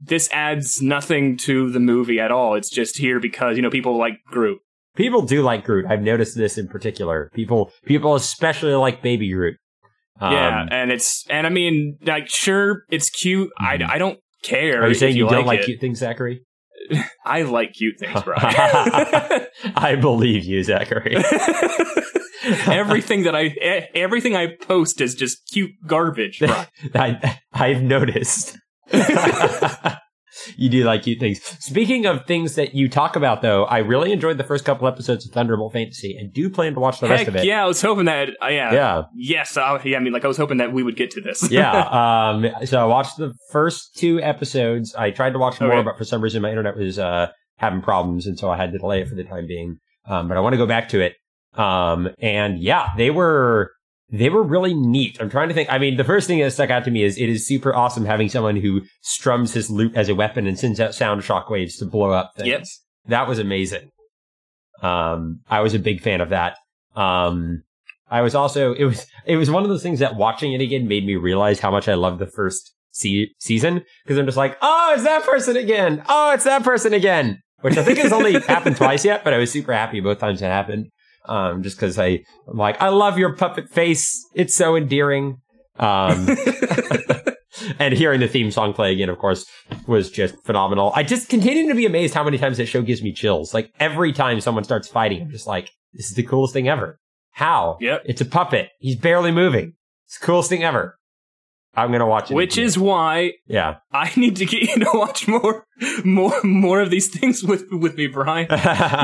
this 0.00 0.28
adds 0.32 0.82
nothing 0.82 1.36
to 1.38 1.70
the 1.70 1.80
movie 1.80 2.20
at 2.20 2.30
all. 2.30 2.54
It's 2.54 2.70
just 2.70 2.98
here 2.98 3.20
because 3.20 3.56
you 3.56 3.62
know 3.62 3.70
people 3.70 3.96
like 3.96 4.18
Groot. 4.26 4.60
People 4.96 5.22
do 5.22 5.42
like 5.42 5.64
Groot. 5.64 5.86
I've 5.86 6.02
noticed 6.02 6.36
this 6.36 6.56
in 6.58 6.68
particular. 6.68 7.30
People, 7.34 7.70
people 7.84 8.14
especially 8.14 8.74
like 8.74 9.02
Baby 9.02 9.30
Groot. 9.32 9.56
Um, 10.20 10.32
yeah, 10.32 10.66
and 10.70 10.90
it's 10.90 11.24
and 11.28 11.46
I 11.46 11.50
mean, 11.50 11.98
like, 12.02 12.28
sure, 12.28 12.84
it's 12.90 13.10
cute. 13.10 13.50
Mhm. 13.60 13.82
I, 13.88 13.94
I 13.94 13.98
don't 13.98 14.18
care. 14.42 14.82
Are 14.82 14.88
you 14.88 14.94
saying 14.94 15.16
you, 15.16 15.28
don't 15.28 15.46
like 15.46 15.60
it. 15.60 15.66
cute 15.66 15.80
things, 15.80 15.98
Zachary? 15.98 16.40
I 17.24 17.42
like 17.42 17.74
cute 17.74 17.98
things, 17.98 18.22
bro. 18.22 18.34
I 18.38 19.96
believe 20.00 20.44
you, 20.44 20.62
Zachary. 20.62 21.16
everything 22.66 23.24
that 23.24 23.34
I 23.34 23.46
everything 23.94 24.36
I 24.36 24.54
post 24.54 25.00
is 25.00 25.14
just 25.14 25.46
cute 25.52 25.72
garbage, 25.86 26.38
bro. 26.38 26.64
I, 26.94 27.38
I've 27.52 27.82
noticed. 27.82 28.56
you 30.56 30.68
do 30.68 30.84
like 30.84 31.02
cute 31.02 31.18
things. 31.18 31.42
Speaking 31.60 32.06
of 32.06 32.26
things 32.26 32.54
that 32.56 32.74
you 32.74 32.88
talk 32.88 33.16
about, 33.16 33.42
though, 33.42 33.64
I 33.64 33.78
really 33.78 34.12
enjoyed 34.12 34.38
the 34.38 34.44
first 34.44 34.64
couple 34.64 34.86
episodes 34.86 35.26
of 35.26 35.32
Thunderbolt 35.32 35.72
Fantasy 35.72 36.16
and 36.18 36.32
do 36.32 36.50
plan 36.50 36.74
to 36.74 36.80
watch 36.80 37.00
the 37.00 37.08
rest 37.08 37.26
of 37.28 37.36
it. 37.36 37.44
yeah, 37.44 37.62
I 37.64 37.66
was 37.66 37.80
hoping 37.80 38.04
that. 38.04 38.28
Uh, 38.42 38.48
yeah, 38.48 38.72
Yeah. 38.72 39.02
yes, 39.14 39.56
I, 39.56 39.80
yeah. 39.84 39.96
I 39.96 40.00
mean, 40.00 40.12
like, 40.12 40.24
I 40.24 40.28
was 40.28 40.36
hoping 40.36 40.58
that 40.58 40.72
we 40.72 40.82
would 40.82 40.96
get 40.96 41.10
to 41.12 41.20
this. 41.20 41.50
yeah. 41.50 41.88
Um, 42.36 42.46
so 42.66 42.80
I 42.80 42.84
watched 42.84 43.16
the 43.16 43.32
first 43.50 43.96
two 43.96 44.20
episodes. 44.20 44.94
I 44.94 45.10
tried 45.10 45.32
to 45.32 45.38
watch 45.38 45.60
more, 45.60 45.72
Okay. 45.72 45.82
but 45.84 45.96
for 45.98 46.04
some 46.04 46.20
reason 46.20 46.42
my 46.42 46.48
internet 46.50 46.76
was 46.76 46.98
uh, 46.98 47.28
having 47.58 47.80
problems, 47.80 48.26
and 48.26 48.38
so 48.38 48.50
I 48.50 48.56
had 48.56 48.72
to 48.72 48.78
delay 48.78 49.00
it 49.00 49.08
for 49.08 49.14
the 49.14 49.24
time 49.24 49.46
being. 49.46 49.78
Um, 50.06 50.28
but 50.28 50.36
I 50.36 50.40
want 50.40 50.52
to 50.52 50.58
go 50.58 50.66
back 50.66 50.88
to 50.90 51.00
it. 51.00 51.14
Um, 51.58 52.10
and 52.20 52.58
yeah, 52.60 52.88
they 52.96 53.10
were 53.10 53.72
they 54.10 54.28
were 54.28 54.42
really 54.42 54.74
neat. 54.74 55.18
I'm 55.20 55.30
trying 55.30 55.48
to 55.48 55.54
think. 55.54 55.70
I 55.70 55.78
mean, 55.78 55.96
the 55.96 56.04
first 56.04 56.26
thing 56.28 56.38
that 56.40 56.52
stuck 56.52 56.70
out 56.70 56.84
to 56.84 56.90
me 56.90 57.02
is 57.02 57.18
it 57.18 57.28
is 57.28 57.46
super 57.46 57.74
awesome 57.74 58.04
having 58.04 58.28
someone 58.28 58.56
who 58.56 58.82
strums 59.02 59.52
his 59.52 59.70
lute 59.70 59.96
as 59.96 60.08
a 60.08 60.14
weapon 60.14 60.46
and 60.46 60.58
sends 60.58 60.80
out 60.80 60.94
sound 60.94 61.22
shockwaves 61.22 61.78
to 61.78 61.86
blow 61.86 62.10
up 62.10 62.32
things. 62.36 62.48
Yep. 62.48 62.64
That 63.08 63.28
was 63.28 63.38
amazing. 63.38 63.90
Um, 64.82 65.40
I 65.48 65.60
was 65.60 65.74
a 65.74 65.78
big 65.78 66.02
fan 66.02 66.20
of 66.20 66.30
that. 66.30 66.58
Um, 66.94 67.62
I 68.08 68.22
was 68.22 68.34
also 68.34 68.72
it 68.74 68.84
was 68.84 69.06
it 69.24 69.36
was 69.36 69.50
one 69.50 69.64
of 69.64 69.68
those 69.68 69.82
things 69.82 69.98
that 69.98 70.16
watching 70.16 70.52
it 70.52 70.60
again 70.60 70.86
made 70.86 71.04
me 71.04 71.16
realize 71.16 71.58
how 71.58 71.70
much 71.70 71.88
I 71.88 71.94
loved 71.94 72.20
the 72.20 72.26
first 72.26 72.74
se- 72.92 73.34
season 73.38 73.84
because 74.04 74.18
I'm 74.18 74.26
just 74.26 74.36
like, 74.36 74.56
oh, 74.62 74.92
it's 74.94 75.04
that 75.04 75.24
person 75.24 75.56
again. 75.56 76.02
Oh, 76.08 76.32
it's 76.32 76.44
that 76.44 76.62
person 76.62 76.94
again. 76.94 77.40
Which 77.62 77.76
I 77.76 77.82
think 77.82 77.98
has 77.98 78.12
only 78.12 78.38
happened 78.40 78.76
twice 78.76 79.04
yet, 79.04 79.24
but 79.24 79.34
I 79.34 79.38
was 79.38 79.50
super 79.50 79.72
happy 79.72 80.00
both 80.00 80.18
times 80.18 80.42
it 80.42 80.46
happened. 80.46 80.90
Um, 81.28 81.62
just 81.62 81.76
because 81.76 81.98
I, 81.98 82.20
I'm 82.48 82.56
like, 82.56 82.80
I 82.80 82.88
love 82.88 83.18
your 83.18 83.34
puppet 83.34 83.68
face. 83.68 84.24
It's 84.34 84.54
so 84.54 84.76
endearing. 84.76 85.38
Um, 85.78 86.28
and 87.78 87.94
hearing 87.94 88.20
the 88.20 88.28
theme 88.28 88.50
song 88.50 88.72
play 88.72 88.92
again, 88.92 89.08
of 89.08 89.18
course, 89.18 89.46
was 89.86 90.10
just 90.10 90.34
phenomenal. 90.44 90.92
I 90.94 91.02
just 91.02 91.28
continue 91.28 91.68
to 91.68 91.74
be 91.74 91.86
amazed 91.86 92.14
how 92.14 92.24
many 92.24 92.38
times 92.38 92.58
that 92.58 92.66
show 92.66 92.82
gives 92.82 93.02
me 93.02 93.12
chills. 93.12 93.54
Like 93.54 93.70
every 93.80 94.12
time 94.12 94.40
someone 94.40 94.64
starts 94.64 94.88
fighting, 94.88 95.22
I'm 95.22 95.30
just 95.30 95.46
like, 95.46 95.70
this 95.92 96.06
is 96.06 96.14
the 96.14 96.22
coolest 96.22 96.52
thing 96.52 96.68
ever. 96.68 96.98
How? 97.32 97.78
Yep. 97.80 98.02
It's 98.06 98.20
a 98.20 98.26
puppet. 98.26 98.70
He's 98.78 98.96
barely 98.96 99.30
moving. 99.30 99.74
It's 100.06 100.18
the 100.18 100.26
coolest 100.26 100.48
thing 100.48 100.64
ever. 100.64 100.98
I'm 101.74 101.92
gonna 101.92 102.06
watch 102.06 102.30
it. 102.30 102.34
Which 102.34 102.56
is 102.56 102.78
why 102.78 103.32
yeah. 103.46 103.76
I 103.92 104.10
need 104.16 104.36
to 104.36 104.46
get 104.46 104.62
you 104.76 104.84
to 104.84 104.90
watch 104.94 105.28
more, 105.28 105.66
more, 106.04 106.42
more 106.42 106.80
of 106.80 106.90
these 106.90 107.08
things 107.08 107.44
with 107.44 107.66
with 107.70 107.96
me, 107.96 108.06
Bryan. 108.06 108.46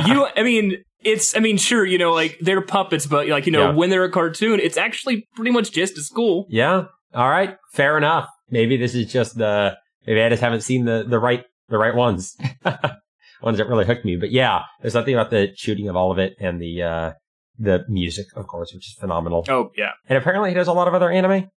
you, 0.07 0.27
I 0.35 0.43
mean, 0.43 0.83
it's, 1.05 1.37
I 1.37 1.41
mean, 1.41 1.57
sure, 1.57 1.85
you 1.85 1.99
know, 1.99 2.13
like 2.13 2.39
they're 2.41 2.61
puppets, 2.63 3.07
but 3.07 3.29
like 3.29 3.47
you 3.47 3.53
know, 3.53 3.71
Yeah. 3.71 3.75
when 3.75 3.91
they're 3.91 4.05
a 4.05 4.11
cartoon, 4.11 4.61
it's 4.61 4.77
actually 4.77 5.29
pretty 5.35 5.51
much 5.51 5.73
just 5.73 5.97
as 5.99 6.09
cool. 6.09 6.47
yeah. 6.51 6.85
All 7.15 7.29
right. 7.29 7.57
Fair 7.73 7.99
enough. 7.99 8.29
Maybe 8.51 8.77
this 8.79 8.95
is 8.95 9.13
just 9.13 9.37
the 9.37 9.77
maybe 10.07 10.23
I 10.23 10.29
just 10.31 10.43
haven't 10.43 10.63
seen 10.63 10.85
the 10.87 11.05
the 11.07 11.19
right 11.19 11.45
the 11.69 11.77
right 11.79 11.95
ones. 11.95 12.37
ones 13.43 13.59
that 13.59 13.69
really 13.69 13.85
hooked 13.85 14.05
me. 14.05 14.17
But 14.17 14.31
yeah, 14.31 14.63
there's 14.81 14.93
something 14.93 15.15
about 15.15 15.31
the 15.31 15.49
shooting 15.57 15.89
of 15.89 15.97
all 15.97 16.11
of 16.13 16.19
it 16.19 16.35
and 16.41 16.61
the 16.61 16.83
uh 16.83 17.13
the 17.59 17.85
music, 17.89 18.27
of 18.35 18.47
course, 18.47 18.73
which 18.73 18.87
is 18.89 18.95
phenomenal. 18.99 19.45
Oh 19.49 19.71
yeah. 19.77 19.91
And 20.09 20.17
apparently 20.17 20.51
he 20.51 20.55
does 20.55 20.69
a 20.69 20.73
lot 20.73 20.89
of 20.89 20.95
other 20.95 21.11
anime. 21.11 21.49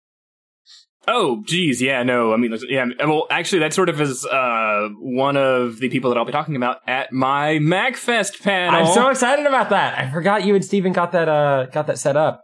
Oh, 1.07 1.43
geez, 1.47 1.83
yeah, 1.83 2.03
no, 2.03 2.33
I 2.33 2.37
mean, 2.37 2.57
yeah, 2.69 2.87
well, 3.01 3.27
actually, 3.31 3.61
that 3.61 3.75
sort 3.75 3.89
of 3.89 4.01
is 4.01 4.25
uh, 4.25 4.89
one 4.99 5.37
of 5.37 5.79
the 5.79 5.89
people 5.89 6.11
that 6.11 6.17
I'll 6.17 6.25
be 6.25 6.33
talking 6.33 6.57
about 6.57 6.79
at 6.87 7.13
my 7.13 7.59
MagFest 7.61 8.43
panel. 8.43 8.81
I'm 8.81 8.95
so 8.95 9.09
excited 9.09 9.47
about 9.47 9.71
that. 9.71 9.99
I 9.99 10.11
forgot 10.11 10.45
you 10.45 10.55
and 10.55 10.65
Steven 10.65 10.93
got 10.93 11.13
that 11.13 11.29
uh 11.29 11.67
got 11.67 11.87
that 11.89 11.99
set 11.99 12.17
up. 12.17 12.43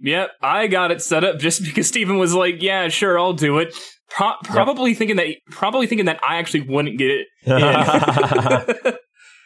Yep, 0.00 0.30
I 0.42 0.66
got 0.66 0.90
it 0.90 1.02
set 1.02 1.24
up 1.24 1.38
just 1.38 1.62
because 1.64 1.88
Steven 1.88 2.18
was 2.18 2.34
like, 2.34 2.62
"Yeah, 2.62 2.88
sure, 2.88 3.18
I'll 3.18 3.32
do 3.32 3.58
it." 3.58 3.74
Pro- 4.10 4.36
probably 4.42 4.94
thinking 4.94 5.16
that, 5.16 5.28
probably 5.50 5.86
thinking 5.86 6.06
that 6.06 6.18
I 6.22 6.38
actually 6.38 6.62
wouldn't 6.62 6.98
get 6.98 7.10
it. 7.10 7.26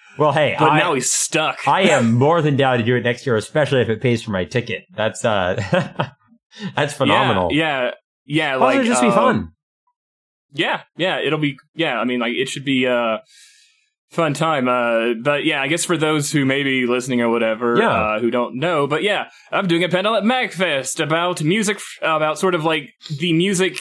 well, 0.19 0.33
hey, 0.33 0.57
but 0.59 0.71
I, 0.71 0.79
now 0.79 0.95
he's 0.95 1.11
stuck. 1.11 1.69
I 1.69 1.83
am 1.83 2.15
more 2.15 2.41
than 2.41 2.57
down 2.57 2.79
to 2.79 2.85
do 2.85 2.97
it 2.97 3.03
next 3.03 3.27
year, 3.27 3.37
especially 3.37 3.83
if 3.83 3.89
it 3.89 4.01
pays 4.01 4.23
for 4.23 4.31
my 4.31 4.45
ticket. 4.45 4.85
That's 4.97 5.25
uh 5.25 6.11
that's 6.77 6.95
phenomenal. 6.95 7.49
Yeah, 7.53 7.85
yeah, 7.85 7.91
yeah. 8.27 8.57
Like 8.57 8.77
doesn't 8.77 8.87
it 8.87 8.89
just 8.89 9.03
be 9.03 9.09
um, 9.09 9.15
fun? 9.15 9.49
Yeah, 10.53 10.83
yeah, 10.97 11.19
it'll 11.21 11.39
be. 11.41 11.57
Yeah, 11.75 11.99
I 11.99 12.05
mean, 12.05 12.21
like 12.21 12.35
it 12.35 12.49
should 12.49 12.65
be 12.65 12.85
a 12.85 13.23
fun 14.11 14.35
time. 14.35 14.69
Uh, 14.69 15.15
but 15.21 15.45
yeah, 15.45 15.61
I 15.61 15.67
guess 15.67 15.85
for 15.85 15.97
those 15.97 16.31
who 16.31 16.45
may 16.45 16.63
be 16.63 16.87
listening 16.87 17.21
or 17.21 17.29
whatever, 17.31 17.77
Yeah. 17.77 17.91
uh, 17.91 18.21
who 18.21 18.31
don't 18.31 18.57
know, 18.57 18.87
but 18.87 19.03
yeah, 19.03 19.31
I'm 19.51 19.67
doing 19.67 19.83
a 19.83 19.89
panel 19.89 20.15
at 20.15 20.23
MagFest 20.23 21.03
about 21.03 21.43
music, 21.43 21.79
about 22.01 22.39
sort 22.39 22.55
of 22.55 22.65
like 22.65 22.91
the 23.19 23.33
music. 23.33 23.79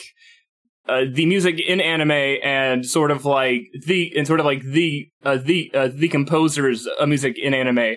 Uh, 0.86 1.06
the 1.10 1.26
music 1.26 1.62
in 1.62 1.80
anime 1.80 2.12
and 2.44 2.86
sort 2.86 3.10
of 3.10 3.24
like 3.24 3.62
the 3.86 4.12
and 4.18 4.28
sort 4.28 4.42
of 4.42 4.46
like 4.46 4.62
the 4.64 5.08
uh, 5.24 5.38
the 5.38 5.72
uh, 5.74 5.88
the 5.94 6.10
composers 6.10 6.86
of 7.00 7.08
music 7.08 7.38
in 7.42 7.54
anime 7.54 7.96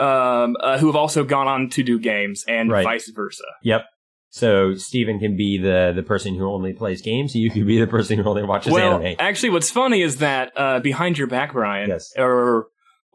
um 0.00 0.56
uh, 0.60 0.78
who 0.78 0.86
have 0.86 0.96
also 0.96 1.24
gone 1.24 1.46
on 1.46 1.68
to 1.68 1.82
do 1.82 1.98
games 1.98 2.42
and 2.48 2.70
Right. 2.70 2.84
vice 2.84 3.10
versa 3.14 3.44
Yep. 3.62 3.84
So 4.34 4.74
Steven 4.74 5.20
can 5.20 5.36
be 5.36 5.58
the 5.58 5.92
the 5.94 6.02
person 6.02 6.34
who 6.34 6.50
only 6.50 6.72
plays 6.72 7.00
games. 7.00 7.36
You 7.36 7.52
can 7.52 7.64
be 7.64 7.78
the 7.78 7.86
person 7.86 8.18
who 8.18 8.24
only 8.28 8.42
watches 8.42 8.72
well, 8.72 8.96
anime. 9.00 9.14
actually, 9.20 9.50
what's 9.50 9.70
funny 9.70 10.02
is 10.02 10.16
that 10.16 10.50
uh, 10.56 10.80
behind 10.80 11.16
your 11.16 11.28
back, 11.28 11.52
Bryan, 11.52 11.88
Yes. 11.88 12.10
or 12.18 12.66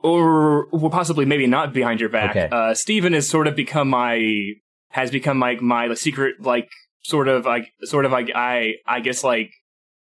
or 0.02 0.70
well, 0.72 0.90
possibly 0.90 1.26
maybe 1.26 1.46
not 1.46 1.74
behind 1.74 2.00
your 2.00 2.08
back, 2.08 2.32
Okay. 2.38 2.48
uh, 2.50 2.74
Steven 2.74 3.12
has 3.12 3.28
sort 3.28 3.48
of 3.48 3.58
become 3.58 3.90
my 3.90 4.54
has 4.92 5.12
become 5.12 5.42
like 5.42 5.62
my, 5.62 5.88
like 5.88 5.98
secret 5.98 6.36
like 6.40 6.70
sort 7.04 7.28
of 7.28 7.46
like 7.46 7.68
sort 7.84 8.06
of 8.06 8.14
like 8.14 8.32
I 8.34 8.76
I 8.88 9.02
guess 9.02 9.22
like 9.22 9.50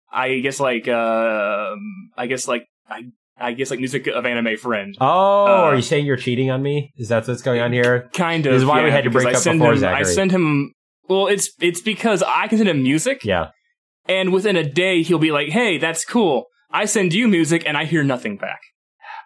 I 0.10 0.40
guess 0.40 0.62
like 0.62 0.88
um 0.88 1.78
I 2.16 2.28
guess 2.28 2.48
like 2.48 2.68
I 2.90 3.04
I 3.38 3.52
guess 3.52 3.70
like 3.70 3.80
music 3.80 4.08
of 4.08 4.26
anime 4.26 4.56
friend. 4.56 4.96
Oh, 5.02 5.06
uh, 5.46 5.50
are 5.72 5.76
you 5.76 5.82
saying 5.82 6.06
you're 6.06 6.16
cheating 6.16 6.50
on 6.52 6.64
me? 6.64 6.94
Is 6.96 7.10
that 7.10 7.28
what's 7.28 7.42
going 7.42 7.60
on 7.60 7.74
here? 7.74 8.10
Kind 8.14 8.46
of. 8.46 8.54
This 8.54 8.62
is 8.62 8.66
why 8.66 8.82
we 8.82 8.92
had 8.92 9.04
to 9.04 9.10
break 9.10 9.28
I 9.28 9.32
up 9.32 9.38
send 9.38 9.60
before 9.60 9.74
him, 9.74 9.84
I 9.84 10.04
send 10.04 10.32
him. 10.32 10.72
Well, 11.12 11.28
it's 11.28 11.52
it's 11.60 11.82
because 11.82 12.24
I 12.24 12.48
can 12.48 12.58
send 12.58 12.70
him 12.70 12.84
music, 12.84 13.26
Yeah. 13.26 13.50
and 14.08 14.32
within 14.32 14.56
a 14.56 14.64
day 14.64 15.04
he'll 15.04 15.20
be 15.20 15.32
like, 15.32 15.50
"Hey, 15.50 15.78
that's 15.78 16.06
cool." 16.06 16.46
I 16.72 16.86
send 16.86 17.14
you 17.14 17.28
music, 17.28 17.64
and 17.68 17.76
I 17.76 17.84
hear 17.84 18.02
nothing 18.02 18.38
back. 18.38 18.62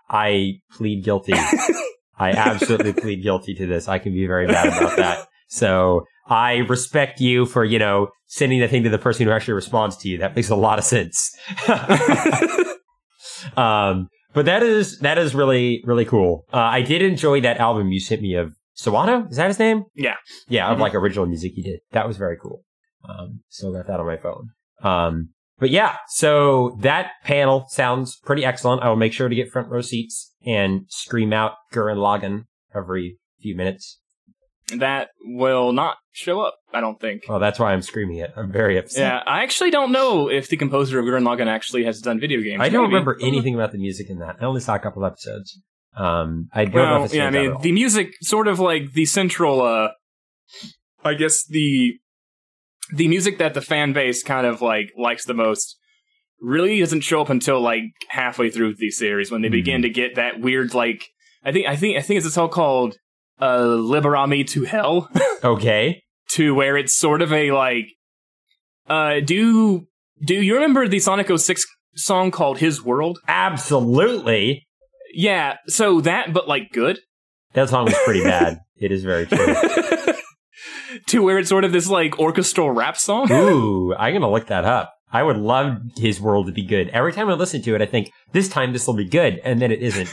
I 0.10 0.62
plead 0.72 1.04
guilty. 1.04 1.34
I 2.18 2.32
absolutely 2.32 2.94
plead 2.94 3.22
guilty 3.22 3.54
to 3.56 3.68
this. 3.68 3.88
I 3.88 4.00
can 4.00 4.14
be 4.14 4.26
very 4.26 4.48
bad 4.48 4.68
about 4.68 4.98
that. 4.98 5.28
So 5.48 6.06
I 6.28 6.58
respect 6.58 7.22
you 7.22 7.46
for, 7.46 7.64
you 7.64 7.78
know, 7.78 8.08
sending 8.26 8.60
the 8.62 8.68
thing 8.68 8.84
to 8.84 8.90
the 8.90 8.98
person 8.98 9.28
who 9.28 9.32
actually 9.32 9.54
responds 9.54 9.96
to 9.98 10.10
you. 10.10 10.18
That 10.18 10.36
makes 10.36 10.50
a 10.50 10.56
lot 10.56 10.80
of 10.80 10.86
sense. 10.86 11.36
um, 13.58 14.08
but 14.34 14.46
that 14.46 14.64
is, 14.64 15.00
that 15.00 15.18
is 15.18 15.36
really, 15.36 15.82
really 15.86 16.06
cool. 16.06 16.46
Uh, 16.52 16.58
I 16.58 16.82
did 16.82 17.02
enjoy 17.02 17.42
that 17.42 17.58
album 17.58 17.92
you 17.92 18.00
sent 18.00 18.22
me 18.22 18.36
of 18.36 18.54
Sawano. 18.78 19.30
Is 19.30 19.38
that 19.38 19.48
his 19.48 19.60
name? 19.60 19.84
Yeah. 19.96 20.16
Yeah. 20.48 20.70
Of 20.70 20.78
Mhm. 20.78 20.82
like 20.82 20.96
original 20.96 21.26
music 21.26 21.54
he 21.56 21.62
did. 21.64 21.80
That 21.92 22.08
was 22.08 22.18
very 22.18 22.38
cool. 22.42 22.64
Um, 23.08 23.42
still 23.50 23.72
got 23.74 23.88
that 23.88 24.00
on 24.00 24.06
my 24.06 24.18
phone. 24.18 24.50
Um, 24.82 25.30
but 25.60 25.70
yeah, 25.70 25.98
so 26.10 26.78
that 26.82 27.12
panel 27.24 27.66
sounds 27.70 28.18
pretty 28.18 28.44
excellent. 28.44 28.82
I 28.84 28.90
will 28.90 28.96
make 28.98 29.14
sure 29.14 29.30
to 29.30 29.36
get 29.36 29.50
front 29.52 29.70
row 29.70 29.82
seats 29.82 30.34
and 30.46 30.82
scream 30.90 31.32
out 31.32 31.54
Gurren 31.74 31.98
Lagann 31.98 32.46
every 32.76 33.18
few 33.42 33.56
minutes. 33.56 34.00
that 34.78 35.10
will 35.24 35.72
not 35.74 35.98
show 36.12 36.40
up. 36.42 36.56
I 36.74 36.82
don't 36.82 37.00
think. 37.00 37.22
Oh, 37.30 37.38
that's 37.38 37.60
why 37.60 37.72
I'm 37.72 37.84
screaming 37.84 38.18
it. 38.18 38.32
I'm 38.36 38.52
very 38.52 38.80
upset. 38.80 39.00
Yeah, 39.00 39.22
I 39.32 39.44
actually 39.44 39.70
don't 39.70 39.92
know 39.92 40.28
if 40.28 40.50
the 40.50 40.58
composer 40.58 40.98
of 40.98 41.06
Gurren 41.06 41.22
Lagann 41.22 41.46
actually 41.46 41.84
has 41.84 42.02
done 42.02 42.20
video 42.20 42.42
games. 42.42 42.60
I 42.62 42.70
don't 42.70 42.86
Maybe. 42.86 42.94
remember 42.96 43.16
anything 43.22 43.54
about 43.54 43.74
the 43.74 43.78
music 43.78 44.10
in 44.10 44.18
that. 44.20 44.38
I 44.42 44.46
only 44.46 44.62
saw 44.62 44.74
a 44.74 44.80
couple 44.80 45.06
episodes. 45.06 45.62
Um, 45.98 46.50
I 46.54 46.66
don't 46.66 46.74
know 46.76 46.98
if 47.00 47.06
it's 47.06 47.14
yeah, 47.14 47.28
I 47.28 47.30
mean, 47.30 47.56
the 47.62 47.72
music, 47.72 48.14
sort 48.22 48.48
of 48.48 48.60
like 48.60 48.94
the 48.94 49.06
central, 49.06 49.62
uh, 49.62 49.90
I 51.04 51.14
guess 51.14 51.46
the 51.46 51.94
the 52.94 53.08
music 53.08 53.38
that 53.40 53.54
the 53.54 53.62
fan 53.62 53.94
base 53.94 54.22
kind 54.24 54.46
of 54.46 54.62
like 54.62 54.92
likes 54.98 55.26
the 55.26 55.34
most 55.34 55.78
really 56.40 56.80
doesn't 56.80 57.02
show 57.02 57.22
up 57.22 57.30
until 57.30 57.60
like 57.62 57.84
halfway 58.10 58.50
through 58.50 58.76
the 58.76 58.92
series 58.92 59.32
when 59.32 59.42
they 59.42 59.48
Hmm. 59.48 59.54
begin 59.54 59.82
to 59.84 59.90
get 59.90 60.16
that 60.16 60.40
weird 60.40 60.74
like 60.74 61.04
I 61.44 61.52
think 61.52 61.68
I 61.68 61.76
think 61.76 61.98
I 61.98 62.02
think 62.02 62.18
it's 62.18 62.28
a 62.28 62.32
song 62.32 62.50
called 62.50 62.98
uh 63.42 63.60
Libera 63.66 64.28
me 64.28 64.44
to 64.46 64.64
Hell 64.66 65.10
okay. 65.44 66.04
to 66.32 66.54
where 66.54 66.78
it's 66.78 66.96
sort 66.96 67.22
of 67.22 67.32
a 67.34 67.52
like 67.52 67.88
uh 68.88 69.20
do 69.22 69.88
do 70.24 70.36
you 70.36 70.54
remember 70.56 70.88
the 70.88 71.00
Sonic 71.00 71.28
06 71.36 71.66
song 71.96 72.30
called 72.32 72.60
His 72.60 72.84
World? 72.84 73.20
Absolutely. 73.28 74.68
Yeah, 75.16 75.58
so 75.68 76.02
that 76.02 76.34
but 76.34 76.48
like 76.48 76.72
good. 76.72 77.00
That 77.54 77.70
song 77.70 77.86
was 77.86 77.96
pretty 78.06 78.24
bad. 78.24 78.60
It 78.78 78.92
is 78.92 79.06
very 79.06 79.26
true. 79.26 79.56
to 81.08 81.24
where 81.24 81.38
it's 81.40 81.48
sort 81.48 81.64
of 81.64 81.72
this 81.72 81.90
like 81.90 82.20
orchestral 82.20 82.72
rap 82.72 82.98
song. 82.98 83.32
Ooh, 83.32 83.94
I'm 83.98 84.14
gonna 84.14 84.30
look 84.30 84.48
that 84.48 84.66
up. 84.66 84.94
I 85.12 85.24
would 85.24 85.38
love 85.38 85.78
his 85.96 86.20
world 86.20 86.48
to 86.48 86.52
be 86.52 86.66
good. 86.66 86.90
Every 86.90 87.14
time 87.14 87.30
I 87.30 87.34
listen 87.36 87.62
to 87.62 87.76
it, 87.76 87.82
I 87.82 87.86
think 87.86 88.12
this 88.34 88.50
time 88.50 88.74
this 88.74 88.86
will 88.86 88.96
be 88.96 89.08
good, 89.08 89.40
and 89.46 89.62
then 89.62 89.72
it 89.72 89.82
isn't. 89.82 90.10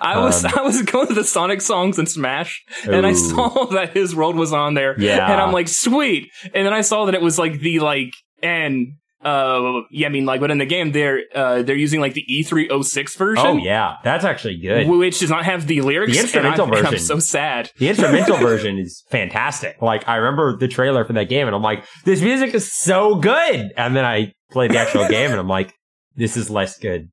I 0.00 0.18
was 0.20 0.44
Um, 0.44 0.52
I 0.54 0.60
was 0.62 0.82
going 0.82 1.08
to 1.08 1.14
the 1.14 1.24
Sonic 1.24 1.62
songs 1.62 1.98
in 1.98 2.04
Smash, 2.06 2.62
and 2.84 3.06
I 3.06 3.14
saw 3.14 3.64
that 3.72 3.94
his 3.96 4.14
world 4.14 4.36
was 4.36 4.52
on 4.52 4.74
there, 4.74 4.94
Yeah. 5.00 5.32
and 5.32 5.40
I'm 5.40 5.52
like, 5.52 5.68
sweet. 5.68 6.28
And 6.54 6.66
then 6.66 6.74
I 6.74 6.82
saw 6.82 7.06
that 7.06 7.14
it 7.14 7.22
was 7.22 7.38
like 7.38 7.60
the 7.60 7.80
like 7.80 8.12
and 8.42 8.88
uh 9.24 9.82
yeah, 9.90 10.06
I 10.06 10.10
mean 10.10 10.24
like, 10.26 10.40
but 10.40 10.50
in 10.50 10.58
the 10.58 10.66
game 10.66 10.92
they're 10.92 11.20
uh 11.34 11.62
they're 11.62 11.76
using 11.76 12.00
like 12.00 12.14
the 12.14 12.24
E306 12.30 13.16
version. 13.16 13.46
Oh 13.46 13.56
yeah, 13.56 13.96
that's 14.02 14.24
actually 14.24 14.58
good. 14.58 14.88
Which 14.88 15.20
does 15.20 15.30
not 15.30 15.44
have 15.44 15.66
the 15.66 15.80
lyrics. 15.80 16.12
The 16.14 16.20
instrumental 16.20 16.66
and 16.66 16.74
I'm, 16.76 16.84
version. 16.84 16.98
so 16.98 17.18
sad. 17.18 17.70
The 17.78 17.88
instrumental 17.88 18.36
version 18.38 18.78
is 18.78 19.04
fantastic. 19.10 19.80
Like 19.80 20.08
I 20.08 20.16
remember 20.16 20.56
the 20.56 20.68
trailer 20.68 21.04
for 21.04 21.12
that 21.14 21.28
game, 21.28 21.46
and 21.46 21.54
I'm 21.54 21.62
like, 21.62 21.84
this 22.04 22.20
music 22.20 22.54
is 22.54 22.72
so 22.72 23.14
good. 23.16 23.70
And 23.76 23.94
then 23.96 24.04
I 24.04 24.32
played 24.50 24.72
the 24.72 24.78
actual 24.78 25.08
game, 25.08 25.30
and 25.30 25.38
I'm 25.40 25.48
like, 25.48 25.72
this 26.16 26.36
is 26.36 26.50
less 26.50 26.78
good. 26.78 27.08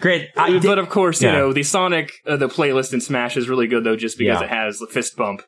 Great. 0.00 0.28
I 0.36 0.50
did- 0.50 0.62
but 0.62 0.78
of 0.78 0.88
course, 0.90 1.22
you 1.22 1.30
know 1.32 1.52
the 1.52 1.62
Sonic 1.62 2.12
uh, 2.26 2.36
the 2.36 2.48
playlist 2.48 2.92
in 2.92 3.00
Smash 3.00 3.36
is 3.36 3.48
really 3.48 3.66
good 3.66 3.84
though, 3.84 3.96
just 3.96 4.18
because 4.18 4.40
Yeah. 4.40 4.46
it 4.46 4.50
has 4.50 4.78
the 4.78 4.86
fist 4.86 5.16
bump. 5.16 5.42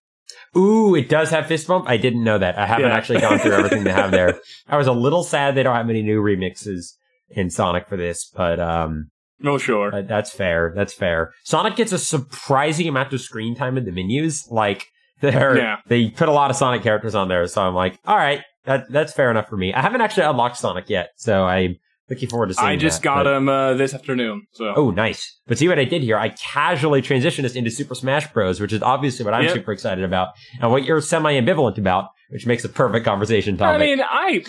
Ooh, 0.56 0.94
it 0.94 1.08
does 1.08 1.30
have 1.30 1.46
fist 1.46 1.66
bump. 1.68 1.88
I 1.88 1.96
didn't 1.96 2.24
know 2.24 2.38
that. 2.38 2.58
I 2.58 2.66
haven't 2.66 2.86
Yeah. 2.88 2.96
actually 2.96 3.20
gone 3.20 3.38
through 3.38 3.52
everything 3.52 3.84
they 3.84 3.92
have 3.92 4.10
there. 4.10 4.40
I 4.68 4.76
was 4.76 4.86
a 4.86 4.92
little 4.92 5.22
sad 5.22 5.54
they 5.54 5.62
don't 5.62 5.76
have 5.76 5.88
any 5.90 6.02
new 6.02 6.20
remixes 6.22 6.92
in 7.30 7.50
Sonic 7.50 7.86
for 7.88 7.96
this, 7.96 8.30
but 8.34 8.58
um, 8.60 9.10
Oh 9.44 9.58
sure. 9.58 9.94
uh, 9.94 10.02
that's 10.02 10.30
fair. 10.32 10.72
That's 10.74 10.92
fair. 10.94 11.32
Sonic 11.44 11.76
gets 11.76 11.92
a 11.92 11.98
surprising 11.98 12.88
amount 12.88 13.12
of 13.12 13.20
screen 13.20 13.54
time 13.54 13.76
in 13.78 13.84
the 13.84 13.92
menus. 13.92 14.46
Like 14.50 14.86
they're 15.20 15.56
Yeah. 15.58 15.76
they 15.86 16.10
put 16.10 16.28
a 16.28 16.32
lot 16.32 16.50
of 16.50 16.56
Sonic 16.56 16.82
characters 16.82 17.14
on 17.14 17.28
there, 17.28 17.46
so 17.46 17.62
I'm 17.62 17.74
like, 17.74 17.98
all 18.06 18.16
right, 18.16 18.42
That 18.64 18.90
that's 18.90 19.12
fair 19.12 19.30
enough 19.30 19.48
for 19.48 19.56
me. 19.56 19.72
I 19.72 19.80
haven't 19.80 20.00
actually 20.00 20.24
unlocked 20.24 20.56
Sonic 20.56 20.88
yet, 20.90 21.10
so 21.16 21.44
I'm 21.44 21.76
looking 22.11 22.28
forward 22.28 22.48
to 22.48 22.54
seeing. 22.54 22.66
You. 22.68 22.72
I 22.72 22.76
just 22.76 23.00
that, 23.00 23.04
got 23.04 23.24
but- 23.24 23.36
him 23.36 23.48
uh, 23.48 23.74
this 23.74 23.94
afternoon. 23.94 24.46
So 24.52 24.72
Oh, 24.76 24.90
nice. 24.90 25.38
But 25.46 25.59
see 25.59 25.68
what 25.68 25.78
I 25.78 25.84
did 25.84 26.02
here? 26.02 26.16
I 26.18 26.30
casually 26.30 27.02
transitioned 27.02 27.44
us 27.44 27.54
into 27.54 27.70
Super 27.70 27.94
Smash 27.94 28.32
Bros., 28.32 28.61
which 28.61 28.72
is 28.72 28.82
obviously 28.82 29.24
what 29.24 29.34
I'm 29.34 29.44
Yep. 29.44 29.54
super 29.54 29.72
excited 29.72 30.04
about, 30.04 30.28
and 30.61 30.70
what 30.70 30.84
you're 30.84 31.00
semi 31.00 31.34
ambivalent 31.40 31.78
about, 31.78 32.06
which 32.30 32.46
makes 32.46 32.64
a 32.64 32.68
perfect 32.68 33.04
conversation 33.04 33.56
topic. 33.56 33.80
I 33.80 33.84
mean, 33.84 34.00
I. 34.02 34.44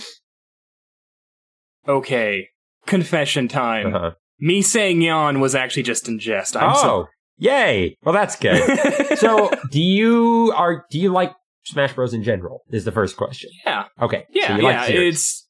Okay, 1.87 2.49
confession 2.85 3.47
time. 3.47 3.95
Uh-huh. 3.95 4.11
Me 4.39 4.61
saying 4.61 5.01
yawn 5.01 5.39
was 5.39 5.55
actually 5.55 5.83
just 5.83 6.07
in 6.07 6.19
jest. 6.19 6.55
I'm 6.55 6.71
oh, 6.75 7.07
yay! 7.37 7.97
Well, 8.03 8.13
that's 8.13 8.35
good. 8.35 9.17
so, 9.17 9.49
do 9.71 9.81
you 9.81 10.53
are 10.55 10.85
do 10.91 10.99
you 10.99 11.11
like 11.11 11.33
Smash 11.65 11.93
Bros. 11.93 12.13
in 12.13 12.23
general? 12.23 12.61
Is 12.69 12.85
the 12.85 12.91
first 12.91 13.17
question. 13.17 13.49
yeah, 13.65 13.85
Okay. 14.01 14.25
yeah, 14.31 14.47
so 14.47 14.61
yeah. 14.61 14.81
like 14.81 14.89
it's 14.91 15.47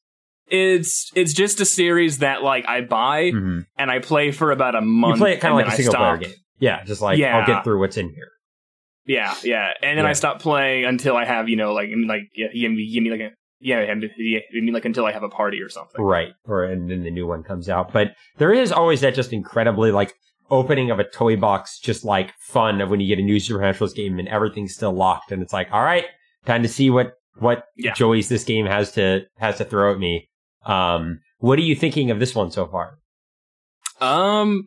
it's 0.50 1.10
it's 1.14 1.32
just 1.32 1.60
a 1.60 1.64
series 1.64 2.18
that 2.18 2.42
like 2.42 2.66
I 2.68 2.80
buy 2.82 3.30
Mhm. 3.30 3.64
and 3.78 3.90
I 3.90 3.98
play 4.00 4.30
for 4.32 4.50
about 4.50 4.74
a 4.74 4.80
month. 4.80 5.16
You 5.16 5.20
play 5.24 5.32
it 5.34 5.40
kind 5.40 5.52
of 5.52 5.56
like 5.56 5.66
a 5.68 5.70
I 5.72 5.76
single 5.76 5.94
player 5.94 6.16
game. 6.18 6.32
Yeah, 6.58 6.84
just 6.84 7.00
like 7.02 7.18
Yeah. 7.18 7.38
I'll 7.38 7.46
get 7.46 7.64
through 7.64 7.80
what's 7.80 7.96
in 7.96 8.08
here. 8.10 8.28
Yeah, 9.06 9.34
yeah, 9.42 9.70
and 9.82 9.96
then 9.98 10.04
Yeah. 10.04 10.10
I 10.10 10.12
stop 10.12 10.40
playing 10.40 10.84
until 10.84 11.16
I 11.16 11.24
have 11.24 11.48
you 11.48 11.56
know 11.56 11.72
like 11.72 11.88
like 12.06 12.22
yeah, 12.34 12.48
give 12.54 12.70
me 12.72 12.90
give 12.92 13.02
me 13.02 13.10
like 13.10 13.20
a 13.20 13.30
yeah, 13.62 13.78
I 13.80 13.94
mean 13.94 14.72
like 14.72 14.84
until 14.84 15.04
I 15.04 15.12
have 15.12 15.22
a 15.22 15.28
party 15.28 15.60
or 15.60 15.68
something. 15.68 16.00
Right. 16.02 16.32
Or 16.46 16.64
and 16.64 16.90
then 16.90 17.02
the 17.02 17.10
new 17.10 17.26
one 17.26 17.42
comes 17.42 17.68
out. 17.68 17.92
But 17.92 18.12
there 18.38 18.52
is 18.52 18.72
always 18.72 19.00
that 19.02 19.14
just 19.14 19.32
incredibly 19.32 19.90
like 19.92 20.14
opening 20.50 20.90
of 20.90 20.98
a 20.98 21.04
toy 21.04 21.36
box, 21.36 21.78
just 21.78 22.04
like 22.04 22.32
fun 22.40 22.80
of 22.80 22.90
when 22.90 23.00
you 23.00 23.06
get 23.06 23.18
a 23.20 23.24
new 23.24 23.38
Super 23.38 23.60
Smash 23.60 23.78
Bros. 23.78 23.92
game 23.92 24.18
and 24.18 24.28
everything's 24.28 24.74
still 24.74 24.92
locked 24.92 25.30
and 25.30 25.42
it's 25.42 25.52
like, 25.52 25.68
all 25.72 25.82
right, 25.82 26.06
time 26.46 26.62
to 26.62 26.68
see 26.68 26.88
what 26.90 27.12
what 27.38 27.64
Yeah. 27.76 27.92
joys 27.94 28.28
this 28.28 28.44
game 28.44 28.64
has 28.66 28.92
to 28.92 29.22
has 29.38 29.58
to 29.58 29.64
throw 29.64 29.92
at 29.92 29.98
me. 29.98 30.28
Um 30.64 31.20
what 31.38 31.58
are 31.58 31.62
you 31.62 31.74
thinking 31.74 32.10
of 32.10 32.20
this 32.20 32.34
one 32.34 32.50
so 32.50 32.66
far? 32.66 32.98
Um, 34.00 34.66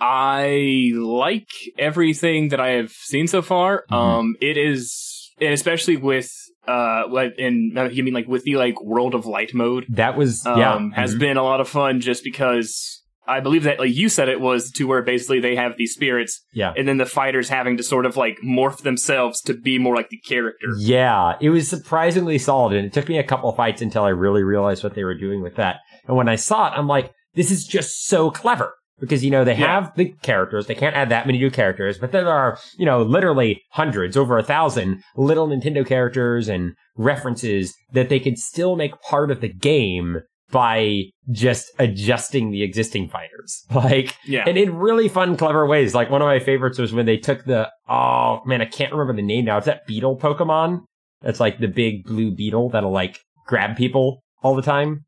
I 0.00 0.90
like 0.94 1.48
everything 1.78 2.48
that 2.50 2.60
I 2.60 2.72
have 2.72 2.90
seen 2.90 3.26
so 3.26 3.42
far. 3.42 3.84
Mhm. 3.90 3.96
Um, 3.96 4.36
it 4.40 4.56
is, 4.56 5.32
and 5.40 5.52
especially 5.52 5.96
with 5.96 6.30
uh, 6.66 7.04
what 7.08 7.38
in 7.38 7.72
you 7.92 8.02
mean 8.04 8.14
like 8.14 8.26
with 8.26 8.44
the 8.44 8.56
like 8.56 8.80
World 8.82 9.14
of 9.14 9.26
Light 9.26 9.54
mode, 9.54 9.86
That 9.88 10.16
was 10.16 10.44
um, 10.46 10.58
yeah. 10.58 10.88
has 10.94 11.14
mhm. 11.14 11.18
been 11.20 11.36
a 11.36 11.42
lot 11.42 11.60
of 11.60 11.68
fun 11.68 12.00
just 12.00 12.24
because. 12.24 13.02
I 13.26 13.40
believe 13.40 13.62
that, 13.64 13.78
like 13.78 13.94
you 13.94 14.08
said, 14.08 14.28
it 14.28 14.40
was 14.40 14.70
to 14.72 14.84
where 14.86 15.00
basically 15.02 15.40
they 15.40 15.56
have 15.56 15.76
these 15.76 15.94
spirits, 15.94 16.42
Yeah. 16.52 16.74
and 16.76 16.86
then 16.86 16.98
the 16.98 17.06
fighters 17.06 17.48
having 17.48 17.76
to 17.78 17.82
sort 17.82 18.04
of 18.06 18.16
like 18.16 18.38
morph 18.44 18.82
themselves 18.82 19.40
to 19.42 19.54
be 19.54 19.78
more 19.78 19.94
like 19.96 20.10
the 20.10 20.18
character. 20.18 20.66
Yeah, 20.78 21.36
it 21.40 21.50
was 21.50 21.68
surprisingly 21.68 22.38
solid, 22.38 22.74
and 22.76 22.86
it 22.86 22.92
took 22.92 23.08
me 23.08 23.18
a 23.18 23.22
couple 23.24 23.48
of 23.50 23.56
fights 23.56 23.80
until 23.82 24.04
I 24.04 24.10
really 24.10 24.42
realized 24.42 24.84
what 24.84 24.94
they 24.94 25.04
were 25.04 25.14
doing 25.18 25.42
with 25.42 25.56
that. 25.56 25.76
And 26.06 26.16
when 26.16 26.28
I 26.28 26.36
saw 26.36 26.68
it, 26.68 26.74
I'm 26.76 26.86
like, 26.88 27.12
this 27.34 27.50
is 27.50 27.64
just 27.66 28.06
so 28.06 28.30
clever 28.30 28.74
because 29.00 29.24
you 29.24 29.30
know 29.30 29.42
they 29.44 29.52
Yeah. 29.56 29.66
have 29.80 29.96
the 29.96 30.14
characters, 30.22 30.66
they 30.66 30.74
can't 30.74 30.94
add 30.94 31.08
that 31.08 31.26
many 31.26 31.38
new 31.38 31.50
characters, 31.50 31.98
but 31.98 32.12
there 32.12 32.28
are 32.28 32.58
you 32.78 32.86
know 32.86 33.02
literally 33.02 33.62
hundreds, 33.72 34.16
over 34.16 34.38
a 34.38 34.42
thousand 34.42 35.02
little 35.16 35.48
Nintendo 35.48 35.84
characters 35.86 36.48
and 36.48 36.74
references 36.96 37.74
that 37.92 38.08
they 38.08 38.20
could 38.20 38.38
still 38.38 38.76
make 38.76 39.00
part 39.02 39.30
of 39.30 39.40
the 39.40 39.48
game 39.52 40.20
by 40.54 41.02
just 41.32 41.72
adjusting 41.80 42.52
the 42.52 42.62
existing 42.62 43.08
fighters, 43.08 43.64
like 43.74 44.16
Yeah, 44.24 44.44
and 44.46 44.56
in 44.56 44.76
really 44.76 45.08
fun, 45.08 45.36
clever 45.36 45.66
ways. 45.66 45.96
Like 45.96 46.10
one 46.10 46.22
of 46.22 46.26
my 46.26 46.38
favorites 46.38 46.78
was 46.78 46.92
when 46.92 47.06
they 47.06 47.16
took 47.16 47.44
the 47.44 47.70
oh 47.88 48.40
man, 48.46 48.62
I 48.62 48.66
can't 48.66 48.92
remember 48.92 49.14
the 49.14 49.26
name 49.26 49.46
now. 49.46 49.58
It's 49.58 49.66
that 49.66 49.84
beetle 49.86 50.16
Pokemon. 50.16 50.82
That's 51.22 51.40
like 51.40 51.58
the 51.58 51.66
big 51.66 52.04
blue 52.04 52.30
beetle 52.30 52.70
that'll 52.70 52.92
like 52.92 53.18
grab 53.48 53.76
people 53.76 54.22
all 54.42 54.54
the 54.54 54.62
time. 54.62 55.03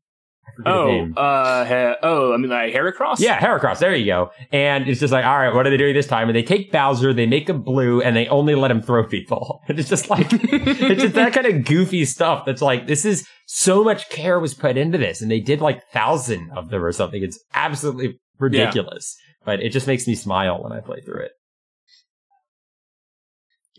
I 0.47 0.51
forget 0.55 0.73
the 0.73 1.13
oh, 1.17 1.21
uh, 1.21 1.65
he- 1.65 1.97
oh, 2.03 2.33
I 2.33 2.37
mean 2.37 2.49
like 2.49 2.73
Heracross. 2.73 3.19
Yeah, 3.19 3.39
Heracross. 3.39 3.79
There 3.79 3.95
you 3.95 4.05
go. 4.05 4.31
And 4.51 4.87
it's 4.87 4.99
just 4.99 5.11
like, 5.13 5.25
all 5.25 5.37
right, 5.37 5.53
what 5.53 5.67
are 5.67 5.69
they 5.69 5.77
doing 5.77 5.93
this 5.93 6.07
time? 6.07 6.29
And 6.29 6.35
they 6.35 6.43
take 6.43 6.71
Bowser, 6.71 7.13
they 7.13 7.25
make 7.25 7.49
him 7.49 7.61
blue, 7.61 8.01
and 8.01 8.15
they 8.15 8.27
only 8.27 8.55
let 8.55 8.71
him 8.71 8.81
throw 8.81 9.05
people. 9.05 9.61
And 9.67 9.77
it's 9.79 9.89
just 9.89 10.09
like, 10.09 10.27
it's 10.31 11.01
just 11.01 11.15
that 11.15 11.33
kind 11.33 11.45
of 11.45 11.65
goofy 11.65 12.05
stuff 12.05 12.45
that's 12.45 12.61
like, 12.61 12.87
this 12.87 13.03
is 13.03 13.27
so 13.45 13.83
much 13.83 14.09
care 14.09 14.39
was 14.39 14.53
put 14.53 14.77
into 14.77 14.97
this. 14.97 15.21
And 15.21 15.29
they 15.29 15.39
did 15.41 15.59
like 15.61 15.83
thousand 15.91 16.49
of 16.55 16.69
them 16.69 16.83
or 16.83 16.91
something. 16.93 17.21
It's 17.21 17.37
absolutely 17.53 18.17
ridiculous. 18.39 19.15
But 19.45 19.61
it 19.61 19.69
just 19.71 19.87
makes 19.87 20.07
me 20.07 20.15
smile 20.15 20.63
when 20.63 20.71
I 20.71 20.79
play 20.79 21.01
through 21.01 21.23
it. 21.23 21.31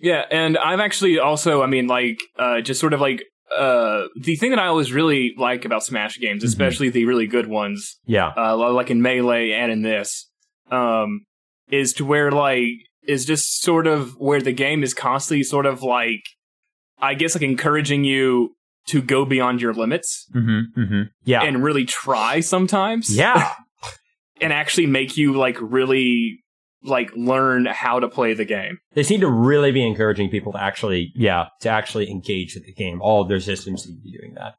Yeah, 0.01 0.23
and 0.31 0.57
I've 0.57 0.81
actually 0.81 1.19
also, 1.19 1.63
I 1.63 1.67
mean, 1.67 1.87
like, 1.89 2.21
uh, 2.39 2.61
just 2.61 2.79
sort 2.81 2.93
of 2.93 3.01
like, 3.01 3.25
uh, 3.57 4.05
the 4.21 4.37
thing 4.37 4.51
that 4.51 4.59
I 4.59 4.67
always 4.67 4.93
really 4.93 5.35
like 5.39 5.65
about 5.65 5.85
Smash 5.85 6.19
games, 6.19 6.43
Mhm. 6.43 6.47
especially 6.49 6.89
the 6.91 7.05
really 7.07 7.27
good 7.27 7.47
ones, 7.47 7.99
Yeah. 8.07 8.33
uh, 8.37 8.57
like 8.73 8.91
in 8.91 9.01
Melee 9.03 9.53
and 9.53 9.71
in 9.73 9.83
this, 9.83 10.29
um, 10.71 11.25
is 11.71 11.93
to 11.95 12.05
where, 12.05 12.31
like, 12.31 12.69
is 13.07 13.25
just 13.25 13.63
sort 13.63 13.87
of 13.87 14.17
where 14.19 14.41
the 14.41 14.53
game 14.53 14.83
is 14.83 14.93
constantly 14.95 15.43
sort 15.43 15.67
of 15.67 15.83
like, 15.83 16.23
I 17.01 17.15
guess, 17.15 17.35
like 17.35 17.43
encouraging 17.43 18.05
you 18.05 18.55
to 18.89 19.01
go 19.01 19.25
beyond 19.25 19.61
your 19.63 19.73
limits 19.75 20.27
Mm-hmm. 20.35 20.81
Mm-hmm. 20.81 21.03
Yeah. 21.25 21.43
and 21.43 21.63
really 21.63 21.85
try 21.85 22.41
sometimes. 22.41 23.15
yeah. 23.15 23.55
And 24.41 24.53
actually 24.53 24.87
make 24.87 25.17
you, 25.17 25.33
like, 25.37 25.57
really, 25.61 26.45
like, 26.83 27.11
learn 27.17 27.67
how 27.67 27.99
to 28.01 28.09
play 28.09 28.35
the 28.35 28.45
game. 28.45 28.79
They 28.95 29.03
seem 29.03 29.21
to 29.21 29.29
really 29.31 29.73
be 29.73 29.87
encouraging 29.87 30.31
people 30.31 30.53
to 30.53 30.63
actually, 30.63 31.13
yeah, 31.15 31.47
to 31.61 31.69
actually 31.69 32.11
engage 32.11 32.55
with 32.55 32.65
the 32.67 32.73
game. 32.73 33.01
All 33.03 33.23
of 33.23 33.29
their 33.29 33.41
systems 33.41 33.85
seem 33.85 33.97
to 33.97 34.03
be 34.03 34.17
doing 34.17 34.35
that. 34.35 34.55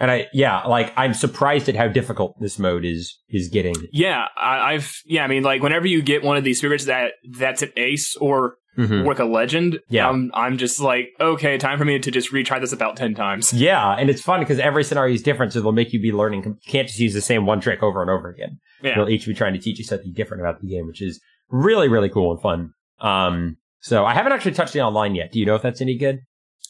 And 0.00 0.12
I, 0.12 0.28
yeah, 0.32 0.62
like 0.64 0.92
I'm 0.96 1.12
surprised 1.12 1.68
at 1.68 1.74
how 1.74 1.88
difficult 1.88 2.36
this 2.40 2.56
mode 2.58 2.84
is 2.84 3.18
is 3.28 3.48
getting. 3.48 3.74
Yeah, 3.92 4.26
I, 4.36 4.74
I've 4.74 4.92
yeah. 5.04 5.24
I 5.24 5.26
mean, 5.26 5.42
like 5.42 5.60
whenever 5.60 5.88
you 5.88 6.02
get 6.02 6.22
one 6.22 6.36
of 6.36 6.44
these 6.44 6.58
spirits 6.58 6.84
that 6.84 7.14
that's 7.36 7.62
an 7.62 7.72
ace 7.76 8.14
or 8.16 8.54
Mhm. 8.78 9.04
like 9.04 9.18
a 9.18 9.24
legend, 9.24 9.80
Yeah. 9.88 10.08
I'm 10.08 10.30
I'm 10.34 10.56
just 10.56 10.78
like 10.78 11.08
okay, 11.20 11.58
time 11.58 11.78
for 11.78 11.84
me 11.84 11.98
to 11.98 12.10
just 12.12 12.30
retry 12.32 12.60
this 12.60 12.72
about 12.72 12.96
ten 12.96 13.16
times. 13.16 13.52
Yeah, 13.52 13.90
and 13.98 14.08
it's 14.08 14.22
fun 14.22 14.38
because 14.38 14.60
every 14.60 14.84
scenario 14.84 15.12
is 15.16 15.22
different, 15.22 15.52
so 15.52 15.60
they'll 15.60 15.72
make 15.72 15.92
you 15.92 16.00
be 16.00 16.12
learning. 16.12 16.44
You 16.44 16.56
can't 16.68 16.86
just 16.86 17.00
use 17.00 17.12
the 17.12 17.20
same 17.20 17.44
one 17.44 17.60
trick 17.60 17.82
over 17.82 18.00
and 18.00 18.08
over 18.08 18.28
again. 18.30 18.60
Yeah, 18.82 18.94
They'll 18.96 19.08
each 19.08 19.26
be 19.26 19.34
trying 19.34 19.54
to 19.54 19.58
teach 19.58 19.78
you 19.78 19.84
something 19.84 20.12
different 20.12 20.42
about 20.42 20.60
the 20.60 20.68
game, 20.68 20.86
which 20.86 21.02
is 21.02 21.20
really, 21.50 21.88
really 21.88 22.08
cool 22.08 22.32
and 22.32 22.40
fun. 22.40 22.70
Um, 23.00 23.56
so 23.80 24.04
I 24.04 24.14
haven't 24.14 24.32
actually 24.32 24.52
touched 24.52 24.72
the 24.72 24.82
online 24.82 25.14
yet. 25.14 25.32
Do 25.32 25.38
you 25.38 25.46
know 25.46 25.54
if 25.54 25.62
that's 25.62 25.80
any 25.80 25.96
good? 25.96 26.20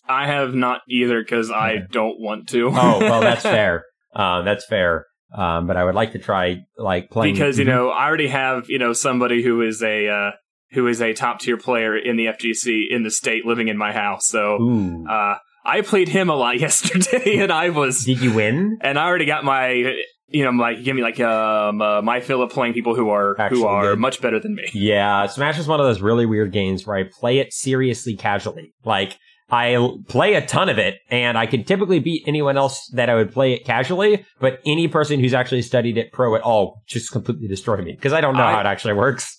I 0.09 0.27
have 0.27 0.55
not 0.55 0.81
either 0.89 1.23
because 1.23 1.51
I 1.51 1.77
don't 1.91 2.19
want 2.21 2.49
to. 2.51 2.69
Oh, 2.69 2.99
well, 3.01 3.21
that's 3.23 3.43
fair. 3.43 3.85
Uh, 4.15 4.43
that's 4.43 4.65
fair. 4.67 5.05
Um, 5.35 5.67
but 5.67 5.77
I 5.77 5.85
would 5.85 5.95
like 5.95 6.13
to 6.13 6.19
try 6.19 6.61
like 6.79 7.11
playing 7.11 7.35
because 7.35 7.59
you 7.59 7.65
Mhm. 7.67 7.69
know 7.69 7.89
I 7.91 8.07
already 8.07 8.29
have 8.29 8.71
you 8.71 8.79
know 8.79 8.95
somebody 8.95 9.43
who 9.43 9.61
is 9.61 9.83
a 9.83 10.09
uh, 10.09 10.31
who 10.73 10.87
is 10.87 11.03
a 11.03 11.13
top 11.13 11.41
tier 11.41 11.59
player 11.59 11.95
in 11.99 12.17
the 12.17 12.27
FGC 12.27 12.85
in 12.91 13.03
the 13.03 13.11
state 13.11 13.45
living 13.45 13.69
in 13.69 13.77
my 13.77 13.93
house. 13.93 14.27
So 14.29 15.05
uh, 15.07 15.35
I 15.67 15.83
played 15.83 16.09
him 16.09 16.31
a 16.31 16.35
lot 16.35 16.59
yesterday, 16.61 17.37
and 17.41 17.53
I 17.53 17.69
was 17.69 18.05
Did 18.07 18.23
you 18.23 18.33
win? 18.33 18.79
and 18.81 18.99
I 18.99 19.05
already 19.05 19.27
got 19.27 19.45
my 19.45 19.95
you 20.29 20.45
know 20.45 20.51
like 20.51 20.83
give 20.85 20.95
me 20.97 21.03
like 21.03 21.18
um 21.20 21.81
uh, 21.81 22.03
my 22.03 22.20
fill 22.20 22.43
of 22.43 22.51
playing 22.51 22.74
people 22.74 22.95
who 22.95 23.09
are 23.11 23.39
Actually 23.41 23.61
who 23.61 23.66
are 23.66 23.83
good. 23.91 23.99
much 23.99 24.20
better 24.20 24.39
than 24.41 24.55
me. 24.55 24.64
Yeah, 24.74 25.26
Smash 25.26 25.59
is 25.59 25.66
one 25.66 25.81
of 25.81 25.87
those 25.87 26.01
really 26.01 26.26
weird 26.26 26.53
games 26.53 26.87
where 26.87 26.97
I 26.97 27.05
play 27.05 27.39
it 27.39 27.53
seriously 27.53 28.16
casually. 28.16 28.74
Like, 28.85 29.16
I 29.51 29.74
l- 29.74 29.99
play 30.09 30.35
a 30.35 30.45
ton 30.47 30.68
of 30.68 30.76
it, 30.79 30.97
and 31.11 31.39
I 31.39 31.47
can 31.47 31.64
typically 31.64 32.01
beat 32.01 32.22
anyone 32.26 32.59
else 32.59 32.87
that 32.95 33.09
I 33.09 33.14
would 33.14 33.33
play 33.33 33.55
it 33.55 33.64
casually, 33.64 34.26
but 34.41 34.61
any 34.66 34.89
person 34.89 35.20
who's 35.20 35.33
actually 35.33 35.62
studied 35.62 35.97
it 35.97 36.12
pro 36.12 36.35
at 36.37 36.43
all 36.43 36.83
just 36.87 37.11
completely 37.12 37.49
destroy 37.49 37.79
me, 37.83 37.93
because 37.93 38.12
I 38.12 38.20
don't 38.20 38.35
know 38.37 38.43
I- 38.45 38.53
how 38.53 38.61
it 38.61 38.66
actually 38.66 38.95
works. 38.95 39.35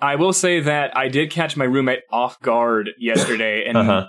I 0.00 0.16
will 0.16 0.32
say 0.34 0.60
that 0.60 0.94
I 0.96 1.08
did 1.08 1.30
catch 1.30 1.56
my 1.56 1.64
roommate 1.64 2.00
off 2.10 2.40
guard 2.40 2.90
yesterday, 2.98 3.64
and 3.66 3.76
Uh-huh. 3.78 4.06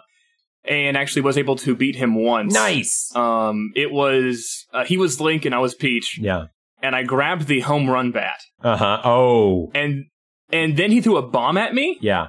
And 0.68 0.98
actually 0.98 1.22
was 1.22 1.38
able 1.38 1.56
to 1.58 1.76
beat 1.76 1.96
him 1.96 2.16
once. 2.16 2.54
Nice! 2.54 3.12
Um, 3.16 3.72
it 3.76 3.92
was 3.92 4.66
uh, 4.74 4.84
he 4.86 4.98
was 4.98 5.20
Link 5.22 5.46
and 5.46 5.56
I 5.56 5.60
was 5.60 5.74
Peach, 5.76 6.18
Yeah. 6.20 6.46
and 6.82 6.96
I 6.96 7.04
grabbed 7.04 7.48
the 7.48 7.62
home 7.62 7.90
run 7.90 8.12
bat, 8.12 8.40
Uh-huh. 8.64 9.02
Oh. 9.04 9.72
and 9.74 10.06
and 10.52 10.78
then 10.78 10.92
he 10.92 11.02
threw 11.02 11.18
a 11.18 11.22
bomb 11.28 11.58
at 11.58 11.74
me, 11.74 11.98
Yeah. 12.02 12.28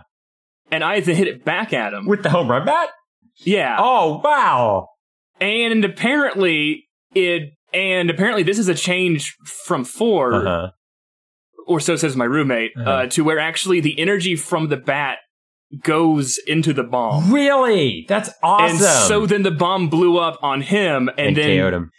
and 0.70 0.82
I 0.84 0.96
had 0.96 1.04
to 1.04 1.14
hit 1.14 1.28
it 1.28 1.44
back 1.44 1.72
at 1.72 1.92
him. 1.92 2.06
With 2.06 2.22
the 2.22 2.30
home 2.30 2.48
run 2.50 2.64
bat? 2.66 2.90
yeah, 3.44 3.76
Oh, 3.78 4.20
wow! 4.24 4.88
and 5.40 5.84
apparently 5.84 6.88
it 7.14 7.52
and 7.72 8.08
apparently 8.10 8.42
this 8.42 8.58
is 8.58 8.68
a 8.68 8.74
change 8.74 9.34
from 9.44 9.84
4 9.84 10.34
Uh-huh. 10.34 10.70
or 11.66 11.80
so 11.80 11.96
says 11.96 12.16
my 12.16 12.24
roommate, 12.24 12.72
uh 12.76 12.80
Uh-huh. 12.80 13.06
to 13.08 13.24
where 13.24 13.38
actually 13.38 13.80
the 13.80 13.98
energy 14.00 14.34
from 14.36 14.68
the 14.68 14.76
bat 14.76 15.18
goes 15.82 16.38
into 16.46 16.72
the 16.72 16.82
bomb. 16.82 17.32
Really? 17.32 18.06
That's 18.08 18.30
awesome! 18.42 18.76
And 18.76 18.84
so 19.08 19.26
then 19.26 19.42
the 19.42 19.50
bomb 19.50 19.88
blew 19.88 20.18
up 20.18 20.38
on 20.42 20.60
him, 20.62 21.08
and, 21.16 21.28
and 21.28 21.36
then 21.36 21.58
KO'd 21.58 21.74
him. 21.74 21.90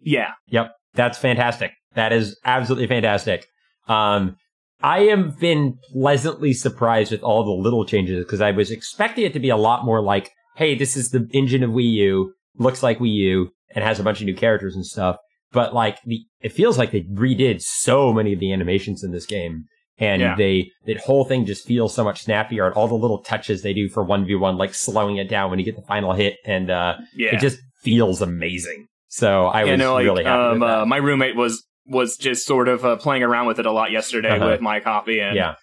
yeah, 0.00 0.32
Yep, 0.48 0.72
that's 0.94 1.18
fantastic. 1.18 1.72
That 1.94 2.12
is 2.12 2.38
absolutely 2.44 2.86
fantastic. 2.86 3.46
Um, 3.88 4.36
I 4.82 5.02
have 5.04 5.38
been 5.38 5.78
pleasantly 5.92 6.52
surprised 6.52 7.12
with 7.12 7.22
all 7.22 7.44
the 7.44 7.50
little 7.50 7.84
changes 7.84 8.24
because 8.24 8.40
I 8.40 8.52
was 8.52 8.70
expecting 8.70 9.24
it 9.24 9.32
to 9.34 9.40
be 9.40 9.50
a 9.50 9.56
lot 9.56 9.84
more 9.84 10.02
like 10.02 10.30
hey, 10.56 10.74
this 10.74 10.94
is 10.94 11.10
the 11.10 11.26
engine 11.32 11.62
of 11.62 11.70
Wii 11.70 11.90
U, 11.92 12.34
looks 12.58 12.82
like 12.82 12.98
Wii 12.98 13.14
U, 13.14 13.50
and 13.74 13.82
has 13.82 13.98
a 13.98 14.02
bunch 14.02 14.20
of 14.20 14.26
new 14.26 14.34
characters 14.34 14.74
and 14.74 14.84
stuff. 14.84 15.16
But 15.52 15.74
like 15.74 15.98
the, 16.04 16.20
it 16.40 16.52
feels 16.52 16.76
like 16.76 16.92
they 16.92 17.02
redid 17.02 17.62
so 17.62 18.12
many 18.12 18.34
of 18.34 18.40
the 18.40 18.52
animations 18.52 19.02
in 19.02 19.10
this 19.10 19.26
game. 19.26 19.64
And 20.00 20.20
Yeah. 20.22 20.34
they, 20.36 20.70
that 20.86 20.96
whole 20.98 21.24
thing 21.24 21.44
just 21.44 21.66
feels 21.66 21.94
so 21.94 22.02
much 22.02 22.22
snappier 22.24 22.66
and 22.66 22.74
all 22.74 22.88
the 22.88 22.94
little 22.94 23.18
touches 23.22 23.62
they 23.62 23.74
do 23.74 23.88
for 23.88 24.04
1v1, 24.04 24.58
like 24.58 24.74
slowing 24.74 25.18
it 25.18 25.28
down 25.28 25.50
when 25.50 25.58
you 25.58 25.64
get 25.64 25.76
the 25.76 25.82
final 25.82 26.12
hit. 26.14 26.36
And, 26.44 26.70
uh, 26.70 26.96
Yeah. 27.14 27.34
it 27.34 27.40
just 27.40 27.58
feels 27.82 28.20
amazing. 28.22 28.86
So 29.08 29.46
I 29.46 29.64
yeah, 29.64 29.72
was 29.72 29.78
no, 29.78 29.94
like, 29.94 30.04
really 30.04 30.24
happy 30.24 30.56
um, 30.56 30.62
uh, 30.62 30.86
my 30.86 30.96
roommate 30.96 31.36
was 31.36 31.64
was 31.86 32.16
just 32.16 32.46
sort 32.46 32.68
of 32.68 32.84
uh, 32.84 32.94
playing 32.96 33.22
around 33.24 33.46
with 33.46 33.58
it 33.58 33.66
a 33.66 33.72
lot 33.72 33.90
yesterday 33.90 34.30
Uh-huh. 34.36 34.46
with 34.50 34.60
my 34.60 34.78
copy 34.80 35.18
and 35.20 35.34
yeah. 35.34 35.54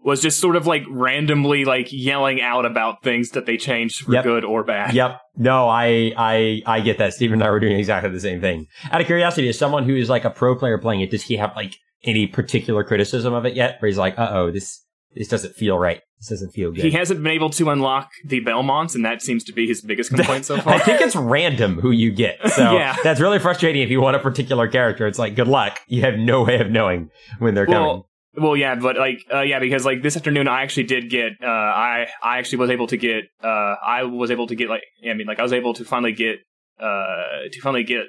was 0.00 0.20
just 0.20 0.40
sort 0.40 0.56
of 0.56 0.66
like 0.66 0.82
randomly 0.90 1.64
like 1.64 1.88
yelling 1.92 2.42
out 2.42 2.66
about 2.66 3.02
things 3.04 3.30
that 3.30 3.46
they 3.46 3.56
changed 3.56 4.04
for 4.04 4.12
Yep. 4.12 4.24
good 4.24 4.44
or 4.44 4.64
bad. 4.64 4.94
Yep. 4.94 5.20
No, 5.36 5.68
I, 5.68 6.12
I, 6.16 6.62
I 6.66 6.80
get 6.80 6.98
that. 6.98 7.14
Steve 7.14 7.32
and 7.32 7.42
I 7.44 7.50
were 7.50 7.60
doing 7.60 7.78
exactly 7.78 8.10
the 8.10 8.18
same 8.20 8.40
thing. 8.40 8.66
Out 8.90 9.00
of 9.00 9.06
curiosity, 9.06 9.48
as 9.48 9.58
someone 9.58 9.84
who 9.84 9.94
is 9.94 10.10
like 10.10 10.24
a 10.24 10.30
pro 10.30 10.56
player 10.56 10.78
playing 10.78 11.02
it, 11.02 11.10
does 11.10 11.22
he 11.22 11.36
have 11.36 11.54
like 11.54 11.76
any 12.04 12.26
particular 12.26 12.84
criticism 12.84 13.32
of 13.34 13.44
it 13.46 13.54
yet? 13.54 13.80
Where 13.80 13.88
he's 13.88 13.98
like, 13.98 14.18
uh 14.18 14.28
oh, 14.32 14.50
this, 14.50 14.84
this 15.14 15.28
doesn't 15.28 15.54
feel 15.54 15.78
right. 15.78 16.00
This 16.18 16.28
doesn't 16.30 16.52
feel 16.52 16.72
good. 16.72 16.82
He 16.84 16.90
hasn't 16.92 17.22
been 17.22 17.32
able 17.32 17.50
to 17.50 17.68
unlock 17.68 18.10
the 18.24 18.40
Belmonts, 18.40 18.94
and 18.94 19.04
that 19.04 19.20
seems 19.20 19.44
to 19.44 19.52
be 19.52 19.66
his 19.66 19.82
biggest 19.82 20.10
complaint 20.14 20.46
so 20.46 20.58
far. 20.58 20.74
I 20.74 20.78
think 20.78 21.00
it's 21.02 21.14
random 21.16 21.78
who 21.80 21.90
you 21.90 22.10
get. 22.10 22.38
So 22.56 22.72
Yeah. 22.74 22.96
that's 23.02 23.20
really 23.20 23.38
frustrating 23.38 23.82
if 23.82 23.90
you 23.90 24.00
want 24.00 24.16
a 24.16 24.20
particular 24.20 24.66
character. 24.68 25.06
It's 25.06 25.18
like, 25.18 25.34
good 25.36 25.48
luck. 25.48 25.78
You 25.88 26.02
have 26.02 26.14
no 26.18 26.44
way 26.44 26.58
of 26.60 26.70
knowing 26.70 27.10
when 27.38 27.54
they're 27.54 27.66
coming. 27.66 27.80
well, 27.82 28.08
well, 28.38 28.56
yeah, 28.56 28.74
but 28.76 28.96
like, 28.96 29.18
uh, 29.32 29.40
yeah, 29.42 29.58
because 29.58 29.84
like 29.86 30.02
this 30.02 30.16
afternoon, 30.16 30.48
I 30.48 30.62
actually 30.62 30.84
did 30.84 31.10
get, 31.10 31.32
uh, 31.42 31.46
I, 31.46 32.06
I 32.22 32.38
actually 32.38 32.58
was 32.58 32.70
able 32.70 32.86
to 32.88 32.96
get, 32.96 33.24
uh, 33.42 33.46
I 33.86 34.04
was 34.04 34.30
able 34.30 34.46
to 34.46 34.54
get 34.54 34.68
like, 34.70 34.82
I 35.08 35.12
mean, 35.14 35.26
like, 35.26 35.38
I 35.38 35.42
was 35.42 35.52
able 35.54 35.72
to 35.74 35.84
finally 35.84 36.12
get, 36.12 36.36
uh, 36.78 37.48
to 37.50 37.60
finally 37.62 37.84
get, 37.84 38.04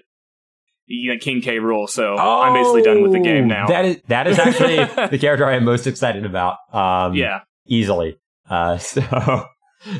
you 0.88 1.13
know, 1.13 1.19
King 1.19 1.41
K. 1.41 1.57
Rool. 1.57 1.88
So 1.89 2.15
I'm 2.17 2.53
basically 2.53 2.81
done 2.81 3.01
with 3.03 3.11
the 3.11 3.19
game 3.19 3.47
now. 3.47 3.65
Oh, 3.65 3.67
That 3.71 3.85
is, 3.85 3.97
that 4.07 4.27
is 4.27 4.39
actually 4.39 4.77
the 5.09 5.17
character 5.19 5.45
I 5.45 5.55
am 5.55 5.65
most 5.65 5.85
excited 5.88 6.25
about. 6.25 6.57
Um, 6.73 7.13
yeah, 7.13 7.41
easily. 7.67 8.17
Uh, 8.49 8.77
so, 8.77 9.45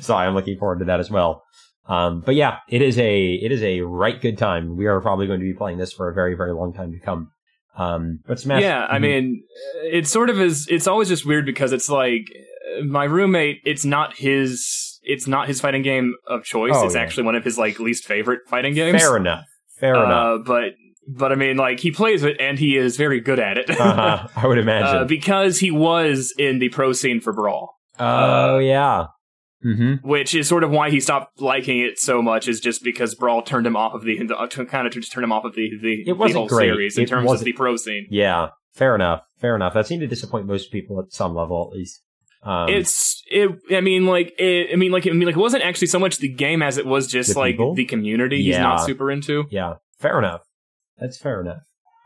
so 0.02 0.16
I 0.16 0.26
am 0.26 0.34
looking 0.34 0.58
forward 0.58 0.80
to 0.80 0.86
that 0.86 1.00
as 1.00 1.12
well. 1.12 1.44
Um, 1.88 2.22
but 2.26 2.36
yeah, 2.36 2.58
it 2.70 2.82
is 2.82 2.98
a, 3.00 3.34
it 3.34 3.52
is 3.52 3.62
a 3.64 3.82
right 3.82 4.20
good 4.20 4.38
time. 4.38 4.76
We 4.76 4.88
are 4.88 5.00
probably 5.02 5.28
going 5.28 5.40
to 5.40 5.46
be 5.46 5.54
playing 5.54 5.78
this 5.78 5.94
for 5.94 6.10
a 6.10 6.14
very, 6.14 6.36
very 6.36 6.54
long 6.54 6.74
time 6.74 6.92
to 6.92 7.00
come. 7.00 7.32
Um, 7.78 8.20
but 8.28 8.40
Smash. 8.40 8.62
yeah. 8.64 8.86
I 8.90 8.98
Mhm. 8.98 9.02
mean, 9.02 9.44
it 9.84 10.08
sort 10.08 10.30
of 10.30 10.42
is. 10.42 10.68
It's 10.70 10.88
always 10.88 11.08
just 11.10 11.26
weird 11.26 11.46
because 11.46 11.72
it's 11.72 11.90
like 11.90 12.24
my 12.84 13.04
roommate. 13.04 13.60
It's 13.66 13.86
not 13.86 14.18
his. 14.18 15.00
It's 15.04 15.28
not 15.28 15.48
his 15.48 15.62
fighting 15.62 15.84
game 15.84 16.16
of 16.28 16.44
choice. 16.44 16.74
Oh, 16.76 16.86
it's 16.86 16.96
yeah. 16.96 17.02
actually 17.02 17.24
one 17.24 17.36
of 17.36 17.44
his 17.46 17.58
like 17.58 17.80
least 17.80 18.06
favorite 18.06 18.40
fighting 18.48 18.74
games. 18.74 19.00
fair 19.02 19.16
enough. 19.16 19.46
Fair 19.80 19.96
enough. 19.96 20.40
uh, 20.42 20.44
but 20.46 20.64
but 21.08 21.32
I 21.32 21.36
mean, 21.36 21.58
like 21.58 21.80
he 21.80 21.92
plays 21.92 22.24
it 22.24 22.38
and 22.40 22.58
he 22.60 22.76
is 22.78 22.98
very 22.98 23.20
good 23.22 23.40
at 23.40 23.58
it. 23.58 23.70
Uh-huh. 23.70 24.28
I 24.36 24.48
would 24.48 24.58
Uh, 24.58 24.62
imagine. 24.62 25.08
because 25.08 25.60
he 25.60 25.72
was 25.72 26.34
in 26.38 26.60
the 26.60 26.70
pro 26.70 26.94
scene 26.94 27.22
for 27.22 27.32
Brawl, 27.34 27.76
oh 28.00 28.58
yeah. 28.60 29.06
Mm-hmm. 29.66 30.08
which 30.08 30.36
is 30.36 30.48
sort 30.48 30.64
of 30.64 30.70
why 30.70 30.92
he 30.92 31.00
stopped 31.00 31.42
liking 31.42 31.80
it 31.80 31.98
so 32.00 32.22
much. 32.22 32.48
Is 32.48 32.60
just 32.60 32.84
because 32.84 33.16
Brawl 33.16 33.42
turned 33.42 33.66
him 33.66 33.76
off 33.76 33.94
of 33.96 34.04
the, 34.04 34.18
the 34.24 34.66
kind 34.70 34.86
of 34.86 34.94
just 34.94 35.12
turned 35.12 35.24
him 35.24 35.32
off 35.32 35.46
of 35.46 35.56
the 35.56 35.70
the, 35.82 36.04
It 36.08 36.14
wasn't 36.18 36.34
the 36.34 36.40
whole 36.42 36.48
great. 36.48 36.66
series 36.68 36.98
in 36.98 37.06
It 37.06 37.08
terms 37.10 37.24
of 37.24 37.28
wasn't- 37.28 37.46
the 37.46 37.54
pro 37.54 37.76
scene. 37.76 38.06
Yeah. 38.12 38.50
Fair 38.76 38.94
enough. 38.94 39.22
Fair 39.40 39.56
enough. 39.56 39.74
That 39.74 39.88
seemed 39.88 40.02
to 40.02 40.08
disappoint 40.08 40.46
most 40.46 40.72
people 40.72 41.00
at 41.00 41.12
some 41.12 41.34
level, 41.34 41.68
at 41.72 41.76
least. 41.76 42.04
Um, 42.44 42.70
it's 42.70 43.24
it. 43.30 43.50
I 43.72 43.82
mean, 43.82 44.06
like 44.06 44.34
it, 44.40 44.70
I 44.72 44.76
mean, 44.76 44.92
like 44.92 45.06
I 45.08 45.12
mean, 45.12 45.26
like 45.28 45.36
it 45.36 45.40
wasn't 45.40 45.64
actually 45.64 45.88
so 45.88 46.00
much 46.00 46.18
the 46.18 46.30
game 46.34 46.62
as 46.62 46.78
it 46.78 46.86
was 46.86 47.08
just 47.08 47.34
The 47.34 47.40
like 47.40 47.54
people? 47.54 47.76
the 47.76 47.86
community. 47.86 48.44
He's 48.44 48.58
not 48.58 48.86
super 48.86 49.12
into. 49.12 49.46
yeah. 49.50 49.76
Fair 50.00 50.20
enough. 50.20 50.42
That's 51.00 51.18
fair 51.18 51.42
enough. 51.42 51.62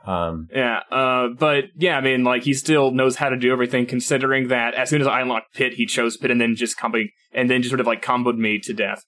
Um, 0.07 0.47
Yeah, 0.51 0.79
uh, 0.91 1.27
but 1.37 1.65
yeah, 1.75 1.97
I 1.97 2.01
mean, 2.01 2.23
like 2.23 2.43
he 2.43 2.53
still 2.53 2.91
knows 2.91 3.17
how 3.17 3.29
to 3.29 3.37
do 3.37 3.51
everything. 3.51 3.85
Considering 3.85 4.47
that, 4.47 4.73
as 4.73 4.89
soon 4.89 5.01
as 5.01 5.07
I 5.07 5.21
unlocked 5.21 5.53
Pit, 5.53 5.73
he 5.73 5.85
chose 5.85 6.17
Pit, 6.17 6.31
and 6.31 6.41
then 6.41 6.55
just 6.55 6.75
combo, 6.77 6.99
and 7.33 7.49
then 7.51 7.61
just 7.61 7.69
sort 7.69 7.81
of 7.81 7.85
like 7.85 8.01
comboed 8.01 8.37
me 8.37 8.57
to 8.59 8.73
death. 8.73 9.03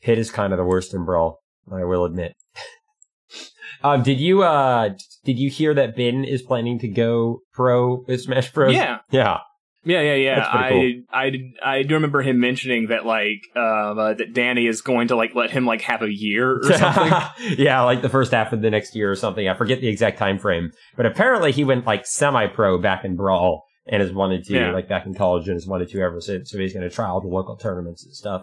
Hit 0.00 0.18
is 0.18 0.30
kind 0.30 0.52
of 0.52 0.58
the 0.58 0.64
worst 0.64 0.92
in 0.92 1.04
Brawl, 1.06 1.38
I 1.72 1.84
will 1.84 2.04
admit. 2.04 2.34
um, 3.82 4.02
did 4.02 4.20
you 4.20 4.42
uh 4.42 4.90
did 5.24 5.38
you 5.38 5.48
hear 5.50 5.72
that 5.74 5.96
Bin 5.96 6.24
is 6.24 6.42
planning 6.42 6.78
to 6.80 6.88
go 6.88 7.40
pro 7.52 8.04
with 8.06 8.20
Smash 8.22 8.52
Bros? 8.52 8.74
Yeah, 8.74 8.98
Yeah. 9.10 9.38
Yeah, 9.86 10.00
yeah, 10.02 10.14
yeah. 10.14 10.34
That's 10.40 10.56
pretty 10.68 11.04
I, 11.10 11.22
I, 11.62 11.78
I 11.78 11.82
do 11.84 11.94
remember 11.94 12.20
him 12.20 12.38
mentioning 12.40 12.88
that 12.88 13.06
like 13.06 13.40
um, 13.56 13.98
uh, 13.98 14.14
that 14.14 14.34
Danny 14.34 14.66
is 14.66 14.82
going 14.82 15.08
to 15.08 15.16
like 15.16 15.34
let 15.34 15.50
him 15.50 15.64
like 15.64 15.80
have 15.82 16.02
a 16.02 16.12
year 16.12 16.58
or 16.58 16.62
something. 16.76 17.12
yeah, 17.58 17.80
like 17.82 18.02
the 18.02 18.08
first 18.08 18.32
half 18.32 18.52
of 18.52 18.60
the 18.62 18.70
next 18.70 18.94
year 18.94 19.10
or 19.10 19.14
something. 19.16 19.48
I 19.48 19.54
forget 19.54 19.80
the 19.80 19.88
exact 19.88 20.18
time 20.18 20.38
frame. 20.38 20.72
But 20.96 21.06
apparently 21.06 21.52
he 21.52 21.64
went 21.64 21.86
like 21.86 22.04
semi 22.06 22.46
pro 22.48 22.76
back 22.78 23.04
in 23.04 23.16
Brawl 23.16 23.64
and 23.86 24.02
has 24.02 24.12
wanted 24.12 24.44
to 24.46 24.54
Yeah. 24.54 24.72
like 24.72 24.88
back 24.88 25.06
in 25.06 25.14
college 25.14 25.46
and 25.46 25.54
has 25.54 25.66
wanted 25.66 25.88
to 25.90 26.00
ever 26.00 26.20
since. 26.20 26.50
So 26.50 26.58
he's 26.58 26.74
gonna 26.74 26.90
try 26.90 27.06
all 27.06 27.20
the 27.20 27.28
local 27.28 27.56
tournaments 27.56 28.04
and 28.04 28.12
stuff 28.14 28.42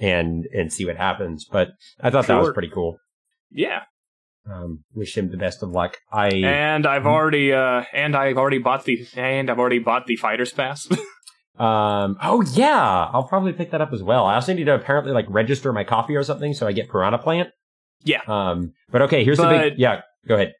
and 0.00 0.44
and 0.54 0.72
see 0.72 0.84
what 0.84 0.96
happens. 0.96 1.46
But 1.50 1.68
I 2.00 2.10
thought 2.10 2.26
that 2.26 2.38
was 2.40 2.52
pretty 2.52 2.70
cool. 2.70 2.98
yeah, 3.50 3.80
Um 4.50 4.84
wish 4.94 5.16
him 5.16 5.30
the 5.30 5.36
best 5.36 5.62
of 5.62 5.70
luck. 5.70 5.98
I 6.12 6.28
and 6.28 6.86
I've 6.86 7.06
already 7.06 7.52
uh, 7.52 7.84
and 7.92 8.16
I've 8.16 8.38
already 8.38 8.58
bought 8.58 8.84
the 8.84 9.06
and 9.16 9.50
I've 9.50 9.58
already 9.58 9.78
bought 9.78 10.06
the 10.06 10.16
fighters 10.16 10.52
pass. 10.52 10.88
Um. 11.58 12.16
Oh 12.22 12.42
yeah, 12.54 13.10
I'll 13.12 13.28
probably 13.28 13.52
pick 13.52 13.72
that 13.72 13.82
up 13.82 13.92
as 13.92 14.02
well. 14.02 14.24
I 14.24 14.36
also 14.36 14.54
need 14.54 14.64
to 14.64 14.74
apparently 14.74 15.12
like 15.12 15.26
register 15.28 15.70
my 15.72 15.84
coffee 15.84 16.16
or 16.16 16.22
something 16.22 16.54
so 16.54 16.66
I 16.66 16.72
get 16.72 16.88
Piranha 16.88 17.18
Plant. 17.18 17.50
Yeah. 18.02 18.22
Um. 18.26 18.72
But 18.90 19.02
okay, 19.02 19.22
here's 19.22 19.38
the 19.38 19.48
big. 19.48 19.74
Yeah. 19.78 20.00
Go 20.26 20.36
ahead. 20.36 20.54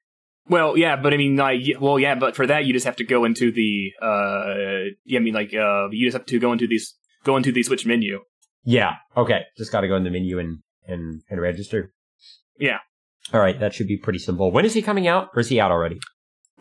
Well, 0.49 0.77
yeah, 0.77 0.97
but 0.97 1.15
I 1.15 1.17
mean, 1.17 1.37
like, 1.37 1.63
well, 1.81 1.99
yeah, 1.99 2.17
but 2.17 2.35
for 2.35 2.47
that 2.47 2.67
you 2.67 2.73
just 2.73 2.85
have 2.85 2.97
to 2.97 3.05
go 3.05 3.25
into 3.25 3.53
the, 3.53 3.93
uh, 4.03 4.91
yeah, 5.05 5.21
I 5.21 5.23
mean, 5.23 5.35
like, 5.35 5.55
uh, 5.55 5.89
you 5.91 6.09
just 6.09 6.17
have 6.17 6.27
to 6.27 6.41
go 6.41 6.53
into 6.53 6.67
these, 6.67 6.97
go 7.23 7.37
into 7.37 7.53
the 7.53 7.63
Switch 7.63 7.87
menu. 7.87 8.19
Yeah. 8.65 8.95
Okay. 9.17 9.43
Just 9.57 9.71
got 9.71 9.83
to 9.83 9.89
go 9.89 9.95
in 9.95 10.03
the 10.03 10.11
menu 10.11 10.39
and 10.39 10.59
and 10.87 11.23
and 11.31 11.41
register. 11.41 11.93
Yeah. 12.59 12.79
All 13.33 13.41
right. 13.41 13.59
That 13.59 13.75
should 13.75 13.87
be 13.87 13.97
pretty 13.97 14.19
simple. 14.19 14.51
When 14.51 14.65
is 14.65 14.75
he 14.75 14.83
coming 14.83 15.07
out? 15.09 15.29
Or 15.35 15.41
is 15.41 15.49
he 15.49 15.61
out 15.61 15.71
already? 15.71 15.99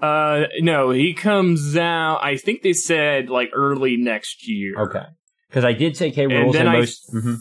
Uh, 0.02 0.46
no, 0.60 0.90
he 0.92 1.14
comes 1.14 1.76
out. 1.78 2.20
I 2.24 2.38
think 2.38 2.62
they 2.64 2.74
said 2.74 3.30
like 3.30 3.50
early 3.54 3.98
next 3.98 4.48
year. 4.48 4.74
Okay. 4.80 5.04
Because 5.50 5.66
I 5.66 5.74
did 5.74 5.96
say 5.98 6.12
K 6.12 6.24
And 6.24 6.32
rules 6.34 6.54
then 6.54 6.68
and 6.68 6.76
I- 6.76 6.80
most. 6.80 7.14
mhm. 7.14 7.38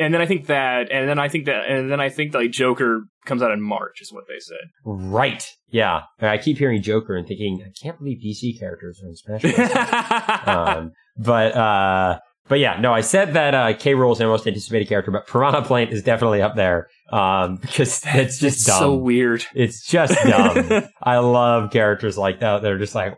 And 0.00 0.14
then 0.14 0.20
I 0.22 0.26
think 0.26 0.46
that, 0.46 0.92
and 0.92 1.08
then 1.08 1.18
I 1.18 1.28
think 1.28 1.46
that, 1.46 1.68
and 1.68 1.90
then 1.90 2.00
I 2.00 2.08
think 2.08 2.32
like 2.32 2.52
Joker 2.52 3.02
comes 3.24 3.42
out 3.42 3.50
in 3.50 3.60
March, 3.60 4.00
is 4.00 4.12
what 4.12 4.24
they 4.28 4.38
said. 4.38 4.70
Right. 4.84 5.44
Yeah. 5.70 6.02
And 6.20 6.30
I 6.30 6.38
keep 6.38 6.56
hearing 6.56 6.80
Joker 6.82 7.16
and 7.16 7.26
thinking 7.26 7.60
I 7.66 7.72
can't 7.82 7.98
believe 7.98 8.18
DC 8.24 8.60
characters 8.60 9.02
are 9.02 9.08
in 9.08 9.16
Smash. 9.16 9.42
Bros. 9.42 10.46
um, 10.46 10.92
but 11.16 11.52
uh, 11.56 12.18
but 12.48 12.58
yeah, 12.58 12.80
no, 12.80 12.92
I 12.92 13.00
said 13.02 13.34
that 13.34 13.54
uh, 13.54 13.72
K. 13.74 13.94
Rool 13.94 14.12
is 14.12 14.18
my 14.20 14.26
most 14.26 14.46
anticipated 14.46 14.88
character, 14.88 15.10
but 15.10 15.26
Piranha 15.26 15.62
Plant 15.62 15.90
is 15.92 16.02
definitely 16.02 16.42
up 16.42 16.56
there 16.56 16.88
um, 17.10 17.56
because 17.60 18.02
it's 18.06 18.38
just 18.38 18.56
It's 18.58 18.64
dumb. 18.64 18.78
so 18.78 18.94
weird. 18.94 19.44
It's 19.54 19.86
just 19.86 20.14
dumb. 20.24 20.84
I 21.02 21.18
love 21.18 21.70
characters 21.70 22.16
like 22.18 22.40
that. 22.40 22.62
They're 22.62 22.78
just 22.78 22.94
like, 22.94 23.16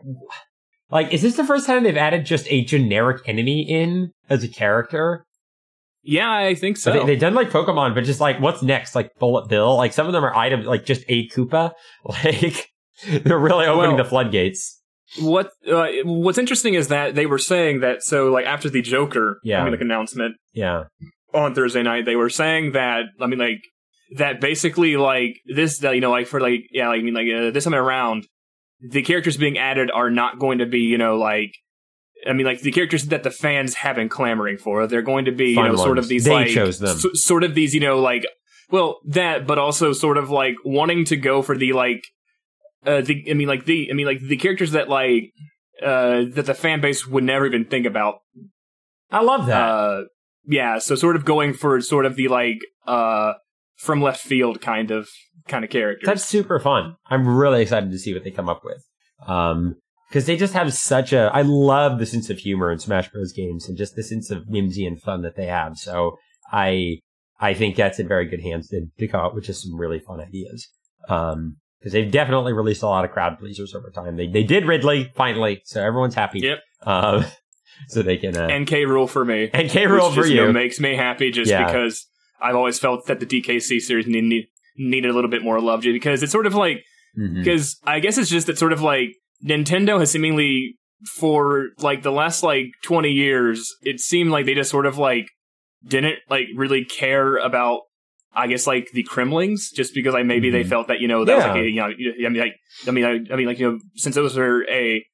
like, 0.89 1.13
is 1.13 1.21
this 1.21 1.35
the 1.37 1.43
first 1.45 1.65
time 1.65 1.83
they've 1.83 1.95
added 1.97 2.25
just 2.25 2.45
a 2.49 2.63
generic 2.65 3.21
enemy 3.27 3.61
in 3.61 4.11
as 4.29 4.43
a 4.43 4.47
character? 4.49 5.25
Yeah, 6.03 6.31
I 6.31 6.55
think 6.55 6.77
so. 6.77 6.91
They, 6.91 7.05
they've 7.05 7.19
done 7.19 7.35
like 7.35 7.49
Pokemon, 7.51 7.93
but 7.95 8.03
just 8.05 8.19
like, 8.19 8.39
what's 8.41 8.63
next? 8.63 8.95
Like 8.95 9.11
Bullet 9.19 9.47
Bill? 9.47 9.77
Like 9.77 9.93
some 9.93 10.07
of 10.07 10.13
them 10.13 10.25
are 10.25 10.35
items, 10.35 10.65
like 10.65 10.83
just 10.85 11.03
a 11.07 11.27
Koopa. 11.29 11.73
Like 12.05 12.69
they're 13.07 13.39
really 13.39 13.65
opening 13.67 13.95
Well- 13.95 14.03
the 14.03 14.09
floodgates. 14.09 14.80
What 15.19 15.51
uh, 15.71 15.87
What's 16.05 16.37
interesting 16.37 16.73
is 16.73 16.87
that 16.89 17.15
they 17.15 17.25
were 17.25 17.37
saying 17.37 17.81
that 17.81 18.03
so 18.03 18.31
like 18.31 18.45
after 18.45 18.69
the 18.69 18.81
Joker, 18.81 19.39
Yeah. 19.43 19.59
I 19.61 19.63
mean, 19.63 19.73
like 19.73 19.81
announcement 19.81 20.35
Yeah. 20.53 20.85
on 21.33 21.53
Thursday 21.55 21.83
night, 21.83 22.05
they 22.05 22.15
were 22.15 22.29
saying 22.29 22.71
that 22.73 23.03
I 23.19 23.27
mean 23.27 23.39
like 23.39 23.61
that 24.17 24.41
basically 24.41 24.97
like 24.97 25.37
this 25.45 25.79
that 25.79 25.95
you 25.95 26.01
know 26.01 26.11
like 26.11 26.27
for 26.27 26.39
like 26.41 26.61
yeah 26.71 26.89
like 26.89 26.99
I 26.99 27.03
mean 27.03 27.13
like 27.13 27.27
uh, 27.33 27.51
this 27.51 27.63
time 27.63 27.75
around 27.75 28.25
the 28.81 29.01
characters 29.03 29.37
being 29.37 29.57
added 29.57 29.89
are 29.93 30.09
not 30.09 30.39
going 30.39 30.57
to 30.59 30.65
be 30.65 30.79
you 30.79 30.97
know 30.97 31.17
like 31.17 31.51
I 32.27 32.33
mean 32.33 32.45
like 32.45 32.61
the 32.61 32.71
characters 32.71 33.05
that 33.07 33.23
the 33.23 33.31
fans 33.31 33.75
have 33.75 33.95
been 33.95 34.09
clamoring 34.09 34.57
for 34.57 34.85
they're 34.87 35.01
going 35.01 35.25
to 35.25 35.31
be 35.31 35.49
you 35.49 35.55
Fun 35.55 35.71
know 35.71 35.75
sort 35.77 35.97
of 35.97 36.07
these 36.07 36.25
They 36.25 36.31
like 36.31 36.47
chose 36.49 36.79
them. 36.79 36.95
s- 36.97 37.05
sort 37.23 37.43
of 37.43 37.55
these 37.55 37.73
you 37.73 37.79
know 37.79 37.99
like 37.99 38.25
well 38.69 38.99
that 39.07 39.45
but 39.47 39.57
also 39.57 39.93
sort 39.93 40.17
of 40.17 40.29
like 40.29 40.55
wanting 40.65 41.05
to 41.05 41.15
go 41.17 41.41
for 41.41 41.57
the 41.57 41.73
like 41.73 42.03
uh 42.85 43.01
the 43.01 43.25
I 43.29 43.33
mean 43.33 43.47
like 43.47 43.65
the 43.65 43.89
I 43.89 43.93
mean 43.93 44.05
like 44.05 44.21
the 44.21 44.37
characters 44.37 44.71
that 44.71 44.89
like 44.89 45.33
uh 45.81 46.23
that 46.33 46.45
the 46.45 46.53
fan 46.53 46.81
base 46.81 47.07
would 47.07 47.23
never 47.23 47.45
even 47.45 47.65
think 47.65 47.85
about 47.85 48.21
I 49.11 49.21
love 49.21 49.45
that. 49.47 49.61
uh, 49.61 50.01
yeah, 50.45 50.79
so 50.79 50.95
sort 50.95 51.15
of 51.15 51.25
going 51.25 51.53
for 51.53 51.79
sort 51.81 52.05
of 52.05 52.15
the 52.15 52.27
like 52.27 52.59
uh 52.87 53.33
from 53.77 54.01
left 54.01 54.21
field 54.21 54.61
kind 54.61 54.91
of 54.91 55.09
kind 55.47 55.63
of 55.63 55.69
characters. 55.71 56.05
That's 56.05 56.25
super 56.25 56.59
fun. 56.59 56.95
I'm 57.09 57.27
really 57.27 57.63
excited 57.63 57.91
to 57.91 57.99
see 57.99 58.13
what 58.13 58.23
they 58.23 58.31
come 58.31 58.49
up 58.49 58.61
with. 58.63 58.83
Um, 59.27 59.75
because 60.07 60.25
they 60.25 60.35
just 60.35 60.53
have 60.53 60.73
such 60.73 61.13
a. 61.13 61.31
I 61.33 61.41
love 61.41 61.97
the 61.97 62.05
sense 62.05 62.29
of 62.29 62.37
humor 62.37 62.69
in 62.69 62.79
Smash 62.79 63.09
Bros. 63.11 63.31
games 63.31 63.69
and 63.69 63.77
just 63.77 63.95
the 63.95 64.03
sense 64.03 64.29
of 64.29 64.43
whimsy 64.45 64.85
and 64.85 65.01
fun 65.01 65.21
that 65.21 65.37
they 65.37 65.45
have. 65.45 65.77
So 65.77 66.17
I 66.51 66.99
I 67.39 67.53
think 67.53 67.77
that's 67.77 67.97
in 67.97 68.09
very 68.09 68.25
good 68.25 68.41
hands 68.41 68.67
to, 68.69 68.87
to 68.99 69.07
come 69.07 69.21
up 69.21 69.33
with 69.33 69.45
just 69.45 69.63
some 69.63 69.79
really 69.79 69.99
fun 69.99 70.19
ideas. 70.19 70.67
Um, 71.07 71.57
because 71.81 71.93
they've 71.93 72.11
definitely 72.11 72.53
released 72.53 72.83
a 72.83 72.87
lot 72.87 73.03
of 73.03 73.11
crowd 73.11 73.39
pleasers 73.39 73.73
over 73.73 73.89
time. 73.89 74.15
They 74.15 74.27
they 74.27 74.43
did 74.43 74.65
Ridley 74.67 75.11
finally, 75.15 75.61
so 75.65 75.81
everyone's 75.83 76.15
happy. 76.15 76.39
Yep. 76.39 76.59
Um, 76.83 77.25
so 77.87 78.03
they 78.03 78.17
can 78.17 78.37
uh, 78.37 78.47
NK 78.59 78.71
rule 78.87 79.07
for 79.07 79.25
me. 79.25 79.49
NK 79.55 79.73
rule 79.89 80.11
for 80.11 80.25
you. 80.25 80.53
makes 80.53 80.79
me 80.79 80.95
happy 80.95 81.31
just 81.31 81.49
Yeah. 81.49 81.65
because 81.65 82.05
I've 82.41 82.55
always 82.55 82.77
felt 82.79 83.07
that 83.07 83.19
the 83.19 83.25
DKC 83.25 83.79
series 83.81 84.07
need, 84.07 84.23
need, 84.23 84.45
needed 84.77 85.09
a 85.09 85.13
little 85.13 85.29
bit 85.29 85.43
more 85.43 85.59
love 85.59 85.81
because 85.81 86.21
it's 86.23 86.31
sort 86.31 86.45
of 86.45 86.53
like 86.55 86.83
because 87.15 87.77
I 87.83 87.99
guess 87.99 88.17
it's 88.17 88.29
just 88.29 88.47
that 88.47 88.57
sort 88.57 88.73
of 88.73 88.81
like 88.81 89.09
Nintendo 89.45 89.99
has 89.99 90.11
seemingly 90.11 90.77
for 91.17 91.69
like 91.79 92.03
the 92.03 92.11
last 92.11 92.43
like 92.43 92.67
20 92.83 93.09
years 93.09 93.67
it 93.81 93.99
seemed 93.99 94.29
like 94.29 94.45
they 94.45 94.53
just 94.53 94.69
sort 94.69 94.85
of 94.85 94.97
like 94.97 95.27
didn't 95.85 96.19
like 96.29 96.45
really 96.55 96.85
care 96.85 97.37
about 97.37 97.81
I 98.33 98.47
guess 98.47 98.65
like 98.67 98.89
the 98.93 99.03
Kremlings 99.03 99.73
just 99.73 99.93
because 99.93 100.13
like 100.13 100.25
maybe 100.25 100.49
they 100.49 100.63
Mhm. 100.63 100.67
felt 100.69 100.87
that 100.87 100.99
you 101.01 101.07
know 101.07 101.25
that 101.25 101.35
was 101.35 101.45
like 101.45 101.57
a, 101.57 101.69
you 101.69 101.75
know 101.81 101.85
I 101.85 102.29
mean 102.29 102.39
like 102.41 102.55
I 102.87 102.91
mean 102.91 103.05
I, 103.05 103.33
I 103.33 103.35
mean 103.35 103.47
like 103.47 103.59
you 103.59 103.71
know 103.71 103.79
since 103.95 104.15
those 104.15 104.37
are 104.37 104.63
a 104.69 105.05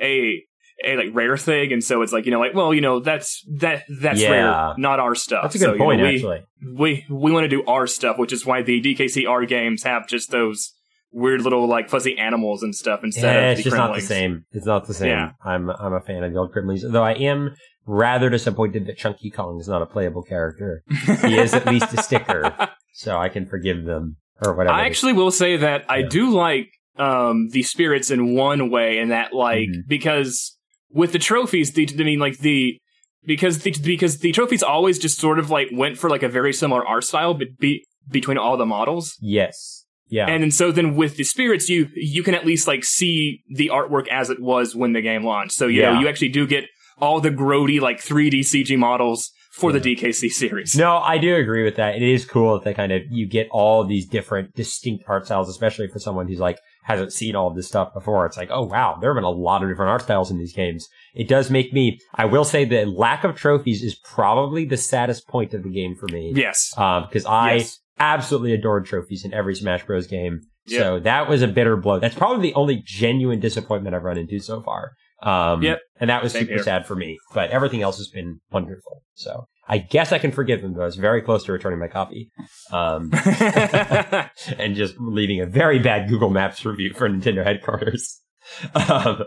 a 0.00 0.42
a 0.84 0.96
like 0.96 1.10
rare 1.12 1.36
thing 1.36 1.72
and 1.72 1.84
so 1.84 2.02
it's 2.02 2.12
like 2.12 2.24
you 2.24 2.30
know 2.32 2.40
like 2.40 2.54
well 2.54 2.72
you 2.74 2.80
know 2.80 2.98
that's 3.00 3.44
that 3.58 3.84
that's 4.00 4.20
Yeah. 4.20 4.30
rare 4.30 4.74
not 4.78 4.98
our 5.00 5.14
stuff 5.14 5.42
That's 5.44 5.56
a 5.56 5.58
So, 5.58 5.66
good 5.66 5.72
you 5.74 5.78
know, 5.78 5.84
point, 5.84 6.00
we, 6.02 6.08
actually. 6.14 6.40
we 6.74 7.06
we 7.10 7.30
want 7.32 7.44
to 7.44 7.48
do 7.48 7.62
our 7.66 7.86
stuff, 7.86 8.18
which 8.18 8.32
is 8.32 8.44
why 8.46 8.62
the 8.62 8.80
DKCR 8.80 9.46
games 9.46 9.82
have 9.84 10.08
just 10.08 10.30
those 10.30 10.72
weird 11.12 11.42
little 11.42 11.68
like 11.68 11.90
fuzzy 11.90 12.16
animals 12.18 12.62
and 12.62 12.74
stuff 12.74 13.00
instead 13.04 13.34
Yeah, 13.36 13.40
of 13.42 13.52
it's 13.52 13.58
the 13.58 13.64
just 13.70 13.76
not 13.76 13.94
the 13.94 14.00
same. 14.00 14.44
It's 14.52 14.64
not 14.66 14.86
the 14.86 14.94
same. 14.94 15.10
Yeah. 15.10 15.32
I'm 15.44 15.68
I'm 15.70 15.92
a 15.92 16.00
fan 16.00 16.24
of 16.24 16.32
the 16.32 16.38
old 16.38 16.52
Kremlings, 16.54 16.80
though 16.90 17.02
I 17.04 17.12
am 17.12 17.54
rather 17.86 18.30
disappointed 18.30 18.86
that 18.86 18.96
Chunky 18.98 19.30
Kong 19.30 19.58
is 19.60 19.68
not 19.68 19.82
a 19.82 19.86
playable 19.86 20.22
character. 20.22 20.82
He 21.24 21.38
is 21.38 21.52
at 21.54 21.66
least 21.66 21.92
a 21.92 22.02
sticker, 22.02 22.54
so 22.94 23.18
I 23.18 23.28
can 23.28 23.46
forgive 23.46 23.84
them 23.84 24.16
or 24.44 24.54
whatever. 24.54 24.74
I 24.74 24.86
actually 24.86 25.12
will 25.12 25.30
say 25.30 25.56
that 25.56 25.84
I 25.88 26.02
do 26.02 26.30
like 26.30 26.68
um 26.98 27.48
the 27.50 27.62
spirits 27.62 28.10
in 28.10 28.34
one 28.34 28.70
way, 28.70 28.98
in 28.98 29.08
that 29.08 29.32
like 29.32 29.68
Mhm. 29.68 29.82
because 29.88 30.56
with 30.90 31.12
the 31.12 31.18
trophies, 31.18 31.72
the 31.72 31.88
I 31.98 32.02
mean 32.02 32.18
like 32.18 32.38
the 32.38 32.78
because 33.24 33.60
the 33.60 33.72
because 33.84 34.18
the 34.18 34.32
trophies 34.32 34.62
always 34.62 34.98
just 34.98 35.18
sort 35.18 35.38
of 35.38 35.50
like 35.50 35.68
went 35.72 35.96
for 35.98 36.10
like 36.10 36.22
a 36.22 36.28
very 36.28 36.52
similar 36.52 36.86
art 36.86 37.04
style, 37.04 37.34
but 37.34 37.56
be, 37.58 37.84
between 38.10 38.36
all 38.36 38.56
the 38.56 38.66
models. 38.66 39.16
yes, 39.20 39.86
yeah, 40.08 40.26
And 40.28 40.42
then 40.42 40.50
so 40.50 40.70
then 40.72 40.96
with 40.96 41.16
the 41.16 41.24
spirits, 41.24 41.68
you 41.70 41.88
you 41.94 42.22
can 42.22 42.34
at 42.34 42.44
least 42.44 42.66
like 42.68 42.84
see 42.84 43.42
the 43.54 43.68
artwork 43.68 44.08
as 44.08 44.28
it 44.28 44.40
was 44.40 44.74
when 44.76 44.92
the 44.92 45.00
game 45.00 45.24
launched. 45.24 45.52
So 45.52 45.66
you 45.68 45.80
Yeah. 45.80 45.92
know 45.94 46.00
you 46.00 46.08
actually 46.08 46.28
do 46.30 46.46
get 46.46 46.64
all 46.98 47.20
the 47.20 47.30
grody 47.30 47.80
like 47.80 47.98
3D 48.00 48.40
CG 48.40 48.76
models 48.78 49.30
for 49.52 49.70
Yeah. 49.70 49.78
the 49.78 49.94
DKC 49.96 50.28
series. 50.30 50.74
No, 50.76 50.96
I 50.98 51.18
do 51.18 51.36
agree 51.36 51.62
with 51.62 51.76
that. 51.76 51.94
It 51.96 52.02
is 52.02 52.24
cool 52.24 52.54
that 52.54 52.64
they 52.64 52.72
kind 52.72 52.90
of 52.90 53.02
you 53.10 53.26
get 53.28 53.48
all 53.50 53.84
these 53.84 54.06
different 54.06 54.54
distinct 54.54 55.04
art 55.08 55.26
styles, 55.26 55.48
especially 55.48 55.88
for 55.88 55.98
someone 55.98 56.26
who's 56.26 56.40
like 56.40 56.58
hasn't 56.84 57.12
seen 57.12 57.36
all 57.36 57.48
of 57.48 57.54
this 57.54 57.68
stuff 57.68 57.92
before. 57.94 58.24
It's 58.26 58.36
like, 58.36 58.48
oh 58.50 58.64
wow, 58.64 58.96
there 59.00 59.10
have 59.10 59.16
been 59.16 59.24
a 59.24 59.30
lot 59.30 59.62
of 59.62 59.68
different 59.68 59.90
art 59.90 60.02
styles 60.02 60.30
in 60.30 60.38
these 60.38 60.54
games. 60.54 60.88
It 61.14 61.28
does 61.28 61.50
make 61.50 61.72
me. 61.72 61.98
I 62.14 62.24
will 62.24 62.44
say 62.44 62.64
the 62.64 62.86
lack 62.86 63.24
of 63.24 63.36
trophies 63.36 63.82
is 63.82 63.94
probably 64.04 64.64
the 64.64 64.78
saddest 64.78 65.28
point 65.28 65.52
of 65.54 65.62
the 65.64 65.70
game 65.70 65.96
for 66.00 66.06
me. 66.10 66.32
Yes. 66.34 66.72
Um, 66.78 67.04
because 67.06 67.26
I 67.26 67.56
yes. 67.56 67.78
absolutely 68.00 68.54
adored 68.54 68.86
trophies 68.86 69.24
in 69.24 69.34
every 69.34 69.54
Smash 69.54 69.84
Bros. 69.84 70.06
game. 70.06 70.40
So 70.66 71.00
that 71.00 71.28
was 71.28 71.42
a 71.42 71.48
bitter 71.48 71.76
blow. 71.76 71.98
That's 71.98 72.14
probably 72.14 72.48
the 72.50 72.54
only 72.54 72.82
genuine 72.86 73.40
disappointment 73.40 73.96
I've 73.96 74.04
run 74.04 74.16
into 74.16 74.38
so 74.38 74.62
far. 74.62 74.92
Um, 75.22 75.62
Yep. 75.62 75.80
And 76.00 76.10
that 76.10 76.22
was 76.22 76.32
Same 76.32 76.42
super 76.42 76.54
here. 76.54 76.62
sad 76.62 76.86
for 76.86 76.96
me. 76.96 77.18
But 77.32 77.50
everything 77.50 77.82
else 77.82 77.98
has 77.98 78.08
been 78.08 78.40
wonderful. 78.50 79.02
So 79.14 79.46
I 79.68 79.78
guess 79.78 80.10
I 80.12 80.18
can 80.18 80.32
forgive 80.32 80.62
them, 80.62 80.74
though. 80.74 80.82
I 80.82 80.86
was 80.86 80.96
very 80.96 81.22
close 81.22 81.44
to 81.44 81.52
returning 81.52 81.78
my 81.78 81.88
copy. 81.88 82.30
Um, 82.72 83.10
and 84.58 84.74
just 84.74 84.94
leaving 84.98 85.40
a 85.40 85.46
very 85.46 85.78
bad 85.78 86.08
Google 86.08 86.30
Maps 86.30 86.64
review 86.64 86.92
for 86.92 87.08
Nintendo 87.08 87.44
headquarters. 87.44 88.18
Um, 88.74 89.22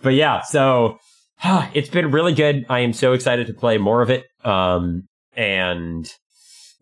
but 0.00 0.14
yeah, 0.14 0.42
so 0.42 0.98
it's 1.74 1.88
been 1.88 2.12
really 2.12 2.34
good. 2.34 2.66
I 2.68 2.80
am 2.80 2.92
so 2.92 3.14
excited 3.14 3.48
to 3.48 3.52
play 3.52 3.78
more 3.78 4.00
of 4.00 4.10
it. 4.10 4.26
Um, 4.44 5.08
and 5.34 6.08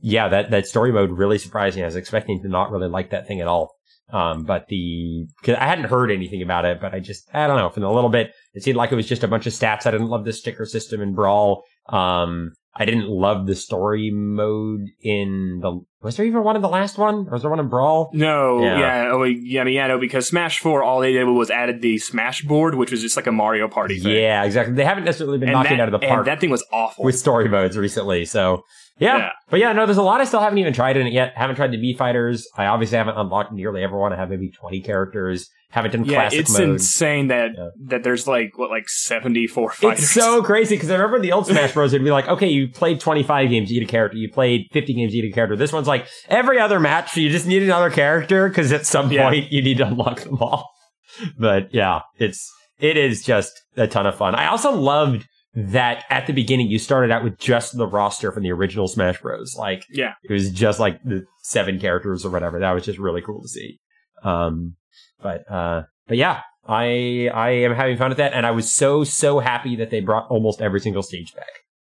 yeah, 0.01 0.29
that, 0.29 0.51
that 0.51 0.66
story 0.66 0.93
mode 0.93 1.11
really 1.11 1.39
surprised 1.39 1.77
me. 1.77 1.83
I 1.83 1.87
was 1.87 1.97
expecting 1.97 2.43
to 2.43 2.49
not 2.49 2.71
really 2.71 2.89
like 2.89 3.11
that 3.11 3.27
thing 3.27 3.41
at 3.41 3.47
all. 3.49 3.75
Um, 4.11 4.45
but 4.45 4.66
the, 4.69 5.27
cause 5.43 5.57
I 5.59 5.64
hadn't 5.64 5.87
heard 5.87 6.11
anything 6.11 6.43
about 6.43 6.66
it, 6.66 6.79
but 6.79 6.93
I 6.95 7.01
just, 7.01 7.27
I 7.35 7.47
don't 7.47 7.57
know, 7.57 7.71
from 7.71 7.85
a 7.85 7.93
little 7.93 8.11
bit, 8.11 8.33
it 8.59 8.65
seemed 8.65 8.77
like 8.77 8.91
it 8.91 8.97
was 8.97 9.07
just 9.07 9.23
a 9.23 9.29
bunch 9.29 9.47
of 9.47 9.53
stats. 9.53 9.87
I 9.87 9.93
didn't 9.93 10.09
love 10.09 10.25
the 10.25 10.33
sticker 10.33 10.67
system 10.67 11.01
in 11.01 11.15
Brawl. 11.15 11.63
Um, 11.89 12.55
I 12.75 12.85
didn't 12.85 13.09
love 13.09 13.47
the 13.47 13.55
story 13.55 14.11
mode 14.13 14.81
in 15.01 15.61
the, 15.63 15.81
was 16.03 16.17
there 16.17 16.27
even 16.27 16.43
one 16.43 16.57
in 16.57 16.63
the 16.63 16.69
last 16.69 16.99
one? 16.99 17.29
Or 17.29 17.31
was 17.35 17.43
there 17.43 17.51
one 17.53 17.61
in 17.61 17.69
Brawl? 17.69 18.11
no, 18.13 18.61
Yeah. 18.65 18.79
yeah, 18.81 19.11
oh, 19.13 19.23
yeah, 19.23 19.61
I 19.61 19.65
mean, 19.65 19.75
yeah, 19.75 19.87
no, 19.87 19.99
because 20.01 20.27
Smash 20.27 20.59
4, 20.59 20.83
all 20.83 20.99
they 21.01 21.13
did 21.13 21.23
was 21.25 21.51
added 21.51 21.83
the 21.83 21.99
Smash 21.99 22.43
board, 22.43 22.75
which 22.75 22.91
was 22.91 23.01
just 23.01 23.17
like 23.17 23.29
a 23.29 23.33
Mario 23.33 23.69
Party 23.69 24.01
thing. 24.01 24.13
Yeah, 24.17 24.43
exactly. 24.43 24.75
They 24.75 24.85
haven't 24.85 25.05
necessarily 25.05 25.39
been 25.39 25.51
and 25.51 25.55
knocking 25.55 25.77
that, 25.79 25.85
it 25.85 25.89
out 25.89 25.95
of 25.95 26.01
the 26.01 26.05
and 26.07 26.15
park 26.15 26.27
that 26.27 26.41
thing 26.41 26.51
was 26.51 26.65
awful. 26.73 27.05
with 27.05 27.17
story 27.17 27.49
modes 27.49 27.77
recently. 27.77 28.25
So 28.25 28.65
yeah. 28.99 29.19
Yeah. 29.19 29.31
But 29.51 29.61
yeah, 29.61 29.73
no, 29.73 29.87
there's 29.87 29.99
a 29.99 30.03
lot 30.03 30.21
I 30.21 30.25
still 30.25 30.41
haven't 30.41 30.59
even 30.59 30.73
tried 30.73 30.97
in 30.97 31.07
it 31.07 31.13
yet. 31.13 31.33
Haven't 31.37 31.55
tried 31.55 31.71
the 31.71 31.77
V 31.77 31.95
fighters. 31.95 32.47
I 32.57 32.67
obviously 32.67 32.99
haven't 32.99 33.17
unlocked 33.17 33.53
nearly 33.53 33.85
everyone. 33.85 34.13
I 34.13 34.17
have 34.17 34.31
maybe 34.31 34.51
20 34.51 34.81
characters. 34.83 35.49
Haven't 35.71 35.91
done 35.91 36.05
yeah, 36.07 36.14
classic 36.14 36.41
it's 36.41 36.59
mode. 36.59 36.69
insane 36.71 37.29
that 37.29 37.51
Yeah. 37.57 37.69
that 37.89 38.03
there's 38.03 38.27
like 38.27 38.57
what 38.57 38.71
like 38.71 38.89
74 38.89 39.73
fighters. 39.73 39.99
It's 40.03 40.11
so 40.11 40.43
crazy 40.43 40.77
because 40.77 40.91
I 40.91 40.95
remember 40.95 41.16
in 41.16 41.23
the 41.23 41.33
old 41.33 41.47
Smash 41.47 41.73
Bros. 41.75 41.93
It'd 41.93 42.03
be 42.05 42.11
like, 42.11 42.27
okay, 42.27 42.49
you 42.49 42.69
played 42.69 43.01
25 43.01 43.51
games, 43.51 43.71
you 43.71 43.79
get 43.81 43.87
a 43.87 43.91
character. 43.91 44.16
You 44.16 44.31
played 44.31 44.66
50 44.73 44.95
games, 44.95 45.14
you 45.14 45.21
get 45.23 45.29
a 45.29 45.35
character. 45.35 45.57
This 45.57 45.73
one's 45.73 45.87
like 45.87 46.07
every 46.29 46.59
other 46.59 46.81
match, 46.81 47.14
you 47.19 47.29
just 47.29 47.47
need 47.47 47.62
another 47.62 47.91
character 47.91 48.49
because 48.49 48.73
at 48.73 48.87
some 48.87 49.12
Yeah. 49.12 49.29
point 49.29 49.53
you 49.53 49.61
need 49.62 49.77
to 49.79 49.87
unlock 49.87 50.21
them 50.21 50.39
all. 50.39 50.71
But 51.39 51.75
yeah, 51.75 52.01
it's 52.19 52.51
it 52.79 52.97
is 52.97 53.23
just 53.25 53.53
a 53.77 53.87
ton 53.89 54.07
of 54.07 54.14
fun. 54.16 54.35
I 54.37 54.47
also 54.47 54.71
loved 54.71 55.27
that 55.55 56.05
at 56.11 56.27
the 56.27 56.33
beginning 56.33 56.69
you 56.69 56.79
started 56.79 57.11
out 57.11 57.25
with 57.25 57.39
just 57.39 57.77
the 57.77 57.87
roster 57.89 58.31
from 58.31 58.43
the 58.45 58.53
original 58.53 58.87
Smash 58.89 59.21
Bros. 59.21 59.55
Like 59.59 59.85
Yeah. 59.91 60.12
it 60.23 60.33
was 60.33 60.51
just 60.51 60.79
like 60.79 61.03
the 61.03 61.25
seven 61.43 61.81
characters 61.81 62.25
or 62.25 62.31
whatever. 62.31 62.61
That 62.61 62.73
was 62.73 62.85
just 62.85 62.99
really 62.99 63.21
cool 63.21 63.43
to 63.43 63.49
see. 63.49 63.81
Um, 64.23 64.77
but 65.22 65.51
uh, 65.51 65.82
but 66.07 66.16
yeah, 66.16 66.40
I 66.66 67.30
I 67.32 67.51
am 67.51 67.74
having 67.74 67.96
fun 67.96 68.11
with 68.11 68.18
that, 68.18 68.32
and 68.32 68.46
I 68.46 68.51
was 68.51 68.70
so 68.70 69.05
so 69.05 69.38
happy 69.38 69.76
that 69.76 69.90
they 69.90 70.01
brought 70.01 70.28
almost 70.30 70.61
every 70.61 70.80
single 70.80 71.03
stage 71.03 71.34
back. 71.34 71.51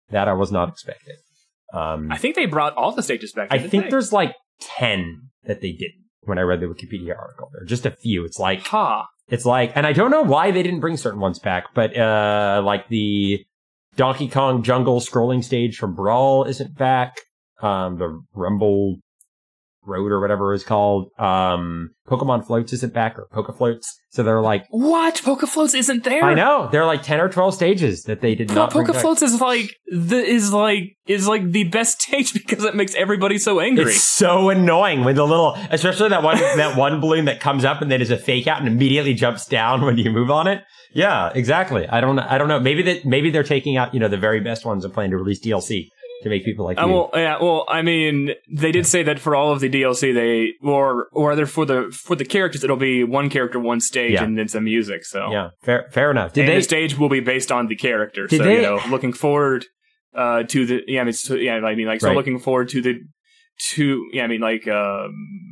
That 0.10 0.28
I 0.28 0.34
was 0.34 0.52
not 0.52 0.70
expecting. 0.70 1.16
Um, 1.74 2.12
I 2.12 2.18
think 2.18 2.36
they 2.36 2.46
brought 2.46 2.76
all 2.76 2.92
the 2.92 3.04
stages 3.04 3.34
back. 3.34 3.48
I 3.52 3.60
think 3.60 3.86
they? 3.86 3.90
there's 3.90 4.14
like 4.14 4.36
ten 4.60 5.30
that 5.46 5.62
they 5.62 5.72
didn't. 5.72 6.04
When 6.22 6.38
I 6.38 6.42
read 6.42 6.60
the 6.60 6.66
Wikipedia 6.66 7.18
article, 7.18 7.50
there 7.54 7.64
are 7.64 7.66
just 7.66 7.86
a 7.86 7.92
few. 7.92 8.26
It's 8.26 8.40
like 8.40 8.66
Ha. 8.68 9.06
it's 9.30 9.46
like, 9.46 9.72
and 9.76 9.86
I 9.86 9.94
don't 9.94 10.10
know 10.10 10.24
why 10.24 10.52
they 10.52 10.64
didn't 10.64 10.80
bring 10.80 10.98
certain 10.98 11.20
ones 11.20 11.38
back, 11.40 11.66
but 11.76 11.96
uh, 11.96 12.62
like 12.66 12.88
the 12.90 13.46
Donkey 13.96 14.28
Kong 14.28 14.64
Jungle 14.64 15.00
scrolling 15.00 15.44
stage 15.44 15.78
from 15.78 15.94
Brawl 15.96 16.44
isn't 16.46 16.76
back. 16.78 17.16
Um, 17.62 17.98
the 17.98 18.22
Rumble 18.34 18.98
Road 19.86 20.12
or 20.12 20.20
whatever 20.20 20.54
it's 20.54 20.64
called. 20.64 21.10
Um, 21.18 21.92
Pokemon 22.08 22.46
Floats 22.46 22.74
isn't 22.74 22.94
back 22.94 23.18
or 23.18 23.28
Poke 23.32 23.56
Floats. 23.58 24.00
So 24.10 24.24
they're 24.24 24.42
like, 24.42 24.66
What? 24.70 25.22
Poke 25.24 25.42
Floats 25.42 25.74
isn't 25.74 26.04
there? 26.04 26.24
I 26.24 26.34
know 26.34 26.70
they're 26.72 26.86
like 26.86 27.04
ten 27.04 27.20
or 27.20 27.30
twelve 27.30 27.54
stages 27.54 28.04
that 28.04 28.22
they 28.22 28.36
did 28.36 28.54
not. 28.54 28.72
bring 28.72 28.86
Poke. 28.86 28.96
Floats 28.96 29.22
is 29.22 29.42
like 29.42 29.76
the 29.88 30.18
is 30.18 30.54
like 30.54 30.96
is 31.08 31.28
like 31.28 31.52
the 31.52 31.66
best 31.66 32.02
stage 32.04 32.34
because 32.34 32.64
it 32.64 32.76
makes 32.76 32.96
everybody 32.96 33.38
so 33.38 33.60
angry. 33.60 33.86
It's 33.86 34.02
so 34.02 34.50
annoying 34.50 35.04
with 35.04 35.16
the 35.18 35.26
little, 35.26 35.56
especially 35.72 36.10
that 36.10 36.24
one 36.24 36.38
that 36.38 36.78
one 36.78 37.00
balloon 37.02 37.26
that 37.26 37.40
comes 37.40 37.66
up 37.66 37.82
and 37.82 37.92
then 37.92 38.02
is 38.02 38.12
a 38.12 38.18
fake 38.18 38.48
out 38.48 38.60
and 38.60 38.68
immediately 38.68 39.14
jumps 39.14 39.46
down 39.46 39.82
when 39.82 39.98
you 39.98 40.12
move 40.12 40.32
on 40.32 40.48
it. 40.48 40.64
Yeah, 40.94 41.30
exactly. 41.36 41.86
I 41.90 42.00
don't, 42.00 42.18
I 42.20 42.38
don't 42.38 42.48
know. 42.48 42.60
Maybe 42.62 42.82
that 42.84 43.04
maybe 43.06 43.30
they're 43.30 43.44
taking 43.44 43.76
out 43.76 43.94
you 43.94 44.00
know 44.00 44.08
the 44.08 44.18
very 44.18 44.40
best 44.40 44.66
ones 44.66 44.86
and 44.86 44.94
planning 44.94 45.12
to 45.12 45.18
release 45.18 45.42
DLC 45.46 45.90
to 46.26 46.30
make 46.30 46.44
people 46.44 46.66
like 46.66 46.78
Uh, 46.78 46.86
you. 46.88 46.92
well, 46.94 47.10
yeah, 47.14 47.38
well, 47.42 47.66
I 47.70 47.82
mean, 47.82 48.32
they 48.52 48.72
did 48.74 48.86
say 48.86 49.04
that 49.04 49.20
for 49.20 49.36
all 49.36 49.52
of 49.54 49.60
the 49.62 49.70
DLC, 49.70 50.14
they 50.14 50.54
or 50.62 51.08
or 51.14 51.32
either 51.32 51.46
for 51.46 51.66
the 51.66 51.96
for 52.06 52.16
the 52.16 52.26
characters, 52.26 52.64
it'll 52.66 52.76
be 52.92 53.04
one 53.04 53.30
character, 53.30 53.60
one 53.60 53.80
stage, 53.80 54.14
Yeah. 54.14 54.24
and 54.26 54.38
then 54.38 54.48
some 54.50 54.64
music. 54.66 55.06
So 55.06 55.32
yeah, 55.32 55.50
fair, 55.64 55.88
fair 55.92 56.12
enough. 56.12 56.34
Did 56.34 56.42
and 56.42 56.50
they? 56.50 56.56
the 56.58 56.64
stage 56.64 56.98
will 56.98 57.10
be 57.10 57.22
based 57.22 57.52
on 57.52 57.68
the 57.68 57.76
character. 57.76 58.28
So 58.28 58.38
they- 58.40 58.56
you 58.58 58.62
know, 58.64 58.80
looking 58.90 59.14
forward 59.14 59.66
uh, 60.16 60.44
to 60.44 60.66
the 60.66 60.82
yeah, 60.88 61.02
I 61.02 61.04
mean, 61.04 61.14
so, 61.14 61.36
yeah, 61.36 61.56
I 61.56 61.76
mean, 61.76 61.88
like 61.88 62.02
so 62.02 62.08
Right. 62.08 62.16
looking 62.18 62.40
forward 62.40 62.70
to 62.70 62.82
the 62.82 62.94
to 63.58 64.10
yeah, 64.12 64.24
I 64.24 64.28
mean, 64.28 64.42
like 64.42 64.68
um, 64.68 64.76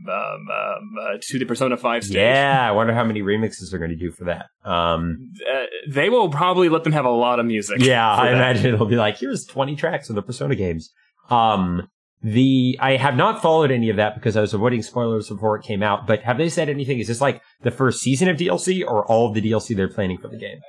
um, 0.10 0.12
um 0.12 0.96
uh, 1.02 1.18
to 1.22 1.40
the 1.40 1.46
Persona 1.46 1.78
Five 1.78 2.04
stage. 2.04 2.18
yeah, 2.18 2.68
I 2.68 2.72
wonder 2.72 2.94
how 2.94 3.04
many 3.04 3.22
remixes 3.22 3.70
they're 3.70 3.80
going 3.80 3.92
to 3.92 3.98
do 3.98 4.12
for 4.12 4.26
that. 4.26 4.46
Um, 4.64 5.32
Uh, 5.42 5.66
they 5.90 6.10
will 6.10 6.30
probably 6.30 6.70
let 6.70 6.84
them 6.84 6.94
have 6.94 7.06
a 7.06 7.10
lot 7.10 7.40
of 7.40 7.46
music. 7.46 7.78
yeah, 7.80 8.10
I 8.12 8.30
that. 8.30 8.34
imagine 8.34 8.74
it'll 8.74 8.86
be 8.88 8.96
like 8.96 9.18
here's 9.18 9.46
twenty 9.46 9.76
tracks 9.76 10.10
of 10.10 10.16
the 10.16 10.22
Persona 10.22 10.56
games. 10.56 10.92
Um, 11.30 11.88
the 12.22 12.78
I 12.82 12.98
have 12.98 13.16
not 13.16 13.42
followed 13.42 13.72
any 13.72 13.90
of 13.90 13.98
that 13.98 14.16
because 14.16 14.38
I 14.38 14.42
was 14.42 14.54
avoiding 14.54 14.82
spoilers 14.82 15.30
before 15.30 15.58
it 15.58 15.64
came 15.64 15.84
out. 15.84 16.08
But 16.08 16.24
have 16.24 16.38
they 16.38 16.50
said 16.50 16.70
anything? 16.70 17.00
Is 17.00 17.08
this 17.08 17.22
like 17.22 17.42
the 17.62 17.72
first 17.72 18.02
season 18.02 18.28
of 18.30 18.38
DLC 18.38 18.84
or 18.86 19.06
all 19.06 19.28
of 19.28 19.34
the 19.34 19.42
DLC 19.42 19.76
they're 19.76 19.88
planning 19.90 20.18
for 20.18 20.28
the 20.28 20.38
game? 20.38 20.60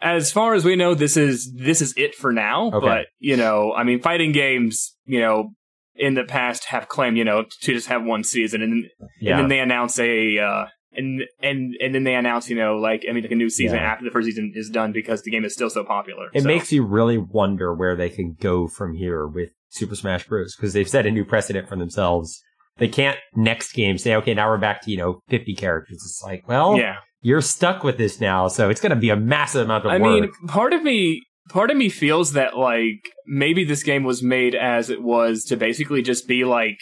as 0.00 0.30
far 0.30 0.54
as 0.54 0.64
we 0.64 0.76
know, 0.76 0.94
this 0.94 1.16
is 1.16 1.52
this 1.54 1.82
is 1.82 1.92
it 1.96 2.14
for 2.14 2.32
now. 2.32 2.70
Okay. 2.72 2.86
But 2.86 3.06
you 3.18 3.36
know, 3.36 3.72
I 3.74 3.82
mean, 3.82 4.00
fighting 4.00 4.32
games, 4.32 4.94
you 5.04 5.20
know, 5.20 5.50
in 5.98 6.14
the 6.14 6.24
past 6.24 6.66
have 6.66 6.88
claimed, 6.88 7.16
you 7.18 7.24
know, 7.24 7.44
to 7.62 7.72
just 7.72 7.88
have 7.88 8.04
one 8.04 8.24
season, 8.24 8.62
and, 8.62 8.86
Yeah. 9.20 9.32
and 9.32 9.40
then 9.42 9.48
they 9.48 9.58
announce 9.60 9.98
a. 9.98 10.38
Uh, 10.38 10.66
and 10.94 11.22
and 11.42 11.74
and 11.82 11.94
then 11.94 12.04
they 12.04 12.14
announce, 12.14 12.48
you 12.48 12.56
know, 12.56 12.76
like 12.76 13.04
I 13.08 13.12
mean, 13.12 13.22
like 13.22 13.30
a 13.30 13.36
new 13.36 13.50
season 13.50 13.76
Yeah. 13.76 13.84
after 13.92 14.04
the 14.06 14.10
first 14.10 14.24
season 14.26 14.52
is 14.54 14.70
done 14.70 14.90
because 14.90 15.22
the 15.22 15.30
game 15.30 15.44
is 15.44 15.52
still 15.52 15.68
so 15.70 15.84
popular. 15.84 16.28
It 16.32 16.42
So- 16.42 16.48
makes 16.48 16.72
you 16.72 16.82
really 16.84 17.18
wonder 17.18 17.74
where 17.74 17.94
they 17.94 18.08
can 18.08 18.36
go 18.40 18.66
from 18.66 18.94
here 18.94 19.26
with 19.26 19.50
Super 19.68 19.94
Smash 19.94 20.26
Bros. 20.26 20.56
because 20.56 20.72
they've 20.72 20.88
set 20.88 21.04
a 21.06 21.10
new 21.10 21.24
precedent 21.26 21.68
for 21.68 21.76
themselves. 21.76 22.42
They 22.78 22.88
can't 22.88 23.18
next 23.36 23.72
game 23.74 23.98
say, 23.98 24.14
okay, 24.16 24.32
now 24.34 24.48
we're 24.48 24.56
back 24.58 24.80
to, 24.82 24.90
you 24.90 24.96
know, 24.96 25.20
50 25.28 25.54
characters. 25.56 25.96
It's 25.96 26.22
like, 26.24 26.48
well, 26.48 26.78
yeah. 26.78 26.96
you're 27.20 27.42
stuck 27.42 27.84
with 27.84 27.98
this 27.98 28.18
now. 28.20 28.48
So 28.48 28.70
it's 28.70 28.80
going 28.80 28.90
to 28.90 28.96
be 28.96 29.10
a 29.10 29.16
massive 29.16 29.66
amount 29.66 29.84
of 29.84 29.90
I 29.92 29.98
work. 29.98 30.22
mean, 30.22 30.30
part 30.48 30.72
of 30.72 30.82
me, 30.82 31.22
part 31.48 31.70
of 31.70 31.76
me 31.76 31.88
feels 31.88 32.32
that 32.32 32.56
like 32.56 33.08
maybe 33.26 33.64
this 33.64 33.82
game 33.82 34.04
was 34.04 34.22
made 34.22 34.54
as 34.54 34.90
it 34.90 35.02
was 35.02 35.44
to 35.44 35.56
basically 35.56 36.02
just 36.02 36.26
be 36.28 36.44
like 36.44 36.78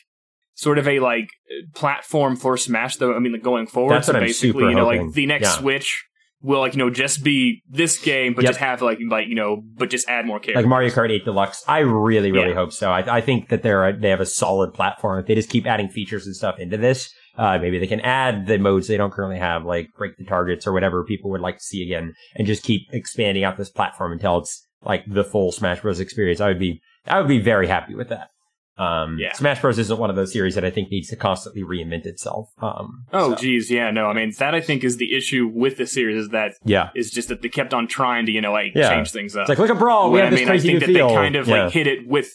sort 0.55 0.79
of 0.79 0.89
a 0.89 1.01
like 1.01 1.29
platform 1.75 2.37
for 2.37 2.57
Smash. 2.57 2.97
Though 2.97 3.15
I 3.15 3.19
mean, 3.19 3.33
like, 3.33 3.43
going 3.43 3.67
forward, 3.67 3.95
That's 3.95 4.07
so 4.07 4.13
basically, 4.15 4.65
you 4.65 4.75
know, 4.75 4.85
hoping. 4.87 5.07
like 5.07 5.15
the 5.15 5.27
next 5.27 5.45
Yeah. 5.47 5.59
Switch 5.59 6.05
will 6.43 6.61
like 6.61 6.75
you 6.75 6.79
know 6.79 6.91
just 6.91 7.25
be 7.25 7.63
this 7.69 7.99
game, 7.99 8.35
but 8.35 8.45
Yep. 8.45 8.51
just 8.51 8.61
have 8.61 8.83
like 8.83 8.99
like 9.09 9.27
you 9.29 9.35
know, 9.35 9.63
but 9.77 9.91
just 9.91 10.09
add 10.09 10.27
more 10.27 10.39
characters. 10.39 10.63
like 10.65 10.69
Mario 10.69 10.91
Kart 10.91 11.11
8 11.11 11.25
Deluxe. 11.25 11.65
I 11.67 11.79
really, 11.81 12.31
really 12.33 12.49
Yeah. 12.51 12.55
hope 12.55 12.73
so. 12.73 12.91
I, 12.91 13.17
I 13.17 13.21
think 13.21 13.49
that 13.49 13.63
they're 13.63 13.89
a, 13.89 13.99
they 13.99 14.11
have 14.11 14.21
a 14.21 14.27
solid 14.27 14.73
platform. 14.75 15.19
If 15.21 15.27
they 15.27 15.35
just 15.35 15.49
keep 15.51 15.67
adding 15.67 15.89
features 15.89 16.27
and 16.27 16.37
stuff 16.37 16.59
into 16.59 16.77
this, 16.77 17.13
uh, 17.37 17.59
maybe 17.59 17.79
they 17.79 17.87
can 17.87 18.01
add 18.01 18.47
the 18.47 18.59
modes 18.59 18.89
they 18.89 18.97
don't 18.97 19.13
currently 19.13 19.39
have, 19.39 19.65
like 19.65 19.89
break 19.97 20.17
the 20.17 20.25
targets 20.25 20.67
or 20.67 20.73
whatever 20.73 21.05
people 21.05 21.31
would 21.31 21.41
like 21.41 21.59
to 21.59 21.65
see 21.65 21.83
again, 21.83 22.15
and 22.35 22.47
just 22.47 22.63
keep 22.63 22.83
expanding 22.93 23.45
out 23.45 23.57
this 23.57 23.71
platform 23.71 24.13
until 24.13 24.39
it's 24.39 24.67
like 24.83 25.05
the 25.07 25.25
full 25.25 25.53
Smash 25.53 25.81
Bros. 25.81 26.01
experience. 26.01 26.41
I 26.41 26.49
would 26.49 26.59
be, 26.59 26.81
I 27.07 27.19
would 27.19 27.29
be 27.29 27.41
very 27.41 27.67
happy 27.67 27.95
with 27.95 28.09
that. 28.11 28.29
Um, 28.79 29.17
Yeah. 29.19 29.33
Smash 29.33 29.61
Bros. 29.63 29.79
isn't 29.79 29.99
one 29.99 30.11
of 30.11 30.17
those 30.17 30.33
series 30.33 30.55
that 30.55 30.65
I 30.65 30.71
think 30.71 30.91
needs 30.91 31.09
to 31.09 31.17
constantly 31.17 31.63
reinvent 31.63 32.05
itself. 32.05 32.51
Um, 32.61 33.05
Oh, 33.13 33.31
so, 33.31 33.37
geez, 33.41 33.71
yeah, 33.71 33.91
no. 33.91 34.07
I 34.07 34.13
mean, 34.13 34.33
that 34.39 34.55
I 34.55 34.61
think 34.61 34.85
is 34.85 34.99
the 34.99 35.15
issue 35.17 35.51
with 35.53 35.79
the 35.79 35.87
series 35.87 36.17
is 36.19 36.29
that 36.31 36.53
yeah. 36.65 36.91
is 36.95 37.11
just 37.11 37.29
that 37.29 37.41
they 37.41 37.49
kept 37.49 37.73
on 37.73 37.87
trying 37.89 38.27
to 38.27 38.33
you 38.33 38.43
know 38.43 38.53
like 38.53 38.73
Yeah. 38.75 38.91
change 38.91 39.13
things 39.13 39.35
up. 39.35 39.43
It's 39.43 39.49
like, 39.49 39.59
look 39.59 39.71
at 39.71 39.79
Brawl. 39.79 40.11
We 40.13 40.19
have 40.21 40.27
I 40.29 40.31
this 40.31 40.41
mean, 40.41 40.49
I 40.51 40.59
think 40.59 40.81
that 40.81 40.87
feel. 40.87 41.09
they 41.09 41.15
kind 41.15 41.37
of 41.37 41.49
Yeah. 41.49 41.65
like 41.65 41.73
hit 41.73 41.87
it 41.87 42.07
with 42.07 42.29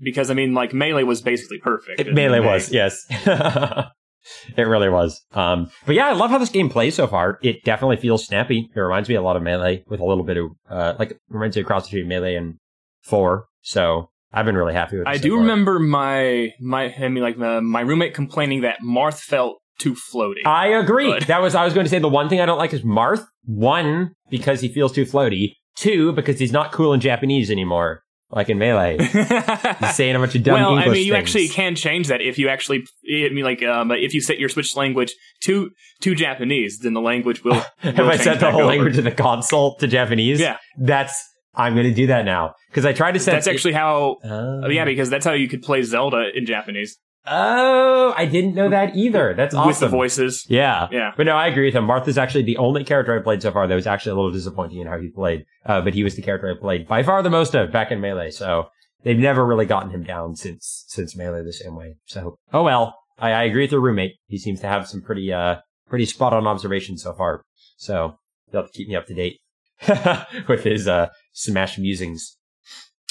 because 0.00 0.32
I 0.32 0.34
mean, 0.34 0.52
like 0.52 0.74
melee 0.74 1.04
was 1.04 1.22
basically 1.22 1.58
perfect. 1.58 2.00
It, 2.00 2.12
melee 2.12 2.40
was, 2.40 2.72
yes. 2.72 3.06
it 4.56 4.62
really 4.62 4.88
was. 4.88 5.20
Um, 5.32 5.70
but 5.86 5.94
yeah, 5.94 6.08
I 6.08 6.12
love 6.12 6.30
how 6.30 6.38
this 6.38 6.48
game 6.50 6.68
plays 6.70 6.94
so 6.94 7.06
far. 7.06 7.38
It 7.42 7.64
definitely 7.64 7.96
feels 7.96 8.24
snappy. 8.26 8.70
It 8.74 8.80
reminds 8.80 9.08
me 9.08 9.14
a 9.14 9.22
lot 9.22 9.36
of 9.36 9.42
melee 9.42 9.84
with 9.88 10.00
a 10.00 10.04
little 10.04 10.24
bit 10.24 10.36
of, 10.36 10.50
uh, 10.68 10.94
like, 10.98 11.12
it 11.12 11.20
reminds 11.28 11.56
me 11.56 11.62
of 11.62 11.66
cross 11.66 11.88
between 11.88 12.08
melee 12.08 12.34
and 12.36 12.54
four. 13.02 13.46
So 13.62 14.10
I've 14.32 14.46
been 14.46 14.56
really 14.56 14.74
happy 14.74 14.98
with 14.98 15.06
it. 15.06 15.10
I 15.10 15.16
so 15.16 15.22
do 15.22 15.30
far. 15.32 15.40
remember 15.40 15.78
my 15.78 16.52
my 16.60 16.92
I 16.94 17.08
mean 17.08 17.22
like 17.22 17.38
uh, 17.38 17.60
my 17.60 17.80
roommate 17.80 18.14
complaining 18.14 18.62
that 18.62 18.78
Marth 18.84 19.20
felt 19.20 19.58
too 19.78 19.94
floaty. 19.94 20.44
I 20.46 20.68
agree. 20.68 21.10
But- 21.10 21.26
That 21.26 21.42
was, 21.42 21.54
I 21.54 21.64
was 21.64 21.74
going 21.74 21.84
to 21.84 21.90
say 21.90 21.98
the 21.98 22.08
one 22.08 22.28
thing 22.28 22.40
I 22.40 22.46
don't 22.46 22.58
like 22.58 22.72
is 22.72 22.82
Marth. 22.82 23.24
One, 23.44 24.14
because 24.30 24.60
he 24.60 24.68
feels 24.68 24.92
too 24.92 25.04
floaty. 25.04 25.54
Two, 25.76 26.12
because 26.12 26.38
he's 26.38 26.52
not 26.52 26.70
cool 26.70 26.92
in 26.92 27.00
Japanese 27.00 27.50
anymore, 27.50 28.03
like 28.34 28.48
in 28.50 28.58
melee. 28.58 28.98
He's 28.98 29.94
saying 29.94 30.16
a 30.16 30.18
bunch 30.18 30.34
of 30.34 30.42
dumb 30.42 30.54
well, 30.54 30.70
English 30.70 30.86
I 30.86 30.90
mean, 30.90 31.06
you 31.06 31.12
things. 31.12 31.22
actually 31.22 31.48
can 31.48 31.76
change 31.76 32.08
that 32.08 32.20
if 32.20 32.38
you 32.38 32.48
actually. 32.48 32.84
I 33.08 33.28
mean, 33.30 33.44
like, 33.44 33.62
um, 33.62 33.90
if 33.92 34.12
you 34.12 34.20
set 34.20 34.38
your 34.38 34.48
Switch 34.48 34.76
language 34.76 35.14
to 35.44 35.70
to 36.00 36.14
Japanese, 36.14 36.80
then 36.80 36.94
the 36.94 37.00
language 37.00 37.44
will. 37.44 37.62
Have 37.78 37.98
will 37.98 38.10
I 38.10 38.16
set 38.16 38.40
the 38.40 38.50
whole 38.50 38.62
over. 38.62 38.70
language 38.70 38.98
of 38.98 39.04
the 39.04 39.12
console 39.12 39.76
to 39.76 39.86
Japanese? 39.86 40.40
Yeah. 40.40 40.58
That's, 40.76 41.22
I'm 41.54 41.74
going 41.74 41.86
to 41.86 41.94
do 41.94 42.08
that 42.08 42.24
now. 42.24 42.54
Because 42.68 42.84
I 42.84 42.92
tried 42.92 43.12
to 43.12 43.20
set. 43.20 43.32
That's 43.32 43.46
actually 43.46 43.74
how. 43.74 44.16
Oh, 44.24 44.68
yeah, 44.68 44.84
because 44.84 45.10
that's 45.10 45.24
how 45.24 45.32
you 45.32 45.48
could 45.48 45.62
play 45.62 45.82
Zelda 45.82 46.30
in 46.34 46.46
Japanese 46.46 46.98
Oh, 47.26 48.12
I 48.16 48.26
didn't 48.26 48.54
know 48.54 48.68
that 48.68 48.96
either. 48.96 49.34
That's 49.34 49.54
awesome. 49.54 49.68
with 49.68 49.78
the 49.80 49.88
voices. 49.88 50.44
Yeah. 50.48 50.88
Yeah. 50.90 51.12
But 51.16 51.24
no, 51.26 51.36
I 51.36 51.46
agree 51.48 51.66
with 51.66 51.74
him. 51.74 51.84
Marth's 51.84 52.18
actually 52.18 52.42
the 52.44 52.58
only 52.58 52.84
character 52.84 53.18
I 53.18 53.22
played 53.22 53.40
so 53.42 53.50
far 53.50 53.66
that 53.66 53.74
was 53.74 53.86
actually 53.86 54.12
a 54.12 54.14
little 54.16 54.30
disappointing 54.30 54.78
in 54.80 54.86
how 54.86 54.98
he 54.98 55.08
played. 55.08 55.46
Uh, 55.64 55.80
but 55.80 55.94
he 55.94 56.04
was 56.04 56.16
the 56.16 56.22
character 56.22 56.50
I 56.50 56.60
played 56.60 56.86
by 56.86 57.02
far 57.02 57.22
the 57.22 57.30
most 57.30 57.54
of 57.54 57.72
back 57.72 57.90
in 57.90 58.00
Melee. 58.00 58.30
So 58.30 58.68
they've 59.04 59.18
never 59.18 59.44
really 59.46 59.64
gotten 59.66 59.90
him 59.90 60.04
down 60.04 60.36
since, 60.36 60.84
since 60.88 61.16
Melee 61.16 61.42
the 61.44 61.52
same 61.52 61.74
way. 61.76 61.94
So, 62.04 62.38
oh 62.52 62.62
well. 62.62 62.98
I, 63.18 63.30
I 63.30 63.42
agree 63.44 63.62
with 63.62 63.72
your 63.72 63.80
roommate. 63.80 64.16
He 64.26 64.38
seems 64.38 64.60
to 64.60 64.66
have 64.66 64.88
some 64.88 65.00
pretty, 65.00 65.32
uh, 65.32 65.56
pretty 65.88 66.04
spot 66.04 66.32
on 66.32 66.46
observations 66.48 67.02
so 67.04 67.14
far. 67.14 67.42
So 67.76 68.18
they'll 68.50 68.62
have 68.62 68.72
to 68.72 68.76
keep 68.76 68.88
me 68.88 68.96
up 68.96 69.06
to 69.06 69.14
date 69.14 69.38
with 70.48 70.64
his, 70.64 70.88
uh, 70.88 71.08
Smash 71.32 71.78
musings. 71.78 72.36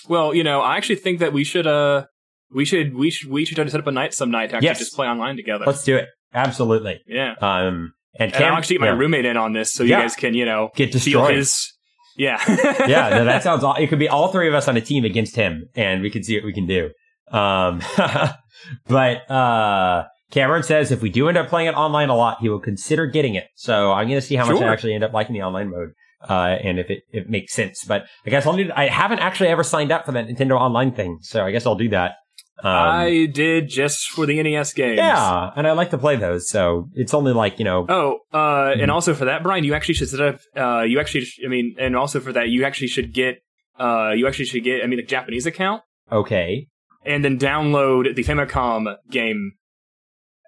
Well, 0.10 0.34
you 0.36 0.44
know, 0.44 0.60
I 0.62 0.76
actually 0.78 0.98
think 0.98 1.20
that 1.20 1.32
we 1.34 1.44
should. 1.44 1.66
uh 1.68 2.06
we 2.54 2.66
should 2.66 2.96
we 2.96 3.10
should 3.10 3.30
we 3.30 3.46
should 3.46 3.56
try 3.56 3.64
to 3.66 3.72
set 3.72 3.80
up 3.80 3.88
a 3.88 3.92
night 3.92 4.14
some 4.14 4.32
night 4.32 4.50
to 4.52 4.56
actually 4.58 4.68
Yes. 4.68 4.80
just 4.80 4.96
play 4.96 5.08
online 5.08 5.36
together. 5.36 5.66
Let's 5.66 5.84
do 5.84 5.96
it. 5.98 6.08
Absolutely. 6.34 7.00
yeah, 7.08 7.36
Um, 7.42 7.94
and, 8.20 8.34
and 8.34 8.36
I'll 8.36 8.40
Cam- 8.52 8.54
actually 8.58 8.76
get 8.76 8.82
my 8.82 8.88
yeah. 8.88 8.98
roommate 8.98 9.26
in 9.26 9.38
on 9.38 9.54
this 9.54 9.72
so 9.74 9.84
you 9.84 9.90
guys 9.92 10.16
can 10.16 10.34
you 10.34 10.46
know 10.46 10.70
get 10.76 10.90
feel 10.92 11.00
destroyed. 11.22 11.36
his. 11.36 11.72
Yeah, 12.16 12.40
yeah, 12.88 13.10
no, 13.10 13.26
that 13.26 13.42
sounds. 13.48 13.64
It 13.80 13.88
could 13.88 13.98
be 14.00 14.08
all 14.10 14.28
three 14.32 14.48
of 14.48 14.54
us 14.54 14.68
on 14.68 14.78
a 14.78 14.82
team 14.82 15.04
against 15.04 15.36
him, 15.36 15.68
and 15.76 16.02
we 16.04 16.10
could 16.12 16.24
see 16.26 16.36
what 16.38 16.46
we 16.46 16.54
can 16.54 16.68
do. 16.68 16.92
Um, 17.32 17.82
but 18.88 19.30
uh, 19.32 20.06
Cameron 20.32 20.64
says 20.64 20.92
if 20.92 21.02
we 21.02 21.10
do 21.10 21.28
end 21.28 21.38
up 21.38 21.50
playing 21.50 21.68
it 21.68 21.76
online 21.76 22.10
a 22.10 22.16
lot, 22.16 22.38
he 22.42 22.50
will 22.50 22.60
consider 22.60 23.08
getting 23.08 23.36
it. 23.36 23.48
So 23.56 23.92
I'm 23.92 24.08
going 24.08 24.20
to 24.20 24.26
see 24.26 24.36
how 24.36 24.46
much 24.52 24.62
I 24.62 24.68
actually 24.72 24.94
end 24.94 25.04
up 25.04 25.14
liking 25.14 25.34
the 25.34 25.42
online 25.42 25.70
mode, 25.72 25.90
uh, 26.30 26.58
and 26.64 26.80
if 26.80 26.90
it, 26.90 27.00
it 27.12 27.30
makes 27.30 27.54
sense. 27.54 27.84
But 27.84 28.06
I 28.26 28.30
guess 28.30 28.46
I'll 28.46 28.54
need. 28.54 28.72
I 28.72 28.88
haven't 28.88 29.20
actually 29.20 29.50
ever 29.50 29.64
signed 29.64 29.92
up 29.92 30.06
for 30.06 30.12
that 30.12 30.28
Nintendo 30.28 30.60
Online 30.60 30.92
thing, 30.92 31.18
so 31.22 31.44
I 31.46 31.52
guess 31.52 31.66
I'll 31.66 31.76
do 31.76 31.90
that. 31.90 32.14
Um, 32.60 32.72
I 32.72 33.26
did 33.34 33.68
just 33.68 34.10
for 34.10 34.26
the 34.26 34.42
NES 34.42 34.74
games. 34.74 34.98
yeah, 34.98 35.50
and 35.56 35.68
I 35.68 35.72
like 35.72 35.90
to 35.90 35.98
play 35.98 36.16
those, 36.16 36.48
so 36.50 36.90
it's 36.94 37.14
only 37.14 37.34
like 37.34 37.60
you 37.60 37.66
know. 37.66 37.86
Oh, 37.90 38.20
uh, 38.32 38.74
Mhm. 38.76 38.84
and 38.84 38.92
also 38.92 39.14
for 39.14 39.26
that, 39.26 39.44
Bryan, 39.44 39.64
you 39.64 39.74
actually 39.74 39.96
should 39.96 40.10
set 40.10 40.22
up. 40.22 40.40
Uh, 40.56 40.84
you 40.84 41.00
actually, 41.00 41.26
sh- 41.26 41.40
I 41.44 41.48
mean, 41.50 41.76
and 41.80 41.96
also 41.96 42.20
for 42.20 42.32
that, 42.34 42.50
you 42.50 42.64
actually 42.64 42.88
should 42.88 43.14
get. 43.14 43.40
Uh, 43.80 44.12
you 44.16 44.28
actually 44.28 44.46
should 44.46 44.64
get. 44.64 44.84
I 44.84 44.88
mean, 44.88 45.00
a 45.00 45.04
Japanese 45.04 45.46
account, 45.46 45.82
Okay, 46.12 46.68
and 47.06 47.26
then 47.26 47.38
download 47.40 48.16
the 48.16 48.24
Famicom 48.24 48.96
game 49.10 49.54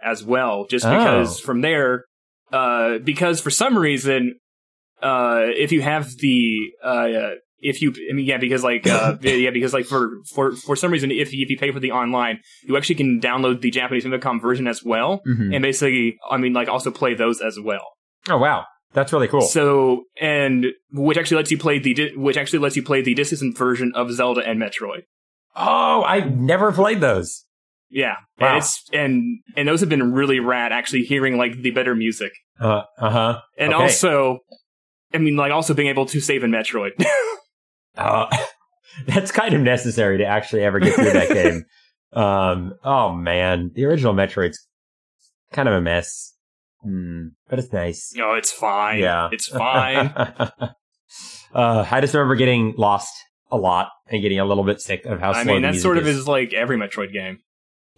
as 0.04 0.24
well. 0.24 0.66
Just 0.70 0.86
Oh. 0.86 0.96
because 0.96 1.40
from 1.40 1.62
there, 1.62 2.06
uh, 2.54 3.00
because 3.00 3.42
for 3.42 3.50
some 3.50 3.78
reason, 3.78 4.36
uh, 5.02 5.42
if 5.58 5.72
you 5.72 5.82
have 5.82 6.10
the, 6.20 6.56
uh, 6.84 7.32
if 7.60 7.82
you, 7.82 7.94
I 8.10 8.14
mean, 8.14 8.26
yeah, 8.26 8.38
because 8.38 8.64
like, 8.64 8.86
uh, 8.88 9.16
yeah, 9.22 9.50
because 9.52 9.74
like 9.74 9.86
for 9.86 10.18
for 10.34 10.52
for 10.56 10.76
some 10.76 10.92
reason, 10.92 11.12
if 11.12 11.34
you, 11.34 11.44
if 11.44 11.50
you 11.50 11.58
pay 11.58 11.72
for 11.72 11.80
the 11.80 11.92
online, 11.92 12.40
you 12.64 12.78
actually 12.78 12.96
can 12.96 13.20
download 13.22 13.62
the 13.62 13.72
Japanese 13.72 14.04
Famicom 14.06 14.42
version 14.42 14.68
as 14.68 14.84
well, 14.84 15.22
Mhm. 15.28 15.54
and 15.56 15.62
basically, 15.62 16.18
I 16.30 16.38
mean, 16.38 16.54
like 16.54 16.68
also 16.68 16.92
play 16.92 17.14
those 17.14 17.42
as 17.42 17.58
well. 17.60 17.86
oh 18.30 18.38
wow, 18.38 18.66
that's 18.94 19.14
really 19.14 19.28
cool. 19.28 19.42
So, 19.42 20.04
and 20.20 20.68
which 20.92 21.18
actually 21.18 21.38
lets 21.38 21.52
you 21.52 21.58
play 21.58 21.80
the 21.80 22.12
which 22.16 22.38
actually 22.38 22.60
lets 22.60 22.76
you 22.76 22.84
play 22.84 23.02
the 23.02 23.14
distant 23.14 23.58
version 23.58 23.92
of 23.96 24.12
Zelda 24.12 24.42
and 24.42 24.60
Metroid. 24.62 25.04
oh, 25.56 26.04
I've 26.04 26.36
never 26.36 26.72
played 26.72 27.00
those. 27.02 27.44
Yeah, 27.90 28.16
Wow. 28.40 28.48
and 28.50 28.58
it's 28.58 28.84
and 28.92 29.40
and 29.56 29.68
those 29.68 29.80
have 29.80 29.90
been 29.90 30.12
really 30.12 30.40
rad. 30.40 30.72
Actually, 30.74 31.04
hearing 31.04 31.38
like 31.38 31.62
the 31.62 31.72
better 31.72 31.96
music, 31.96 32.32
Uh 32.60 32.82
huh. 32.98 33.40
and 33.58 33.74
Okay. 33.74 33.82
also, 33.84 34.40
I 35.14 35.20
mean, 35.20 35.36
like 35.38 35.52
also 35.54 35.74
being 35.74 35.88
able 35.88 36.06
to 36.08 36.20
save 36.20 36.44
in 36.44 36.52
Metroid. 36.52 36.92
Uh, 37.98 38.28
that's 39.08 39.32
kind 39.32 39.54
of 39.54 39.62
necessary 39.62 40.20
to 40.20 40.26
actually 40.26 40.64
ever 40.64 40.80
get 40.80 40.96
through 40.96 41.12
that 41.12 41.30
game. 41.30 41.66
Um, 42.14 42.76
oh 42.86 43.12
man, 43.12 43.72
the 43.76 43.84
original 43.84 44.14
Metroid's 44.14 44.66
kind 45.52 45.68
of 45.68 45.74
a 45.74 45.82
mess, 45.82 46.34
Hmm, 46.82 47.30
but 47.50 47.60
it's 47.60 47.74
nice. 47.74 48.14
no, 48.16 48.36
it's 48.36 48.54
fine. 48.54 49.00
Yeah, 49.00 49.28
it's 49.34 49.48
fine. 49.48 50.14
uh, 51.54 51.86
I 51.92 52.00
just 52.00 52.14
remember 52.14 52.36
getting 52.36 52.74
lost 52.78 53.12
a 53.52 53.58
lot 53.58 53.90
and 54.08 54.22
getting 54.22 54.40
a 54.40 54.46
little 54.46 54.64
bit 54.64 54.80
sick 54.80 55.06
of 55.06 55.20
how 55.20 55.34
slow 55.34 55.42
I 55.42 55.44
mean, 55.44 55.62
the 55.64 55.72
that 55.72 55.80
sort 55.80 55.98
of 55.98 56.08
is. 56.08 56.20
is 56.20 56.28
like 56.28 56.54
every 56.54 56.78
Metroid 56.78 57.12
game. 57.12 57.40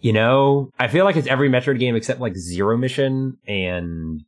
You 0.00 0.14
know, 0.14 0.70
I 0.78 0.88
feel 0.88 1.04
like 1.04 1.16
it's 1.16 1.28
every 1.28 1.48
Metroid 1.48 1.78
game 1.78 1.94
except 1.94 2.18
like 2.18 2.34
Zero 2.34 2.76
Mission 2.76 3.36
and 3.46 4.22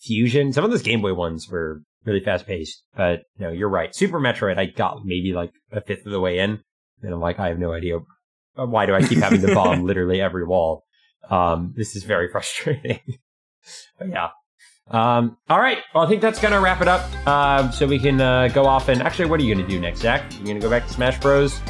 Fusion. 0.00 0.52
Some 0.52 0.64
of 0.64 0.70
those 0.70 0.82
Game 0.82 1.00
Boy 1.02 1.14
ones 1.14 1.48
were 1.48 1.82
really 2.04 2.20
fast 2.20 2.46
paced, 2.46 2.82
but 2.96 3.22
no, 3.38 3.50
you're 3.50 3.68
right. 3.68 3.94
Super 3.94 4.20
Metroid, 4.20 4.58
I 4.58 4.66
got 4.66 5.04
maybe 5.04 5.32
like 5.32 5.52
a 5.72 5.80
fifth 5.80 6.06
of 6.06 6.12
the 6.12 6.20
way 6.20 6.38
in, 6.38 6.60
and 7.02 7.12
I'm 7.12 7.20
like, 7.20 7.38
I 7.38 7.48
have 7.48 7.58
no 7.58 7.72
idea 7.72 7.98
uh, 8.58 8.66
why 8.66 8.86
do 8.86 8.94
I 8.94 9.02
keep 9.02 9.18
having 9.18 9.40
to 9.42 9.54
bomb 9.54 9.84
literally 9.86 10.20
every 10.20 10.44
wall. 10.44 10.84
Um, 11.30 11.74
this 11.76 11.94
is 11.94 12.04
very 12.04 12.28
frustrating. 12.32 13.00
but 13.98 14.08
yeah. 14.08 14.28
Um, 14.90 15.36
all 15.50 15.60
right. 15.60 15.78
Well, 15.94 16.04
I 16.04 16.08
think 16.08 16.22
that's 16.22 16.40
gonna 16.40 16.60
wrap 16.60 16.80
it 16.80 16.88
up. 16.88 17.04
Um, 17.26 17.72
so 17.72 17.86
we 17.86 17.98
can 17.98 18.20
uh, 18.20 18.48
go 18.48 18.64
off 18.64 18.88
and 18.88 19.02
actually, 19.02 19.26
what 19.26 19.38
are 19.38 19.42
you 19.42 19.54
gonna 19.54 19.68
do 19.68 19.78
next, 19.78 20.00
Zach? 20.00 20.32
You 20.38 20.46
gonna 20.46 20.60
go 20.60 20.70
back 20.70 20.86
to 20.86 20.92
Smash 20.92 21.20
Bros? 21.20 21.60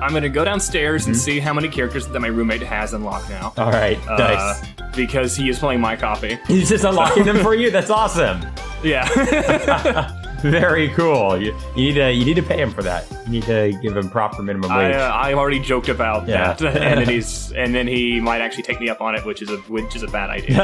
I'm 0.00 0.12
gonna 0.12 0.28
go 0.28 0.44
downstairs 0.44 1.06
and 1.06 1.14
Mhm. 1.14 1.18
see 1.18 1.40
how 1.40 1.52
many 1.54 1.68
characters 1.68 2.06
that 2.08 2.20
my 2.20 2.28
roommate 2.28 2.62
has 2.62 2.92
unlocked 2.94 3.30
now. 3.30 3.52
All 3.56 3.70
right. 3.70 3.98
Uh, 4.08 4.16
nice. 4.16 4.62
Because 4.96 5.36
he 5.36 5.48
is 5.48 5.58
playing 5.58 5.80
my 5.80 5.96
copy. 5.96 6.38
He's 6.46 6.68
just 6.68 6.84
unlocking 6.84 7.24
them 7.24 7.38
for 7.38 7.54
you. 7.54 7.70
That's 7.70 7.90
awesome. 7.90 8.40
Yeah. 8.84 9.08
Very 10.42 10.90
cool. 10.90 11.40
You, 11.40 11.54
you, 11.74 11.84
need 11.86 11.94
to 11.94 12.12
you 12.12 12.24
need 12.26 12.36
to 12.36 12.42
pay 12.42 12.60
him 12.60 12.70
for 12.70 12.82
that. 12.82 13.06
You 13.24 13.32
need 13.32 13.44
to 13.44 13.72
give 13.80 13.96
him 13.96 14.10
proper 14.10 14.42
minimum 14.42 14.70
I, 14.70 14.76
wage. 14.88 14.94
uh, 14.96 14.98
I 14.98 15.32
already 15.32 15.58
joked 15.58 15.88
about 15.88 16.28
Yeah. 16.28 16.52
that, 16.52 16.76
and 16.82 17.00
then 17.00 17.08
he's 17.08 17.50
and 17.52 17.74
then 17.74 17.86
he 17.86 18.20
might 18.20 18.42
actually 18.42 18.64
take 18.64 18.78
me 18.78 18.90
up 18.90 19.00
on 19.00 19.14
it, 19.14 19.24
which 19.24 19.40
is 19.40 19.48
a 19.48 19.56
which 19.72 19.96
is 19.96 20.02
a 20.02 20.06
bad 20.08 20.28
idea. 20.28 20.58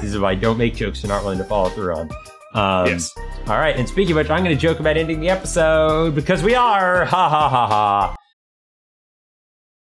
this 0.00 0.12
is 0.14 0.18
why 0.18 0.32
I 0.32 0.34
don't 0.34 0.58
make 0.58 0.74
jokes 0.74 1.00
you're 1.04 1.12
not 1.12 1.22
willing 1.22 1.38
to 1.38 1.44
follow 1.44 1.68
through 1.68 1.94
on. 1.94 2.10
Um, 2.54 2.86
Yes. 2.92 3.14
All 3.46 3.58
right. 3.58 3.76
And 3.76 3.88
speaking 3.88 4.12
of 4.12 4.16
which, 4.16 4.30
I'm 4.30 4.42
going 4.42 4.56
to 4.56 4.60
joke 4.60 4.80
about 4.80 4.96
ending 4.96 5.20
the 5.20 5.28
episode 5.30 6.16
because 6.16 6.42
we 6.42 6.56
are. 6.56 7.04
Ha 7.04 7.28
ha 7.28 7.48
ha 7.48 7.66
ha. 7.68 8.16